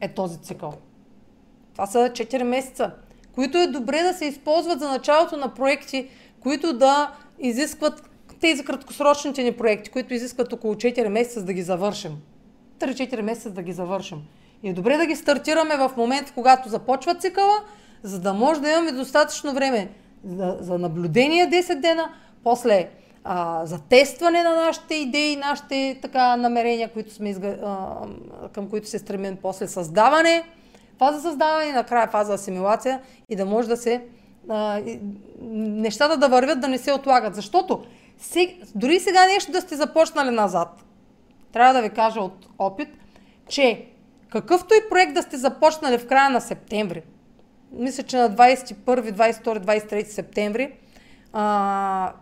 е 0.00 0.08
този 0.08 0.38
цикъл. 0.38 0.74
Това 1.72 1.86
са 1.86 1.98
4 1.98 2.42
месеца, 2.42 2.90
които 3.34 3.58
е 3.58 3.66
добре 3.66 4.02
да 4.02 4.14
се 4.14 4.24
използват 4.24 4.80
за 4.80 4.88
началото 4.88 5.36
на 5.36 5.54
проекти, 5.54 6.08
които 6.40 6.72
да 6.72 7.12
изискват 7.38 8.07
тези 8.40 8.64
краткосрочните 8.64 9.42
ни 9.42 9.52
проекти, 9.52 9.90
които 9.90 10.14
изискват 10.14 10.52
около 10.52 10.74
4 10.74 11.08
месеца 11.08 11.42
да 11.42 11.52
ги 11.52 11.62
завършим. 11.62 12.16
3-4 12.78 13.20
месеца 13.20 13.50
да 13.50 13.62
ги 13.62 13.72
завършим. 13.72 14.18
И 14.62 14.68
е 14.68 14.72
добре 14.72 14.96
да 14.96 15.06
ги 15.06 15.16
стартираме 15.16 15.76
в 15.76 15.90
момент, 15.96 16.32
когато 16.34 16.68
започва 16.68 17.14
цикъла, 17.14 17.62
за 18.02 18.20
да 18.20 18.34
може 18.34 18.60
да 18.60 18.70
имаме 18.70 18.92
достатъчно 18.92 19.54
време 19.54 19.88
за, 20.24 20.56
за 20.60 20.78
наблюдение 20.78 21.50
10 21.50 21.80
дена, 21.80 22.10
после 22.44 22.88
а, 23.24 23.66
за 23.66 23.78
тестване 23.78 24.42
на 24.42 24.54
нашите 24.54 24.94
идеи, 24.94 25.36
нашите 25.36 25.98
така 26.02 26.36
намерения, 26.36 26.92
които 26.92 27.14
сме 27.14 27.30
изга... 27.30 27.48
а, 27.48 27.96
към 28.52 28.68
които 28.68 28.88
се 28.88 28.98
стремим, 28.98 29.36
после 29.42 29.68
създаване, 29.68 30.42
фаза 30.98 31.20
създаване 31.20 31.64
и 31.64 31.72
накрая 31.72 32.08
фаза 32.08 32.34
асимилация 32.34 33.00
и 33.28 33.36
да 33.36 33.46
може 33.46 33.68
да 33.68 33.76
се 33.76 34.04
а, 34.48 34.80
нещата 35.52 36.16
да 36.16 36.28
вървят, 36.28 36.60
да 36.60 36.68
не 36.68 36.78
се 36.78 36.92
отлагат. 36.92 37.34
Защото 37.34 37.84
сега, 38.18 38.52
дори 38.74 39.00
сега 39.00 39.26
нещо 39.26 39.52
да 39.52 39.60
сте 39.60 39.76
започнали 39.76 40.30
назад, 40.30 40.84
трябва 41.52 41.74
да 41.74 41.82
ви 41.82 41.90
кажа 41.90 42.20
от 42.20 42.48
опит, 42.58 42.88
че 43.48 43.86
какъвто 44.30 44.74
и 44.74 44.88
проект 44.90 45.14
да 45.14 45.22
сте 45.22 45.36
започнали 45.36 45.98
в 45.98 46.06
края 46.06 46.30
на 46.30 46.40
септември, 46.40 47.02
мисля, 47.72 48.02
че 48.02 48.16
на 48.16 48.30
21, 48.30 48.74
22, 49.12 49.58
23 49.58 50.06
септември, 50.06 50.72
а, 51.32 52.12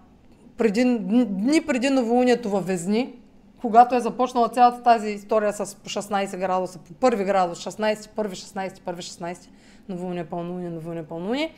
преди, 0.57 0.85
дни 1.25 1.61
преди 1.67 1.91
новолунието 1.91 2.51
във 2.51 2.67
Везни, 2.67 3.15
когато 3.61 3.95
е 3.95 4.01
започнала 4.01 4.49
цялата 4.49 4.83
тази 4.83 5.09
история 5.09 5.53
с 5.53 5.75
по 5.75 5.89
16 5.89 6.39
градуса, 6.39 6.79
по 6.79 6.93
първи 6.93 7.25
градус, 7.25 7.65
16, 7.65 8.09
първи 8.17 8.37
16, 8.37 8.81
първи 8.81 9.03
16, 9.03 9.49
новолуние, 9.89 10.25
пълнолуние, 10.25 10.71
новолуние, 10.71 11.03
пълнолуние, 11.03 11.53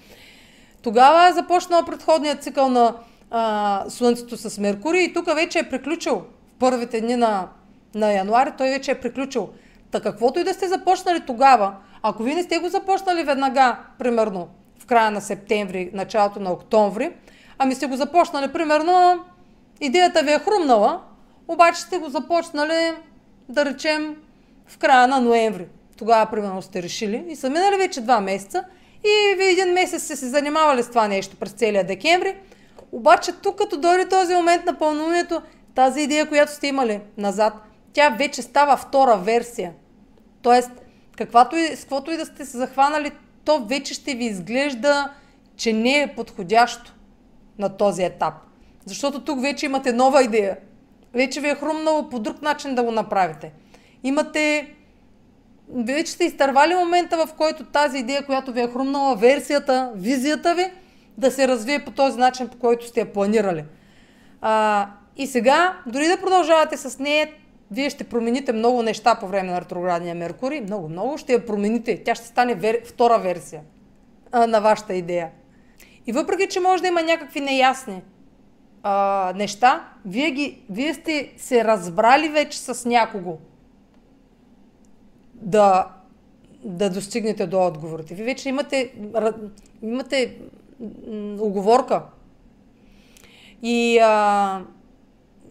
тогава 0.82 1.28
е 1.28 1.32
започнал 1.32 1.84
предходният 1.84 2.42
цикъл 2.42 2.68
на 2.68 2.94
а, 3.30 3.84
Слънцето 3.88 4.36
с 4.36 4.58
Меркурий 4.58 5.02
и 5.02 5.12
тук 5.12 5.34
вече 5.34 5.58
е 5.58 5.68
приключил 5.68 6.16
в 6.16 6.58
първите 6.58 7.00
дни 7.00 7.16
на, 7.16 7.48
на 7.94 8.12
януари, 8.12 8.52
той 8.58 8.70
вече 8.70 8.90
е 8.90 9.00
приключил. 9.00 9.48
Та 9.90 10.00
каквото 10.00 10.40
и 10.40 10.44
да 10.44 10.54
сте 10.54 10.68
започнали 10.68 11.20
тогава, 11.26 11.74
ако 12.02 12.22
вие 12.22 12.34
не 12.34 12.42
сте 12.42 12.58
го 12.58 12.68
започнали 12.68 13.24
веднага, 13.24 13.78
примерно 13.98 14.48
в 14.78 14.86
края 14.86 15.10
на 15.10 15.20
септември, 15.20 15.90
началото 15.92 16.40
на 16.40 16.52
октомври, 16.52 17.12
ами 17.58 17.74
сте 17.74 17.86
го 17.86 17.96
започнали, 17.96 18.52
примерно, 18.52 19.24
идеята 19.80 20.22
ви 20.22 20.32
е 20.32 20.38
хрумнала, 20.38 21.00
обаче 21.48 21.80
сте 21.80 21.98
го 21.98 22.08
започнали, 22.08 22.92
да 23.48 23.64
речем, 23.64 24.16
в 24.66 24.78
края 24.78 25.08
на 25.08 25.20
ноември. 25.20 25.66
Тогава, 25.98 26.30
примерно, 26.30 26.62
сте 26.62 26.82
решили 26.82 27.24
и 27.28 27.36
са 27.36 27.50
минали 27.50 27.76
вече 27.76 28.00
два 28.00 28.20
месеца 28.20 28.64
и 29.04 29.34
ви 29.36 29.50
един 29.50 29.72
месец 29.72 30.02
сте 30.02 30.16
се 30.16 30.28
занимавали 30.28 30.82
с 30.82 30.88
това 30.88 31.08
нещо 31.08 31.36
през 31.36 31.52
целия 31.52 31.84
декември, 31.84 32.36
обаче 32.92 33.32
тук, 33.32 33.58
като 33.58 33.76
дойде 33.76 34.08
този 34.08 34.34
момент 34.34 34.66
на 34.66 34.78
пълнолунието, 34.78 35.42
тази 35.74 36.00
идея, 36.00 36.28
която 36.28 36.52
сте 36.52 36.66
имали 36.66 37.00
назад, 37.16 37.54
тя 37.92 38.08
вече 38.08 38.42
става 38.42 38.76
втора 38.76 39.16
версия. 39.16 39.72
Тоест, 40.42 40.70
каквато 41.16 41.56
и, 41.56 41.76
с 41.76 41.80
каквото 41.80 42.10
и 42.10 42.16
да 42.16 42.26
сте 42.26 42.44
се 42.44 42.58
захванали, 42.58 43.10
то 43.44 43.64
вече 43.64 43.94
ще 43.94 44.14
ви 44.14 44.24
изглежда, 44.24 45.10
че 45.56 45.72
не 45.72 46.00
е 46.00 46.14
подходящо 46.14 46.94
на 47.58 47.76
този 47.76 48.02
етап. 48.02 48.34
Защото 48.86 49.24
тук 49.24 49.40
вече 49.40 49.66
имате 49.66 49.92
нова 49.92 50.22
идея. 50.22 50.56
Вече 51.14 51.40
ви 51.40 51.48
е 51.48 51.54
хрумнало 51.54 52.08
по 52.08 52.18
друг 52.18 52.42
начин 52.42 52.74
да 52.74 52.82
го 52.82 52.90
направите. 52.90 53.52
Имате... 54.04 54.74
Вече 55.74 56.12
сте 56.12 56.24
изтървали 56.24 56.74
момента, 56.74 57.26
в 57.26 57.34
който 57.34 57.64
тази 57.64 57.98
идея, 57.98 58.26
която 58.26 58.52
ви 58.52 58.60
е 58.60 58.68
хрумнала, 58.68 59.16
версията, 59.16 59.92
визията 59.94 60.54
ви, 60.54 60.72
да 61.18 61.30
се 61.30 61.48
развие 61.48 61.84
по 61.84 61.90
този 61.90 62.18
начин, 62.18 62.48
по 62.48 62.58
който 62.58 62.86
сте 62.86 63.00
я 63.00 63.12
планирали. 63.12 63.64
А, 64.40 64.86
и 65.16 65.26
сега, 65.26 65.78
дори 65.86 66.08
да 66.08 66.20
продължавате 66.20 66.76
с 66.76 66.98
нея, 66.98 67.28
вие 67.70 67.90
ще 67.90 68.04
промените 68.04 68.52
много 68.52 68.82
неща 68.82 69.14
по 69.14 69.26
време 69.26 69.50
на 69.50 69.60
ретроградния 69.60 70.14
Меркурий. 70.14 70.60
Много, 70.60 70.88
много 70.88 71.18
ще 71.18 71.32
я 71.32 71.46
промените. 71.46 72.02
Тя 72.04 72.14
ще 72.14 72.26
стане 72.26 72.54
вер... 72.54 72.80
втора 72.84 73.18
версия 73.18 73.62
а, 74.32 74.46
на 74.46 74.60
вашата 74.60 74.94
идея. 74.94 75.30
И 76.06 76.12
въпреки, 76.12 76.48
че 76.48 76.60
може 76.60 76.82
да 76.82 76.88
има 76.88 77.02
някакви 77.02 77.40
неясни 77.40 78.02
а, 78.82 79.32
неща, 79.36 79.88
вие, 80.06 80.30
ги, 80.30 80.62
вие 80.70 80.94
сте 80.94 81.32
се 81.36 81.64
разбрали 81.64 82.28
вече 82.28 82.58
с 82.58 82.88
някого 82.88 83.38
да, 85.34 85.88
да 86.64 86.90
достигнете 86.90 87.46
до 87.46 87.66
отговорите. 87.66 88.14
Вие 88.14 88.24
вече 88.24 88.48
имате, 88.48 88.94
имате 89.82 90.38
оговорка. 91.40 92.02
И, 93.62 93.98
а, 93.98 94.60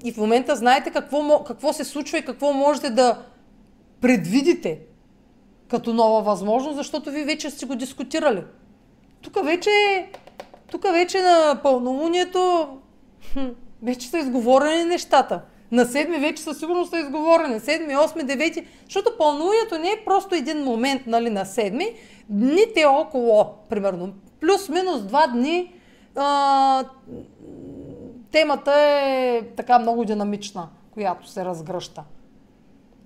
и 0.03 0.11
в 0.11 0.17
момента 0.17 0.55
знаете 0.55 0.91
какво, 0.91 1.43
какво 1.43 1.73
се 1.73 1.83
случва 1.83 2.17
и 2.17 2.25
какво 2.25 2.53
можете 2.53 2.89
да 2.89 3.21
предвидите 4.01 4.79
като 5.67 5.93
нова 5.93 6.21
възможност, 6.21 6.77
защото 6.77 7.11
вие 7.11 7.25
вече 7.25 7.49
сте 7.49 7.65
го 7.65 7.75
дискутирали. 7.75 8.43
Тук 9.21 9.45
вече, 9.45 9.69
тук 10.71 10.83
вече 10.83 11.21
на 11.21 11.59
пълнолунието 11.63 12.67
вече 13.83 14.07
са 14.07 14.17
изговорени 14.17 14.83
нещата. 14.83 15.41
На 15.71 15.85
седми 15.85 16.17
вече 16.17 16.43
със 16.43 16.59
сигурност 16.59 16.89
са 16.89 16.99
изговорени. 16.99 17.59
Седми, 17.59 17.97
осми, 17.97 18.23
девети. 18.23 18.67
Защото 18.85 19.17
пълнолунието 19.17 19.77
не 19.77 19.87
е 19.87 20.03
просто 20.05 20.35
един 20.35 20.63
момент 20.63 21.01
нали, 21.07 21.29
на 21.29 21.45
седми. 21.45 21.93
Дните 22.29 22.85
около, 22.85 23.45
примерно, 23.69 24.13
плюс-минус 24.41 25.01
два 25.01 25.27
дни, 25.27 25.73
а, 26.15 26.83
темата 28.31 28.73
е 28.75 29.41
така 29.55 29.79
много 29.79 30.05
динамична, 30.05 30.69
която 30.91 31.27
се 31.29 31.45
разгръща. 31.45 32.03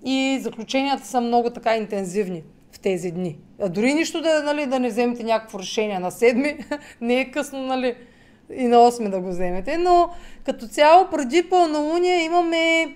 И 0.06 0.40
заключенията 0.42 1.06
са 1.06 1.22
много 1.22 1.50
така 1.50 1.78
интензивни 1.78 2.44
в 2.72 2.80
тези 2.80 3.12
дни. 3.12 3.38
А 3.62 3.70
дори 3.70 3.94
нищо 3.94 4.22
да, 4.22 4.44
нали, 4.44 4.66
да 4.66 4.80
не 4.80 4.88
вземете 4.88 5.24
някакво 5.24 5.60
решение 5.60 6.00
на 6.00 6.12
седми, 6.12 6.58
не 7.02 7.20
е 7.20 7.32
късно 7.32 7.60
нали, 7.60 7.96
и 8.56 8.64
на 8.64 8.78
8 8.78 9.10
да 9.10 9.20
го 9.20 9.30
вземете, 9.30 9.78
но 9.78 10.10
като 10.44 10.68
цяло 10.68 11.08
преди 11.12 11.50
пълнолуние 11.50 12.24
имаме 12.24 12.96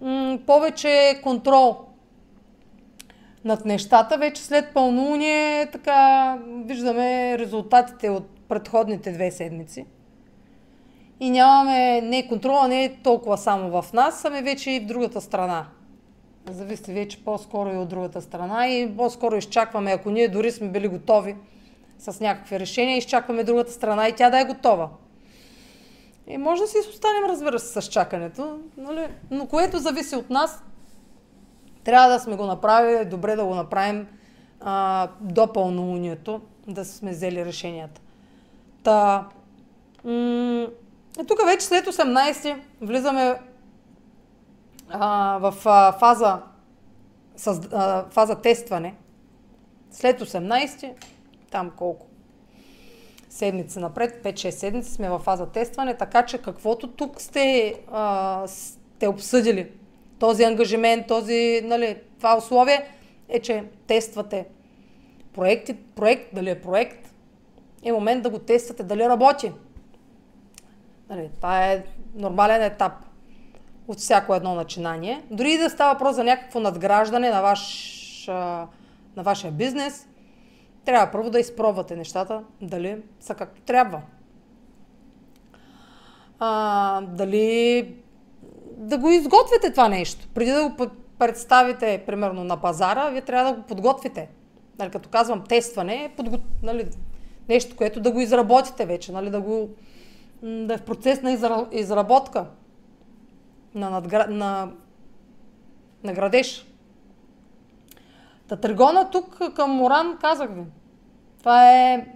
м- 0.00 0.38
повече 0.46 1.20
контрол 1.22 1.76
над 3.44 3.64
нещата. 3.64 4.18
Вече 4.18 4.42
след 4.42 4.74
пълнолуние 4.74 5.66
така 5.72 6.38
виждаме 6.64 7.38
резултатите 7.38 8.10
от 8.10 8.26
предходните 8.48 9.12
две 9.12 9.30
седмици. 9.30 9.86
и 11.20 11.30
нямаме, 11.30 12.00
не 12.00 12.28
контрола 12.28 12.68
не 12.68 12.84
е 12.84 12.96
толкова 13.02 13.38
само 13.38 13.82
в 13.82 13.92
нас, 13.92 14.24
ами 14.24 14.42
вече 14.42 14.70
и 14.70 14.80
в 14.80 14.86
другата 14.86 15.20
страна. 15.20 15.66
Зависи 16.50 16.92
вече 16.92 17.24
по-скоро 17.24 17.72
и 17.72 17.76
от 17.76 17.88
другата 17.88 18.22
страна 18.22 18.68
и 18.68 18.96
по-скоро 18.96 19.36
изчакваме, 19.36 19.92
ако 19.92 20.10
ние 20.10 20.28
дори 20.28 20.52
сме 20.52 20.68
били 20.68 20.88
готови 20.88 21.36
с 21.98 22.20
някакви 22.20 22.60
решения, 22.60 22.96
изчакваме 22.96 23.44
другата 23.44 23.72
страна 23.72 24.08
и 24.08 24.12
тя 24.12 24.30
да 24.30 24.40
е 24.40 24.44
готова. 24.44 24.88
И 26.26 26.38
може 26.38 26.62
да 26.62 26.68
си 26.68 26.78
останем, 26.78 27.24
разбира 27.28 27.58
се, 27.58 27.80
с 27.80 27.88
чакането, 27.88 28.58
нали? 28.76 29.06
но 29.30 29.46
което 29.46 29.78
зависи 29.78 30.16
от 30.16 30.30
нас, 30.30 30.62
трябва 31.84 32.08
да 32.08 32.20
сме 32.20 32.36
го 32.36 32.46
направили, 32.46 33.04
добре 33.04 33.36
да 33.36 33.44
го 33.44 33.54
направим 33.54 34.06
а, 34.60 35.08
до 35.20 35.52
пълнолунието, 35.52 36.40
да 36.66 36.84
сме 36.84 37.10
взели 37.10 37.44
решенията. 37.44 38.00
Та, 38.82 39.28
м- 40.04 40.66
тук 41.28 41.38
вече 41.46 41.66
след 41.66 41.86
18 41.86 42.60
влизаме 42.80 43.40
а, 44.88 45.38
в 45.38 45.54
а, 45.64 45.92
фаза, 45.92 46.42
с, 47.36 47.60
а, 47.72 48.04
фаза 48.10 48.34
тестване. 48.34 48.94
След 49.90 50.20
18, 50.20 50.92
там 51.50 51.70
колко? 51.70 52.06
Седмици 53.28 53.78
напред, 53.78 54.24
5-6 54.24 54.50
седмици 54.50 54.92
сме 54.92 55.10
в 55.10 55.18
фаза 55.18 55.46
тестване, 55.46 55.96
така 55.96 56.26
че 56.26 56.38
каквото 56.38 56.88
тук 56.88 57.20
сте, 57.20 57.74
а, 57.92 58.42
сте 58.46 59.08
обсъдили, 59.08 59.70
този 60.24 60.44
ангажимент, 60.44 61.06
този, 61.06 61.60
нали, 61.64 61.96
това 62.18 62.36
условие, 62.36 62.88
е, 63.28 63.40
че 63.40 63.64
тествате 63.86 64.46
проект, 65.34 65.70
проект, 65.96 66.34
дали 66.34 66.50
е 66.50 66.60
проект, 66.60 67.14
е 67.82 67.92
момент 67.92 68.22
да 68.22 68.30
го 68.30 68.38
тествате, 68.38 68.82
дали 68.82 69.08
работи. 69.08 69.52
Нали, 71.10 71.30
това 71.36 71.66
е 71.66 71.84
нормален 72.14 72.62
етап 72.62 72.92
от 73.88 73.98
всяко 73.98 74.34
едно 74.34 74.54
начинание. 74.54 75.22
Дори 75.30 75.52
и 75.52 75.58
да 75.58 75.70
става 75.70 75.92
въпрос 75.92 76.16
за 76.16 76.24
някакво 76.24 76.60
надграждане 76.60 77.30
на, 77.30 77.42
ваш, 77.42 78.26
на 79.16 79.22
вашия 79.22 79.52
бизнес, 79.52 80.08
трябва 80.84 81.12
първо 81.12 81.30
да 81.30 81.40
изпробвате 81.40 81.96
нещата, 81.96 82.42
дали 82.60 83.02
са 83.20 83.34
както 83.34 83.60
трябва. 83.60 84.02
А, 86.38 87.00
дали 87.00 87.94
да 88.76 88.98
го 88.98 89.10
изготвите 89.10 89.70
това 89.70 89.88
нещо. 89.88 90.28
Преди 90.34 90.50
да 90.50 90.68
го 90.68 90.86
представите, 91.18 92.02
примерно, 92.06 92.44
на 92.44 92.60
пазара, 92.60 93.08
вие 93.08 93.20
трябва 93.20 93.50
да 93.50 93.56
го 93.56 93.66
подготвите. 93.66 94.28
Нали, 94.78 94.90
като 94.90 95.08
казвам 95.08 95.44
тестване, 95.48 96.12
подго... 96.16 96.36
нали, 96.62 96.88
нещо, 97.48 97.76
което 97.76 98.00
да 98.00 98.10
го 98.10 98.20
изработите 98.20 98.86
вече, 98.86 99.12
нали, 99.12 99.30
да 99.30 99.40
го 99.40 99.68
да 100.42 100.74
е 100.74 100.78
в 100.78 100.82
процес 100.82 101.22
на 101.22 101.32
изра... 101.32 101.68
изработка, 101.72 102.46
на, 103.74 103.90
надгра... 103.90 104.26
на... 104.28 104.70
на 106.04 106.12
градеж. 106.12 106.66
Та 108.48 108.56
тригона 108.56 109.10
тук 109.10 109.54
към 109.54 109.70
Моран 109.70 110.18
казах 110.20 110.50
ви. 110.50 110.62
Това 111.38 111.70
е 111.72 112.06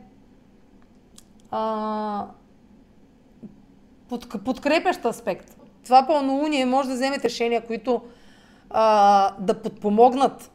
а, 1.51 2.27
под, 4.09 4.45
подкрепящ 4.45 5.05
аспект. 5.05 5.58
Това 5.89 6.07
пълнолуние 6.07 6.67
може 6.67 6.89
да 6.89 6.95
вземете 6.95 7.29
решения, 7.29 7.67
които 7.67 8.03
а, 8.71 9.35
да 9.41 9.63
подпомогнат 9.63 10.51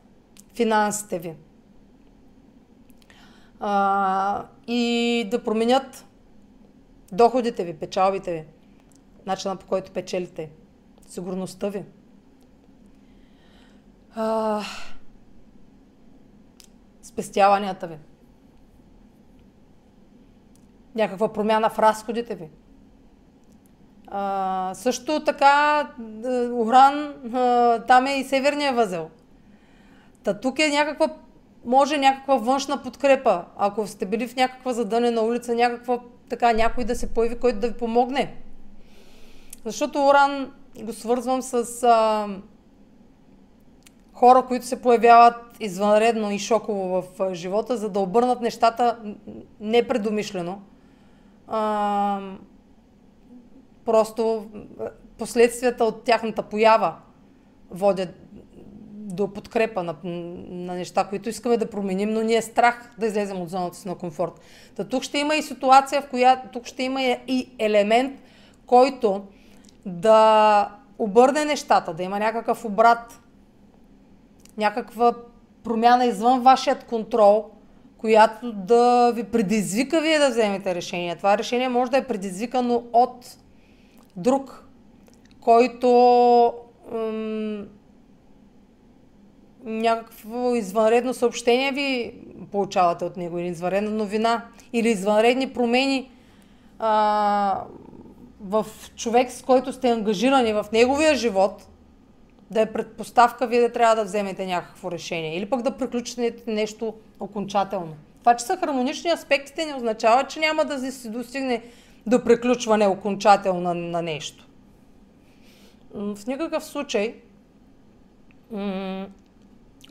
финансите 0.53 1.19
ви. 1.19 1.33
А, 3.59 4.45
и 4.67 5.27
да 5.31 5.43
променят 5.43 6.05
доходите 7.11 7.63
ви, 7.63 7.73
печалбите 7.73 8.33
ви, 8.33 8.43
начина 9.25 9.55
по 9.55 9.65
който 9.65 9.91
печелите, 9.91 10.49
сигурността 11.07 11.69
ви. 11.69 11.83
А, 14.15 14.61
спестяванията 17.01 17.87
ви. 17.87 17.97
Някаква 20.95 21.33
промяна 21.33 21.69
в 21.69 21.79
разходите 21.79 22.35
ви. 22.35 22.49
Също 24.73 25.23
така, 25.23 25.87
Уран, 26.51 27.13
там 27.87 28.07
е 28.07 28.19
и 28.19 28.23
северния 28.23 28.73
възел. 28.73 29.09
Та 30.23 30.33
тук 30.33 30.59
е 30.59 30.69
някаква, 30.69 31.07
може 31.65 31.97
някаква 31.97 32.35
външна 32.35 32.81
подкрепа. 32.81 33.45
Ако 33.57 33.87
сте 33.87 34.05
били 34.05 34.27
в 34.27 34.35
някаква 34.35 34.73
задънена 34.73 35.21
улица, 35.21 35.55
някаква 35.55 35.99
така 36.29 36.53
някой 36.53 36.83
да 36.83 36.95
се 36.95 37.13
появи, 37.13 37.39
който 37.39 37.59
да 37.59 37.67
ви 37.67 37.73
помогне. 37.73 38.35
Защото 39.65 40.05
Уран 40.05 40.51
го 40.81 40.93
свързвам 40.93 41.41
с 41.41 41.83
а, 41.83 42.27
хора, 44.13 44.45
които 44.47 44.65
се 44.65 44.81
появяват 44.81 45.35
извънредно 45.59 46.31
и 46.31 46.39
шоково 46.39 47.01
в 47.01 47.35
живота, 47.35 47.77
за 47.77 47.89
да 47.89 47.99
обърнат 47.99 48.41
нещата 48.41 48.97
непредумишлено. 49.59 50.61
А, 51.47 52.19
просто 53.85 54.45
последствията 55.17 55.85
от 55.85 56.03
тяхната 56.03 56.43
поява 56.43 56.95
водят 57.71 58.09
до 59.13 59.33
подкрепа 59.33 59.83
на, 59.83 59.95
на 60.03 60.73
неща, 60.73 61.03
които 61.03 61.29
искаме 61.29 61.57
да 61.57 61.69
променим, 61.69 62.09
но 62.09 62.21
ни 62.21 62.35
е 62.35 62.41
страх 62.41 62.91
да 62.97 63.05
излезем 63.05 63.41
от 63.41 63.49
зоната 63.49 63.77
си 63.77 63.87
на 63.87 63.95
комфорт. 63.95 64.41
Та 64.75 64.83
тук 64.83 65.03
ще 65.03 65.17
има 65.17 65.35
и 65.35 65.43
ситуация, 65.43 66.01
в 66.01 66.09
която 66.09 66.47
тук 66.47 66.65
ще 66.65 66.83
има 66.83 67.01
и 67.27 67.49
елемент, 67.59 68.19
който 68.65 69.23
да 69.85 70.69
обърне 70.99 71.45
нещата, 71.45 71.93
да 71.93 72.03
има 72.03 72.19
някакъв 72.19 72.65
обрат, 72.65 73.19
някаква 74.57 75.13
промяна 75.63 76.05
извън 76.05 76.41
вашият 76.41 76.83
контрол, 76.83 77.45
която 77.97 78.51
да 78.51 79.11
ви 79.15 79.23
предизвика 79.23 80.01
вие 80.01 80.19
да 80.19 80.29
вземете 80.29 80.75
решение. 80.75 81.15
Това 81.15 81.37
решение 81.37 81.69
може 81.69 81.91
да 81.91 81.97
е 81.97 82.07
предизвикано 82.07 82.83
от 82.93 83.37
друг, 84.15 84.65
който 85.41 85.87
м- 86.91 87.65
някакво 89.63 90.55
извънредно 90.55 91.13
съобщение 91.13 91.71
ви 91.71 92.13
получавате 92.51 93.05
от 93.05 93.17
него, 93.17 93.39
или 93.39 93.47
извънредна 93.47 93.91
новина, 93.91 94.45
или 94.73 94.89
извънредни 94.89 95.53
промени 95.53 96.11
а, 96.79 97.63
в 98.41 98.65
човек, 98.95 99.31
с 99.31 99.41
който 99.41 99.73
сте 99.73 99.89
ангажирани 99.89 100.53
в 100.53 100.65
неговия 100.73 101.15
живот, 101.15 101.67
да 102.51 102.61
е 102.61 102.73
предпоставка 102.73 103.47
вие 103.47 103.61
да 103.61 103.71
трябва 103.71 103.95
да 103.95 104.03
вземете 104.03 104.45
някакво 104.45 104.91
решение 104.91 105.37
или 105.37 105.49
пък 105.49 105.61
да 105.61 105.77
приключите 105.77 106.35
нещо 106.47 106.93
окончателно. 107.19 107.95
Това, 108.19 108.35
че 108.35 108.45
са 108.45 108.57
хармонични 108.57 109.09
аспектите, 109.09 109.65
не 109.65 109.75
означава, 109.75 110.23
че 110.23 110.39
няма 110.39 110.65
да 110.65 110.91
се 110.91 111.09
достигне 111.09 111.63
до 112.07 112.23
приключване 112.23 112.87
окончателно 112.87 113.73
на, 113.73 114.01
нещо. 114.01 114.47
В 115.93 116.17
никакъв 116.27 116.63
случай 116.63 117.15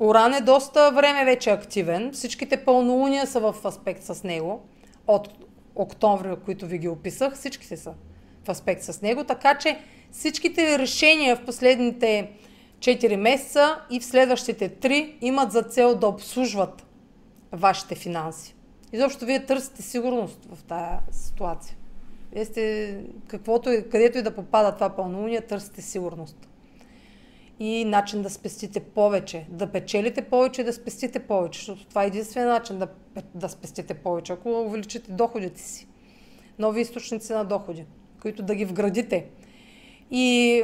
Оран 0.00 0.34
е 0.34 0.40
доста 0.40 0.92
време 0.92 1.24
вече 1.24 1.50
активен. 1.50 2.12
Всичките 2.12 2.64
пълнолуния 2.64 3.26
са 3.26 3.40
в 3.40 3.54
аспект 3.64 4.02
с 4.02 4.24
него. 4.24 4.62
От 5.06 5.28
октомври, 5.74 6.36
които 6.44 6.66
ви 6.66 6.78
ги 6.78 6.88
описах, 6.88 7.34
всичките 7.34 7.76
са 7.76 7.92
в 8.44 8.48
аспект 8.48 8.82
с 8.82 9.02
него. 9.02 9.24
Така 9.24 9.58
че 9.58 9.78
всичките 10.10 10.78
решения 10.78 11.36
в 11.36 11.44
последните 11.44 12.30
4 12.78 13.16
месеца 13.16 13.78
и 13.90 14.00
в 14.00 14.04
следващите 14.04 14.70
3 14.70 15.14
имат 15.20 15.52
за 15.52 15.62
цел 15.62 15.94
да 15.94 16.06
обслужват 16.06 16.86
вашите 17.52 17.94
финанси. 17.94 18.54
Изобщо 18.92 19.24
вие 19.24 19.46
търсите 19.46 19.82
сигурност 19.82 20.38
в 20.54 20.62
тази 20.62 21.24
ситуация. 21.26 21.76
Вие 22.32 22.44
сте, 22.44 22.98
каквото, 23.26 23.70
където 23.90 24.18
и 24.18 24.22
да 24.22 24.34
попада 24.34 24.74
това 24.74 24.88
пълнолуние, 24.88 25.40
търсите 25.40 25.82
сигурност 25.82 26.48
и 27.60 27.84
начин 27.84 28.22
да 28.22 28.30
спестите 28.30 28.80
повече, 28.80 29.46
да 29.48 29.66
печелите 29.66 30.22
повече 30.22 30.60
и 30.60 30.64
да 30.64 30.72
спестите 30.72 31.18
повече, 31.18 31.60
защото 31.60 31.86
това 31.86 32.04
е 32.04 32.06
единствения 32.06 32.50
начин 32.50 32.78
да, 32.78 32.88
да 33.34 33.48
спестите 33.48 33.94
повече, 33.94 34.32
ако 34.32 34.60
увеличите 34.60 35.12
доходите 35.12 35.60
си. 35.60 35.88
Нови 36.58 36.80
източници 36.80 37.32
на 37.32 37.44
доходи, 37.44 37.86
които 38.22 38.42
да 38.42 38.54
ги 38.54 38.64
вградите. 38.64 39.26
И, 40.10 40.62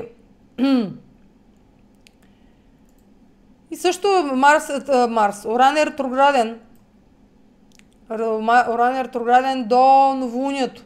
и 3.71 3.77
също 3.77 4.09
Марс, 4.35 4.69
Марс, 5.09 5.45
Оран 5.45 5.77
е 5.77 5.87
ретрограден. 5.87 6.61
Оран 8.11 8.97
е 8.97 9.05
ретрограден 9.05 9.69
до 9.69 10.15
новолунието. 10.15 10.85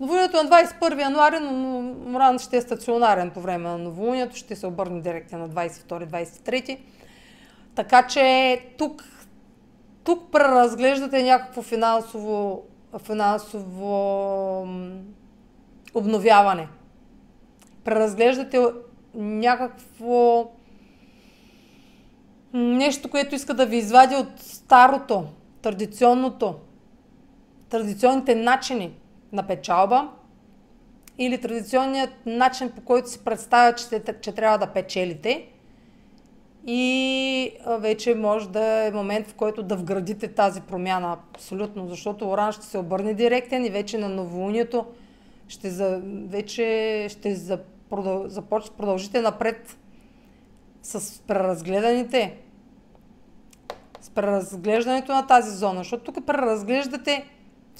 Новолунието 0.00 0.38
е 0.38 0.42
на 0.42 0.50
21 0.50 1.00
януари, 1.00 1.38
но 1.40 2.20
Ран 2.20 2.38
ще 2.38 2.56
е 2.56 2.60
стационарен 2.60 3.30
по 3.30 3.40
време 3.40 3.68
на 3.68 3.78
новолунието, 3.78 4.36
ще 4.36 4.56
се 4.56 4.66
обърне 4.66 5.00
директно 5.00 5.38
на 5.38 5.48
22-23. 5.48 6.78
Така 7.74 8.06
че 8.06 8.58
тук, 8.78 9.04
тук 10.04 10.30
преразглеждате 10.32 11.22
някакво 11.22 11.62
финансово 11.62 12.62
финансово 12.98 14.68
обновяване. 15.94 16.68
Преразглеждате 17.84 18.64
някакво 19.14 20.50
нещо, 22.52 23.10
което 23.10 23.34
иска 23.34 23.54
да 23.54 23.66
ви 23.66 23.76
извади 23.76 24.14
от 24.14 24.28
старото, 24.38 25.26
традиционното, 25.62 26.54
традиционните 27.68 28.34
начини 28.34 28.99
на 29.32 29.42
печалба 29.42 30.08
или 31.18 31.40
традиционният 31.40 32.10
начин 32.26 32.70
по 32.70 32.80
който 32.80 33.10
си 33.10 33.24
представя, 33.24 33.74
че, 33.74 34.02
че 34.20 34.32
трябва 34.32 34.58
да 34.58 34.66
печелите. 34.66 35.46
И 36.66 37.52
вече 37.78 38.14
може 38.14 38.48
да 38.48 38.86
е 38.86 38.90
момент, 38.90 39.28
в 39.28 39.34
който 39.34 39.62
да 39.62 39.76
вградите 39.76 40.28
тази 40.28 40.60
промяна 40.60 41.12
абсолютно, 41.12 41.88
защото 41.88 42.30
Оран 42.30 42.52
ще 42.52 42.66
се 42.66 42.78
обърне 42.78 43.14
директен 43.14 43.64
и 43.64 43.70
вече 43.70 43.98
на 43.98 44.08
новолунието 44.08 44.86
ще 45.48 45.70
за, 45.70 46.00
вече 46.04 47.06
ще 47.10 47.34
за, 47.34 47.58
продъл, 47.90 48.28
започ, 48.28 48.70
продължите 48.70 49.20
напред 49.20 49.76
с 50.82 51.22
преразгледаните 51.22 52.36
с 54.00 54.10
преразглеждането 54.10 55.12
на 55.12 55.26
тази 55.26 55.56
зона, 55.56 55.78
защото 55.78 56.12
тук 56.12 56.26
преразглеждате, 56.26 57.24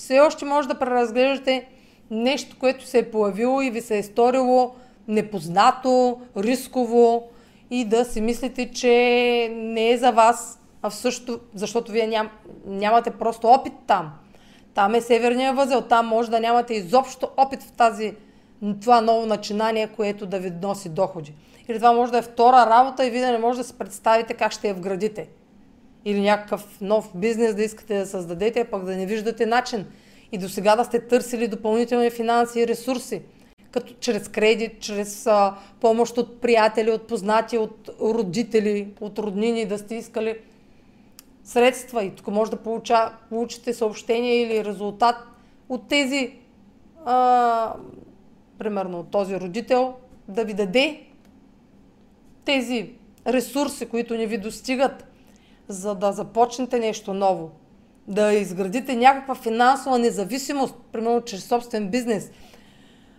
все 0.01 0.21
още 0.21 0.45
може 0.45 0.69
да 0.69 0.79
преразглеждате 0.79 1.67
нещо, 2.11 2.57
което 2.61 2.87
се 2.87 2.99
е 2.99 3.11
появило 3.11 3.61
и 3.61 3.71
ви 3.71 3.81
се 3.81 3.99
е 3.99 4.03
сторило 4.03 4.75
непознато, 5.09 6.21
рисково 6.37 7.29
и 7.71 7.85
да 7.85 8.05
си 8.05 8.21
мислите, 8.21 8.71
че 8.71 8.89
не 9.53 9.91
е 9.91 9.99
за 9.99 10.11
вас, 10.11 10.61
а 10.83 10.91
в 10.91 10.95
същото, 10.95 11.41
защото 11.55 11.93
вие 11.93 12.07
ням, 12.07 12.31
нямате 12.67 13.11
просто 13.11 13.47
опит 13.47 13.73
там. 13.87 14.13
Там 14.75 14.95
е 14.95 15.01
северния 15.01 15.55
възел, 15.55 15.81
там 15.81 16.07
може 16.07 16.31
да 16.31 16.41
нямате 16.41 16.75
изобщо 16.75 17.29
опит 17.37 17.63
в 17.63 17.73
тази, 17.73 18.15
това 18.83 19.01
ново 19.01 19.27
начинание, 19.27 19.87
което 19.87 20.27
да 20.27 20.39
ви 20.39 20.53
носи 20.63 20.89
доходи. 20.89 21.35
Или 21.69 21.79
това 21.79 21.93
може 21.93 22.13
да 22.13 22.19
е 22.19 22.23
втора 22.23 22.67
работа 22.67 23.07
и 23.07 23.11
вие 23.11 23.21
да 23.21 23.33
не 23.33 23.39
може 23.39 23.59
да 23.59 23.65
се 23.65 23.79
представите 23.79 24.35
как 24.35 24.53
ще 24.53 24.69
я 24.69 24.75
вградите. 24.75 25.29
Или 26.05 26.21
някакъв 26.21 26.81
нов 26.81 27.11
бизнес 27.15 27.55
да 27.55 27.63
искате 27.63 27.99
да 27.99 28.07
създадете, 28.07 28.65
пък 28.65 28.85
да 28.85 28.97
не 28.97 29.07
виждате 29.07 29.47
начин. 29.47 29.87
И 30.33 30.39
до 30.39 30.49
сега 30.49 30.77
да 30.77 30.85
сте 30.85 31.01
търсили 31.07 31.49
допълнителни 31.49 32.11
финанси 32.11 32.61
и 32.61 32.67
ресурси. 32.67 33.23
Като 33.71 33.95
чрез 34.01 34.29
кредит, 34.29 34.81
чрез 34.81 35.27
а, 35.27 35.55
помощ 35.81 36.19
от 36.19 36.41
приятели, 36.41 36.91
от 36.91 37.07
познати, 37.07 37.59
от 37.59 37.91
родители, 38.01 38.89
от 39.01 39.19
роднини, 39.19 39.67
да 39.67 39.79
сте 39.79 39.95
искали 39.95 40.39
средства 41.45 42.05
и 42.05 42.11
тук 42.11 42.27
може 42.27 42.51
да 42.51 42.57
получа, 42.57 43.13
получите 43.29 43.75
съобщение 43.75 44.43
или 44.43 44.65
резултат 44.65 45.17
от 45.69 45.89
тези, 45.89 46.33
а, 47.05 47.75
примерно 48.59 49.01
от 49.01 49.11
този 49.11 49.41
родител, 49.41 49.95
да 50.29 50.45
ви 50.45 50.55
даде 50.55 51.01
тези 52.45 52.93
ресурси, 53.27 53.87
които 53.87 54.15
не 54.15 54.27
ви 54.27 54.39
достигат, 54.39 55.10
за 55.71 55.95
да 55.95 56.13
започнете 56.13 56.79
нещо 56.79 57.15
ново. 57.15 57.51
Да 58.09 58.33
изградите 58.33 58.97
някаква 58.97 59.35
финансова 59.35 59.99
независимост, 59.99 60.75
примерно 60.93 61.21
чрез 61.21 61.45
собствен 61.45 61.91
бизнес, 61.91 62.31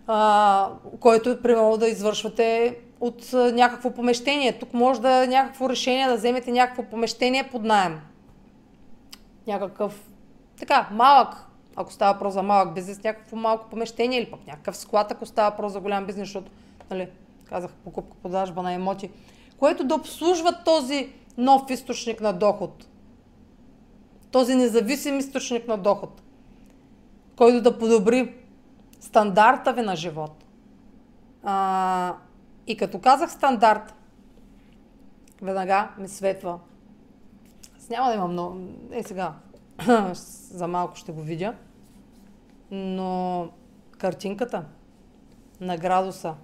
а, 0.06 0.68
който 1.00 1.42
примерно 1.42 1.76
да 1.76 1.88
извършвате 1.88 2.76
от 3.00 3.32
някакво 3.32 3.90
помещение. 3.90 4.58
Тук 4.58 4.74
може 4.74 5.00
да 5.00 5.24
е 5.24 5.26
някакво 5.26 5.70
решение 5.70 6.08
да 6.08 6.16
вземете 6.16 6.52
някакво 6.52 6.82
помещение 6.82 7.48
под 7.52 7.62
найем 7.62 8.00
някакъв 9.46 10.10
така 10.58 10.88
малък, 10.92 11.46
ако 11.76 11.92
става 11.92 12.18
про 12.18 12.30
за 12.30 12.42
малък 12.42 12.74
бизнес, 12.74 13.02
някакво 13.02 13.36
малко 13.36 13.70
помещение 13.70 14.18
или 14.18 14.30
пък 14.30 14.46
някакъв 14.46 14.76
склад, 14.76 15.12
ако 15.12 15.26
става 15.26 15.56
про 15.56 15.68
за 15.68 15.80
голям 15.80 16.06
бизнес, 16.06 16.28
защото, 16.28 16.50
нали, 16.90 17.08
казах, 17.48 17.70
покупка, 17.84 18.16
продажба 18.22 18.62
на 18.62 18.72
емоти, 18.72 19.10
което 19.58 19.84
да 19.84 19.94
обслужва 19.94 20.58
този 20.64 21.12
нов 21.36 21.70
източник 21.70 22.20
на 22.20 22.32
доход. 22.32 22.88
Този 24.30 24.54
независим 24.54 25.18
източник 25.18 25.68
на 25.68 25.78
доход, 25.78 26.22
който 27.36 27.62
да 27.62 27.78
подобри 27.78 28.34
стандарта 29.00 29.72
ви 29.72 29.82
на 29.82 29.96
живот. 29.96 30.44
А, 31.42 32.16
и 32.66 32.76
като 32.76 32.98
казах 32.98 33.32
стандарт, 33.32 33.94
веднага 35.42 35.90
ми 35.98 36.08
светва 36.08 36.58
аз 37.82 37.88
няма 37.88 38.08
да 38.08 38.14
имам 38.14 38.32
много... 38.32 38.58
Е, 38.90 39.02
сега, 39.02 39.34
за 40.50 40.68
малко 40.68 40.96
ще 40.96 41.12
го 41.12 41.20
видя. 41.20 41.54
Но 42.70 43.48
картинката 43.98 44.64
на 45.60 45.76
градуса 45.76 46.34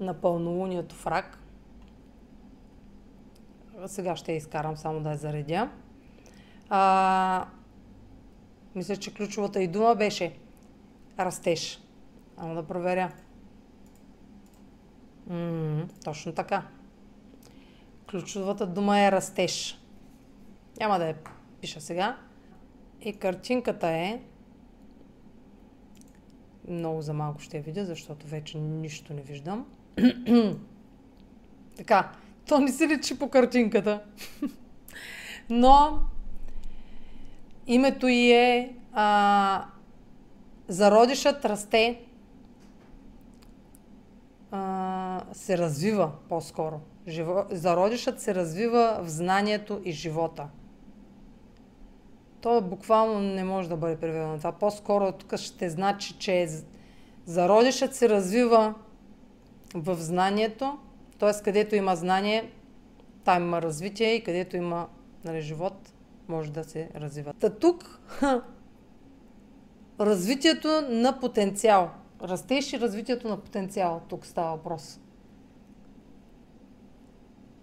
на 0.00 0.14
пълнолунието 0.14 0.94
в 0.94 1.06
рак, 1.06 1.38
сега 3.88 4.16
ще 4.16 4.32
я 4.32 4.36
изкарам 4.36 4.76
само 4.76 5.00
да 5.00 5.10
я 5.10 5.16
заредя. 5.16 5.70
А, 6.68 7.46
мисля, 8.74 8.96
че 8.96 9.14
ключовата 9.14 9.62
и 9.62 9.68
дума 9.68 9.94
беше 9.94 10.38
растеж. 11.18 11.82
Ама 12.36 12.54
да 12.54 12.66
проверя. 12.66 13.12
М-м, 15.26 15.88
точно 16.04 16.32
така. 16.32 16.66
Ключовата 18.10 18.66
дума 18.66 19.00
е 19.00 19.12
растеж. 19.12 19.78
Няма 20.80 20.98
да 20.98 21.08
я 21.08 21.16
пиша 21.60 21.80
сега. 21.80 22.18
И 23.00 23.12
картинката 23.12 23.88
е 23.88 24.20
много 26.68 27.02
за 27.02 27.12
малко 27.12 27.40
ще 27.40 27.56
я 27.56 27.62
видя, 27.62 27.84
защото 27.84 28.26
вече 28.26 28.58
нищо 28.58 29.14
не 29.14 29.22
виждам. 29.22 29.66
така, 31.76 32.12
то 32.48 32.58
не 32.58 32.72
се 32.72 32.88
личи 32.88 33.18
по 33.18 33.28
картинката. 33.28 34.02
Но 35.50 35.98
името 37.66 38.08
й 38.08 38.32
е 38.32 38.76
а, 38.92 39.64
Зародишът 40.68 41.44
расте, 41.44 42.00
а, 44.50 45.20
се 45.32 45.58
развива 45.58 46.10
по-скоро. 46.28 46.80
Живо... 47.08 47.44
Зародишът 47.50 48.20
се 48.20 48.34
развива 48.34 48.98
в 49.02 49.08
знанието 49.08 49.80
и 49.84 49.92
живота. 49.92 50.48
То 52.40 52.60
буквално 52.60 53.20
не 53.20 53.44
може 53.44 53.68
да 53.68 53.76
бъде 53.76 53.96
преведено. 53.96 54.38
Това 54.38 54.52
по-скоро 54.52 55.12
тук 55.12 55.36
ще 55.36 55.70
значи, 55.70 56.14
че 56.18 56.48
зародишът 57.26 57.94
се 57.94 58.08
развива 58.08 58.74
в 59.74 59.96
знанието, 59.96 60.78
т.е. 61.22 61.42
където 61.42 61.74
има 61.74 61.96
знание, 61.96 62.50
там 63.24 63.42
има 63.42 63.62
развитие 63.62 64.14
и 64.14 64.24
където 64.24 64.56
има 64.56 64.88
нали, 65.24 65.40
живот, 65.40 65.92
може 66.28 66.52
да 66.52 66.64
се 66.64 66.88
развива. 66.94 67.32
Та 67.32 67.50
тук 67.50 68.00
развитието 70.00 70.68
на 70.90 71.20
потенциал. 71.20 71.90
Растеж 72.22 72.72
и 72.72 72.80
развитието 72.80 73.28
на 73.28 73.40
потенциал. 73.40 74.02
Тук 74.08 74.26
става 74.26 74.56
въпрос. 74.56 75.00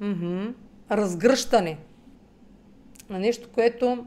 Mm-hmm. 0.02 0.54
Разгръщане 0.92 1.80
на 3.10 3.20
нещо, 3.20 3.50
което 3.54 4.06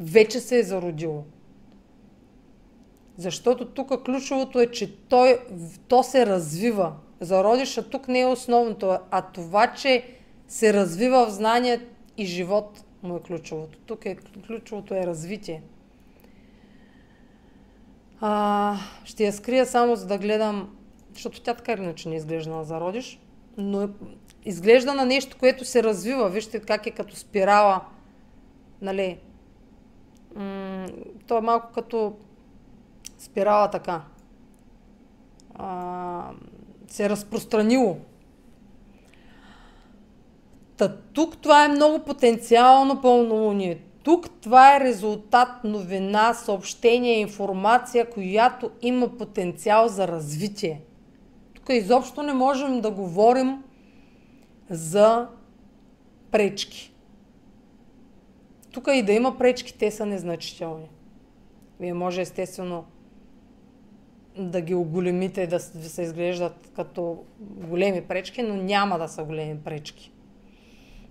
вече 0.00 0.40
се 0.40 0.58
е 0.58 0.62
зародило. 0.62 1.24
Защото 3.16 3.64
тук 3.64 4.04
ключовото 4.04 4.60
е, 4.60 4.66
че 4.66 4.96
той, 4.96 5.38
то 5.88 6.02
се 6.02 6.26
развива. 6.26 6.92
Зародиша 7.20 7.90
тук 7.90 8.08
не 8.08 8.20
е 8.20 8.26
основното, 8.26 8.98
а 9.10 9.22
това, 9.22 9.72
че 9.72 10.04
се 10.48 10.72
развива 10.72 11.26
в 11.26 11.30
знание 11.30 11.80
и 12.16 12.26
живот 12.26 12.84
му 13.02 13.16
е 13.16 13.20
ключовото. 13.20 13.78
Тук 13.78 14.06
е 14.06 14.16
ключовото 14.46 14.94
е 14.94 15.06
развитие. 15.06 15.62
А, 18.20 18.76
ще 19.04 19.24
я 19.24 19.32
скрия 19.32 19.66
само 19.66 19.96
за 19.96 20.06
да 20.06 20.18
гледам 20.18 20.68
защото 21.14 21.40
тя 21.42 21.54
така 21.54 21.72
иначе 21.72 22.08
не 22.08 22.16
изглежда 22.16 22.50
на 22.50 22.64
зародиш, 22.64 23.20
но 23.56 23.88
изглежда 24.44 24.94
на 24.94 25.04
нещо, 25.04 25.36
което 25.40 25.64
се 25.64 25.82
развива. 25.82 26.28
Вижте 26.28 26.60
как 26.60 26.86
е 26.86 26.90
като 26.90 27.16
спирала, 27.16 27.80
нали, 28.80 29.18
м- 30.36 30.86
то 31.26 31.38
е 31.38 31.40
малко 31.40 31.72
като 31.72 32.16
спирала 33.22 33.70
така. 33.70 34.02
А, 35.54 36.30
се 36.88 37.04
е 37.04 37.08
разпространило. 37.08 37.96
Та 40.76 40.96
тук 40.96 41.36
това 41.36 41.64
е 41.64 41.68
много 41.68 41.98
потенциално 42.04 43.00
пълнолуние. 43.00 43.78
Тук 44.02 44.30
това 44.40 44.76
е 44.76 44.80
резултат, 44.80 45.48
новина, 45.64 46.34
съобщение, 46.34 47.20
информация, 47.20 48.10
която 48.10 48.70
има 48.82 49.08
потенциал 49.08 49.88
за 49.88 50.08
развитие. 50.08 50.80
Тук 51.54 51.66
изобщо 51.68 52.22
не 52.22 52.32
можем 52.32 52.80
да 52.80 52.90
говорим 52.90 53.62
за 54.70 55.28
пречки. 56.30 56.94
тук 58.72 58.88
и 58.92 59.02
да 59.02 59.12
има 59.12 59.38
пречки, 59.38 59.78
те 59.78 59.90
са 59.90 60.06
незначителни. 60.06 60.90
Вие 61.80 61.94
може 61.94 62.20
естествено 62.20 62.84
да 64.36 64.60
ги 64.60 64.74
оголемите, 64.74 65.46
да 65.46 65.60
се 65.60 66.02
изглеждат 66.02 66.70
като 66.76 67.24
големи 67.40 68.02
пречки, 68.02 68.42
но 68.42 68.54
няма 68.54 68.98
да 68.98 69.08
са 69.08 69.24
големи 69.24 69.58
пречки. 69.58 70.12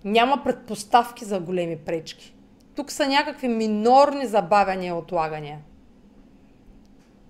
Няма 0.04 0.42
предпоставки 0.44 1.24
за 1.24 1.40
големи 1.40 1.76
пречки. 1.76 2.34
Тук 2.74 2.90
са 2.90 3.06
някакви 3.06 3.48
минорни 3.48 4.26
забавяния 4.26 4.88
и 4.88 4.92
отлагания. 4.92 5.58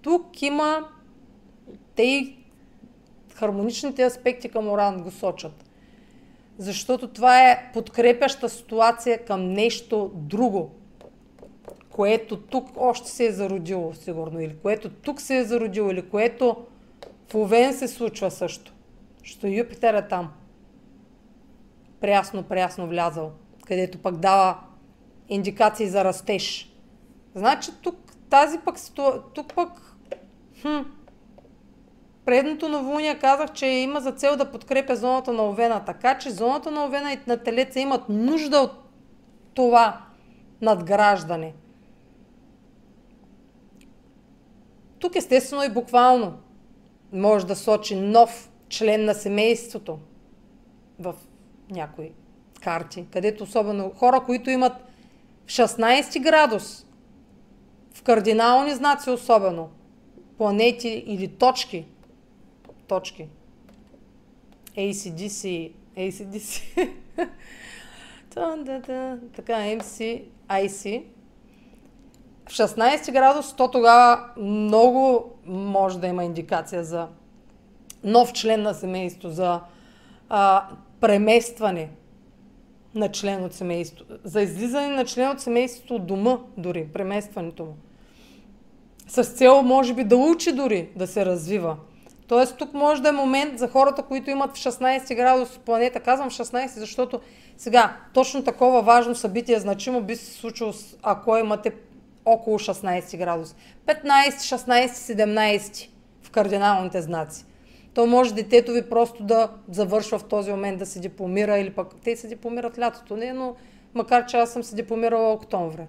Тук 0.02 0.42
има 0.42 0.88
те 1.94 2.02
и 2.02 2.36
хармоничните 3.34 4.04
аспекти 4.04 4.48
към 4.48 4.68
Оран 4.68 5.02
го 5.02 5.10
сочат. 5.10 5.64
Защото 6.58 7.08
това 7.08 7.50
е 7.50 7.70
подкрепяща 7.72 8.48
ситуация 8.48 9.24
към 9.24 9.52
нещо 9.52 10.10
друго, 10.14 10.70
което 11.92 12.36
тук 12.36 12.68
още 12.76 13.10
се 13.10 13.26
е 13.26 13.32
зародило, 13.32 13.94
сигурно, 13.94 14.40
или 14.40 14.56
което 14.62 14.90
тук 14.90 15.20
се 15.20 15.36
е 15.36 15.44
зародило, 15.44 15.90
или 15.90 16.08
което 16.08 16.56
в 17.30 17.34
Овен 17.34 17.74
се 17.74 17.88
случва 17.88 18.30
също. 18.30 18.72
Що 19.22 19.46
Юпитер 19.46 19.94
е 19.94 20.08
там. 20.08 20.32
Прясно, 22.00 22.42
прясно 22.42 22.86
влязал, 22.86 23.32
където 23.66 23.98
пък 23.98 24.16
дава 24.16 24.58
индикации 25.28 25.88
за 25.88 26.04
растеж. 26.04 26.74
Значи 27.34 27.70
тук 27.82 27.96
тази 28.30 28.58
пък, 28.58 28.76
тук 29.34 29.54
пък 29.54 29.96
хм, 30.62 30.78
предното 32.24 32.68
новолуние 32.68 33.18
казах, 33.18 33.52
че 33.52 33.66
има 33.66 34.00
за 34.00 34.12
цел 34.12 34.36
да 34.36 34.50
подкрепя 34.50 34.96
зоната 34.96 35.32
на 35.32 35.42
Овена. 35.42 35.84
Така 35.84 36.18
че 36.18 36.30
зоната 36.30 36.70
на 36.70 36.84
Овена 36.84 37.12
и 37.12 37.18
на 37.26 37.36
Телеца 37.36 37.80
имат 37.80 38.08
нужда 38.08 38.58
от 38.58 38.72
това 39.54 40.00
надграждане. 40.60 41.52
Тук 45.02 45.16
естествено 45.16 45.64
и 45.64 45.68
буквално 45.68 46.38
може 47.12 47.46
да 47.46 47.56
сочи 47.56 47.94
нов 47.96 48.50
член 48.68 49.04
на 49.04 49.14
семейството 49.14 49.98
в 50.98 51.14
някои 51.70 52.10
карти, 52.60 53.06
където 53.12 53.44
особено 53.44 53.90
хора, 53.96 54.22
които 54.26 54.50
имат 54.50 54.72
в 55.46 55.50
16 55.50 56.22
градус, 56.22 56.86
в 57.94 58.02
кардинални 58.02 58.74
знаци 58.74 59.10
особено, 59.10 59.70
планети 60.38 61.04
или 61.06 61.28
точки, 61.28 61.86
точки, 62.86 63.28
ACDC, 64.76 65.72
ACDC, 65.96 66.88
така, 69.36 69.52
MC, 69.52 70.22
IC, 70.48 71.04
16 72.52 73.12
градус, 73.12 73.52
то 73.52 73.68
тогава 73.68 74.24
много 74.36 75.30
може 75.46 75.98
да 75.98 76.06
има 76.06 76.24
индикация 76.24 76.84
за 76.84 77.08
нов 78.04 78.32
член 78.32 78.62
на 78.62 78.74
семейство, 78.74 79.28
за 79.28 79.60
а, 80.28 80.64
преместване 81.00 81.88
на 82.94 83.12
член 83.12 83.44
от 83.44 83.54
семейството, 83.54 84.04
за 84.24 84.42
излизане 84.42 84.88
на 84.88 85.04
член 85.04 85.30
от 85.30 85.40
семейството 85.40 85.94
от 85.94 86.06
дома 86.06 86.38
дори, 86.56 86.88
преместването 86.92 87.64
му. 87.64 87.74
С 89.08 89.24
цел, 89.24 89.62
може 89.62 89.94
би, 89.94 90.04
да 90.04 90.16
учи 90.16 90.52
дори 90.52 90.88
да 90.96 91.06
се 91.06 91.26
развива. 91.26 91.76
Тоест, 92.26 92.58
тук 92.58 92.74
може 92.74 93.02
да 93.02 93.08
е 93.08 93.12
момент 93.12 93.58
за 93.58 93.68
хората, 93.68 94.02
които 94.02 94.30
имат 94.30 94.56
в 94.56 94.60
16 94.60 95.16
градус 95.16 95.58
планета. 95.58 96.00
Казвам 96.00 96.30
16, 96.30 96.66
защото 96.66 97.20
сега 97.56 97.96
точно 98.14 98.44
такова 98.44 98.82
важно 98.82 99.14
събитие, 99.14 99.60
значимо 99.60 100.00
би 100.00 100.16
се 100.16 100.32
случило, 100.32 100.72
ако 101.02 101.36
имате 101.36 101.72
около 102.24 102.58
16 102.58 103.18
градус. 103.18 103.56
15, 103.86 104.30
16, 104.30 104.86
17 104.86 105.88
в 106.22 106.30
кардиналните 106.30 107.02
знаци. 107.02 107.44
То 107.94 108.06
може 108.06 108.34
детето 108.34 108.72
ви 108.72 108.88
просто 108.88 109.24
да 109.24 109.48
завършва 109.68 110.18
в 110.18 110.24
този 110.24 110.50
момент 110.50 110.78
да 110.78 110.86
се 110.86 111.00
дипломира 111.00 111.58
или 111.58 111.70
пък 111.70 111.94
те 112.04 112.16
се 112.16 112.28
дипломират 112.28 112.78
лятото, 112.78 113.16
не, 113.16 113.32
но 113.32 113.54
макар 113.94 114.26
че 114.26 114.36
аз 114.36 114.52
съм 114.52 114.62
се 114.62 114.74
дипломирала 114.74 115.32
октомври. 115.32 115.86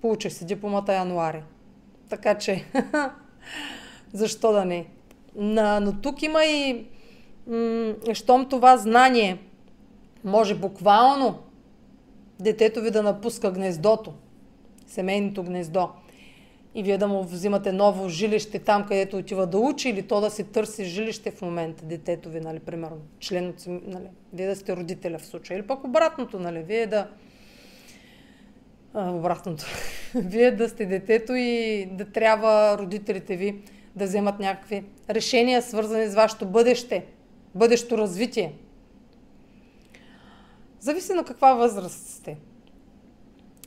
Получих 0.00 0.32
се 0.32 0.44
дипломата 0.44 0.94
януари. 0.94 1.42
Така 2.08 2.38
че, 2.38 2.64
защо 4.12 4.52
да 4.52 4.64
не? 4.64 4.86
Но, 5.36 5.80
но 5.80 5.92
тук 6.00 6.22
има 6.22 6.44
и, 6.44 6.86
м- 7.46 8.14
щом 8.14 8.48
това 8.48 8.76
знание 8.76 9.38
може 10.24 10.54
буквално 10.54 11.38
детето 12.40 12.80
ви 12.80 12.90
да 12.90 13.02
напуска 13.02 13.50
гнездото, 13.50 14.12
семейното 14.92 15.42
гнездо. 15.42 15.88
И 16.74 16.82
вие 16.82 16.98
да 16.98 17.08
му 17.08 17.22
взимате 17.22 17.72
ново 17.72 18.08
жилище 18.08 18.58
там, 18.58 18.86
където 18.86 19.16
отива 19.16 19.46
да 19.46 19.58
учи, 19.58 19.88
или 19.88 20.02
то 20.02 20.20
да 20.20 20.30
си 20.30 20.44
търси 20.44 20.84
жилище 20.84 21.30
в 21.30 21.42
момента, 21.42 21.84
детето 21.84 22.28
ви, 22.30 22.40
нали, 22.40 22.58
примерно, 22.58 22.98
член 23.20 23.48
от 23.48 23.66
нали, 23.66 24.06
вие 24.32 24.46
да 24.46 24.56
сте 24.56 24.76
родителя 24.76 25.18
в 25.18 25.26
случая. 25.26 25.58
Или 25.58 25.66
пък 25.66 25.84
обратното, 25.84 26.38
нали, 26.38 26.62
вие 26.62 26.86
да... 26.86 27.08
А, 28.94 29.10
обратното. 29.10 29.64
вие 30.14 30.50
да 30.50 30.68
сте 30.68 30.86
детето 30.86 31.32
и 31.34 31.86
да 31.92 32.04
трябва 32.04 32.78
родителите 32.78 33.36
ви 33.36 33.62
да 33.96 34.04
вземат 34.04 34.38
някакви 34.38 34.84
решения, 35.10 35.62
свързани 35.62 36.06
с 36.06 36.14
вашето 36.14 36.46
бъдеще, 36.46 37.06
бъдещо 37.54 37.98
развитие. 37.98 38.52
Зависи 40.80 41.12
на 41.12 41.24
каква 41.24 41.54
възраст 41.54 42.06
сте. 42.06 42.36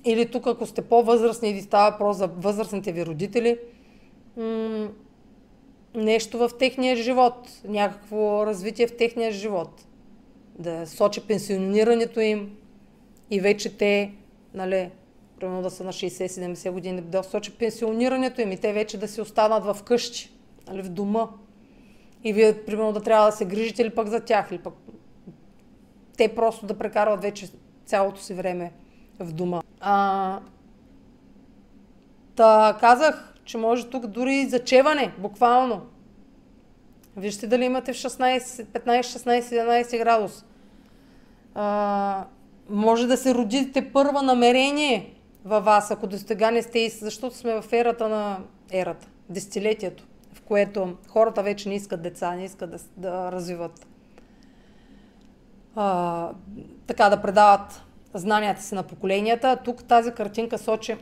Или 0.05 0.31
тук, 0.31 0.47
ако 0.47 0.65
сте 0.65 0.81
по-възрастни 0.81 1.49
или 1.49 1.61
става 1.61 1.91
въпрос 1.91 2.17
за 2.17 2.27
възрастните 2.27 2.91
ви 2.91 3.05
родители, 3.05 3.57
м- 4.37 4.89
нещо 5.95 6.37
в 6.37 6.51
техния 6.59 6.95
живот, 6.95 7.49
някакво 7.67 8.45
развитие 8.45 8.87
в 8.87 8.97
техния 8.97 9.31
живот. 9.31 9.85
Да 10.59 10.87
сочи 10.87 11.21
пенсионирането 11.21 12.19
им 12.19 12.57
и 13.31 13.39
вече 13.39 13.77
те, 13.77 14.11
нали, 14.53 14.89
примерно 15.39 15.61
да 15.61 15.69
са 15.69 15.83
на 15.83 15.93
60-70 15.93 16.71
години, 16.71 17.01
да 17.01 17.23
сочи 17.23 17.51
пенсионирането 17.51 18.41
им 18.41 18.51
и 18.51 18.57
те 18.57 18.73
вече 18.73 18.97
да 18.97 19.07
си 19.07 19.21
останат 19.21 19.65
в 19.65 19.83
къщи, 19.83 20.31
нали, 20.67 20.81
в 20.81 20.89
дома. 20.89 21.27
И 22.23 22.33
вие, 22.33 22.65
примерно, 22.65 22.93
да 22.93 23.01
трябва 23.01 23.25
да 23.25 23.31
се 23.31 23.45
грижите 23.45 23.81
или 23.81 23.89
пък 23.89 24.07
за 24.07 24.19
тях, 24.19 24.47
или 24.51 24.59
пък 24.59 24.73
те 26.17 26.35
просто 26.35 26.65
да 26.65 26.77
прекарват 26.77 27.21
вече 27.21 27.47
цялото 27.85 28.21
си 28.21 28.33
време 28.33 28.71
в 29.19 29.33
дома. 29.33 29.61
А, 29.79 30.39
та 32.35 32.77
казах, 32.79 33.33
че 33.45 33.57
може 33.57 33.89
тук 33.89 34.07
дори 34.07 34.45
зачеване, 34.49 35.13
буквално. 35.17 35.81
Вижте 37.17 37.47
дали 37.47 37.65
имате 37.65 37.93
в 37.93 37.95
16, 37.95 38.39
15, 38.39 39.01
16, 39.01 39.41
17 39.41 39.97
градус. 39.97 40.45
А, 41.55 42.25
може 42.69 43.07
да 43.07 43.17
се 43.17 43.33
родите 43.33 43.91
първа 43.93 44.21
намерение 44.21 45.13
във 45.45 45.65
вас, 45.65 45.91
ако 45.91 46.07
до 46.07 46.17
сега 46.17 46.51
не 46.51 46.61
сте, 46.61 46.89
защото 46.89 47.35
сме 47.35 47.61
в 47.61 47.73
ерата 47.73 48.09
на 48.09 48.37
ерата, 48.71 49.07
десетилетието, 49.29 50.03
в 50.33 50.41
което 50.41 50.95
хората 51.09 51.43
вече 51.43 51.69
не 51.69 51.75
искат 51.75 52.01
деца, 52.01 52.35
не 52.35 52.43
искат 52.43 52.71
да, 52.71 52.77
да 52.97 53.31
развиват 53.31 53.87
а, 55.75 56.29
така 56.87 57.09
да 57.09 57.21
предават 57.21 57.84
знанията 58.19 58.61
си 58.61 58.75
на 58.75 58.83
поколенията. 58.83 59.57
Тук 59.63 59.83
тази 59.83 60.11
картинка 60.11 60.57
сочи, 60.57 60.97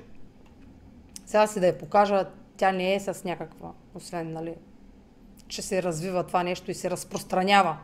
сега 1.25 1.47
си 1.47 1.59
да 1.59 1.67
я 1.67 1.77
покажа, 1.77 2.25
тя 2.57 2.71
не 2.71 2.95
е 2.95 2.99
с 2.99 3.23
някаква, 3.23 3.71
освен, 3.95 4.33
нали, 4.33 4.53
че 5.47 5.61
се 5.61 5.83
развива 5.83 6.23
това 6.23 6.43
нещо 6.43 6.71
и 6.71 6.73
се 6.73 6.89
разпространява. 6.89 7.77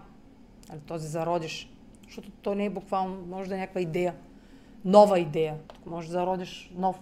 Нали, 0.70 0.80
този 0.80 1.08
зародиш. 1.08 1.74
Защото 2.06 2.32
то 2.42 2.56
не 2.56 2.66
е 2.66 2.70
буквално, 2.70 3.26
може 3.30 3.50
да 3.50 3.56
е 3.56 3.60
някаква 3.60 3.82
идея. 3.82 4.16
Нова 4.86 5.20
идея. 5.20 5.56
Тук 5.68 5.86
може 5.86 6.08
да 6.08 6.14
зародиш 6.14 6.72
нов. 6.76 7.00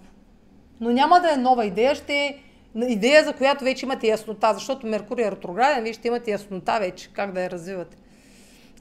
Но 0.79 0.91
няма 0.91 1.19
да 1.19 1.33
е 1.33 1.37
нова 1.37 1.65
идея, 1.65 1.95
ще 1.95 2.13
е 2.13 2.39
идея, 2.75 3.23
за 3.23 3.33
която 3.33 3.63
вече 3.63 3.85
имате 3.85 4.07
яснота, 4.07 4.53
защото 4.53 4.87
Меркурий 4.87 5.25
е 5.25 5.31
ретрограден, 5.31 5.83
вие 5.83 5.93
ще 5.93 6.07
имате 6.07 6.31
яснота 6.31 6.79
вече 6.79 7.13
как 7.13 7.31
да 7.31 7.41
я 7.41 7.49
развивате. 7.49 7.97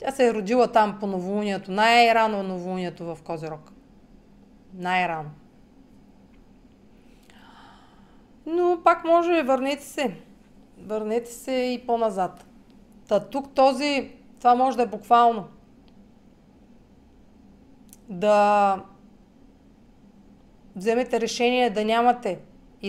Тя 0.01 0.11
се 0.11 0.29
е 0.29 0.35
родила 0.35 0.73
там 0.73 0.97
по 1.01 1.07
новолунието, 1.07 1.71
най-рано 1.71 2.43
новолунието 2.43 3.05
в 3.05 3.19
Козирог. 3.25 3.73
Най-рано. 4.75 5.31
Но 8.47 8.81
пак 8.85 9.05
може, 9.05 9.43
върнете 9.43 9.85
се. 9.85 10.17
Върнете 10.79 11.33
се 11.33 11.53
и 11.53 11.87
по-назад. 11.87 12.47
Та 13.09 13.21
тук 13.21 13.55
този, 13.55 14.13
това 14.39 14.55
може 14.55 14.77
да 14.77 14.83
е 14.83 14.87
буквално. 14.87 15.49
Да 18.09 18.83
вземете 20.77 21.21
решение 21.21 21.71
да 21.71 21.85
нямате 21.85 22.39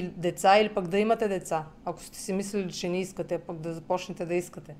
деца, 0.01 0.59
или 0.59 0.73
пък 0.73 0.87
да 0.87 0.99
имате 0.99 1.27
деца. 1.27 1.65
Ако 1.85 2.01
сте 2.01 2.17
си 2.17 2.33
мислили, 2.33 2.71
че 2.71 2.89
не 2.89 2.99
искате, 2.99 3.39
пък 3.39 3.57
да 3.57 3.73
започнете 3.73 4.25
да 4.25 4.35
искате. 4.35 4.75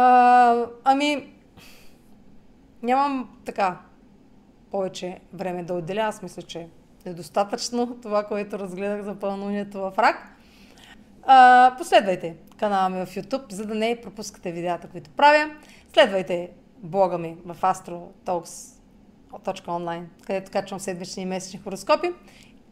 А, 0.00 0.66
ами, 0.84 1.34
нямам 2.82 3.38
така. 3.44 3.78
повече 4.70 5.20
време 5.32 5.62
да 5.62 5.74
отделя. 5.74 6.00
Аз 6.00 6.22
мисля, 6.22 6.42
че 6.42 6.68
е 7.04 7.14
достатъчно 7.14 7.96
това, 8.02 8.24
което 8.24 8.58
разгледах 8.58 9.02
за 9.02 9.14
пълнолунието 9.14 9.78
в 9.78 9.92
рак. 9.98 10.36
А, 11.22 11.74
последвайте 11.78 12.36
канала 12.56 12.88
ми 12.88 13.06
в 13.06 13.14
YouTube, 13.14 13.52
за 13.52 13.66
да 13.66 13.74
не 13.74 14.00
пропускате 14.00 14.52
видеята, 14.52 14.88
които 14.88 15.10
правя. 15.10 15.50
Следвайте 15.92 16.50
блога 16.78 17.18
ми 17.18 17.36
в 17.44 17.56
astrotalks.online, 17.60 20.04
където 20.26 20.50
качвам 20.50 20.80
седмични 20.80 21.22
и 21.22 21.26
месечни 21.26 21.60
хороскопи. 21.60 22.12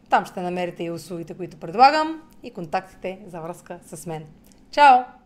Там 0.09 0.25
ще 0.25 0.41
намерите 0.41 0.83
и 0.83 0.91
услугите, 0.91 1.33
които 1.33 1.57
предлагам 1.57 2.21
и 2.43 2.53
контактите 2.53 3.19
за 3.27 3.41
връзка 3.41 3.79
с 3.85 4.05
мен. 4.05 4.25
Чао! 4.71 5.17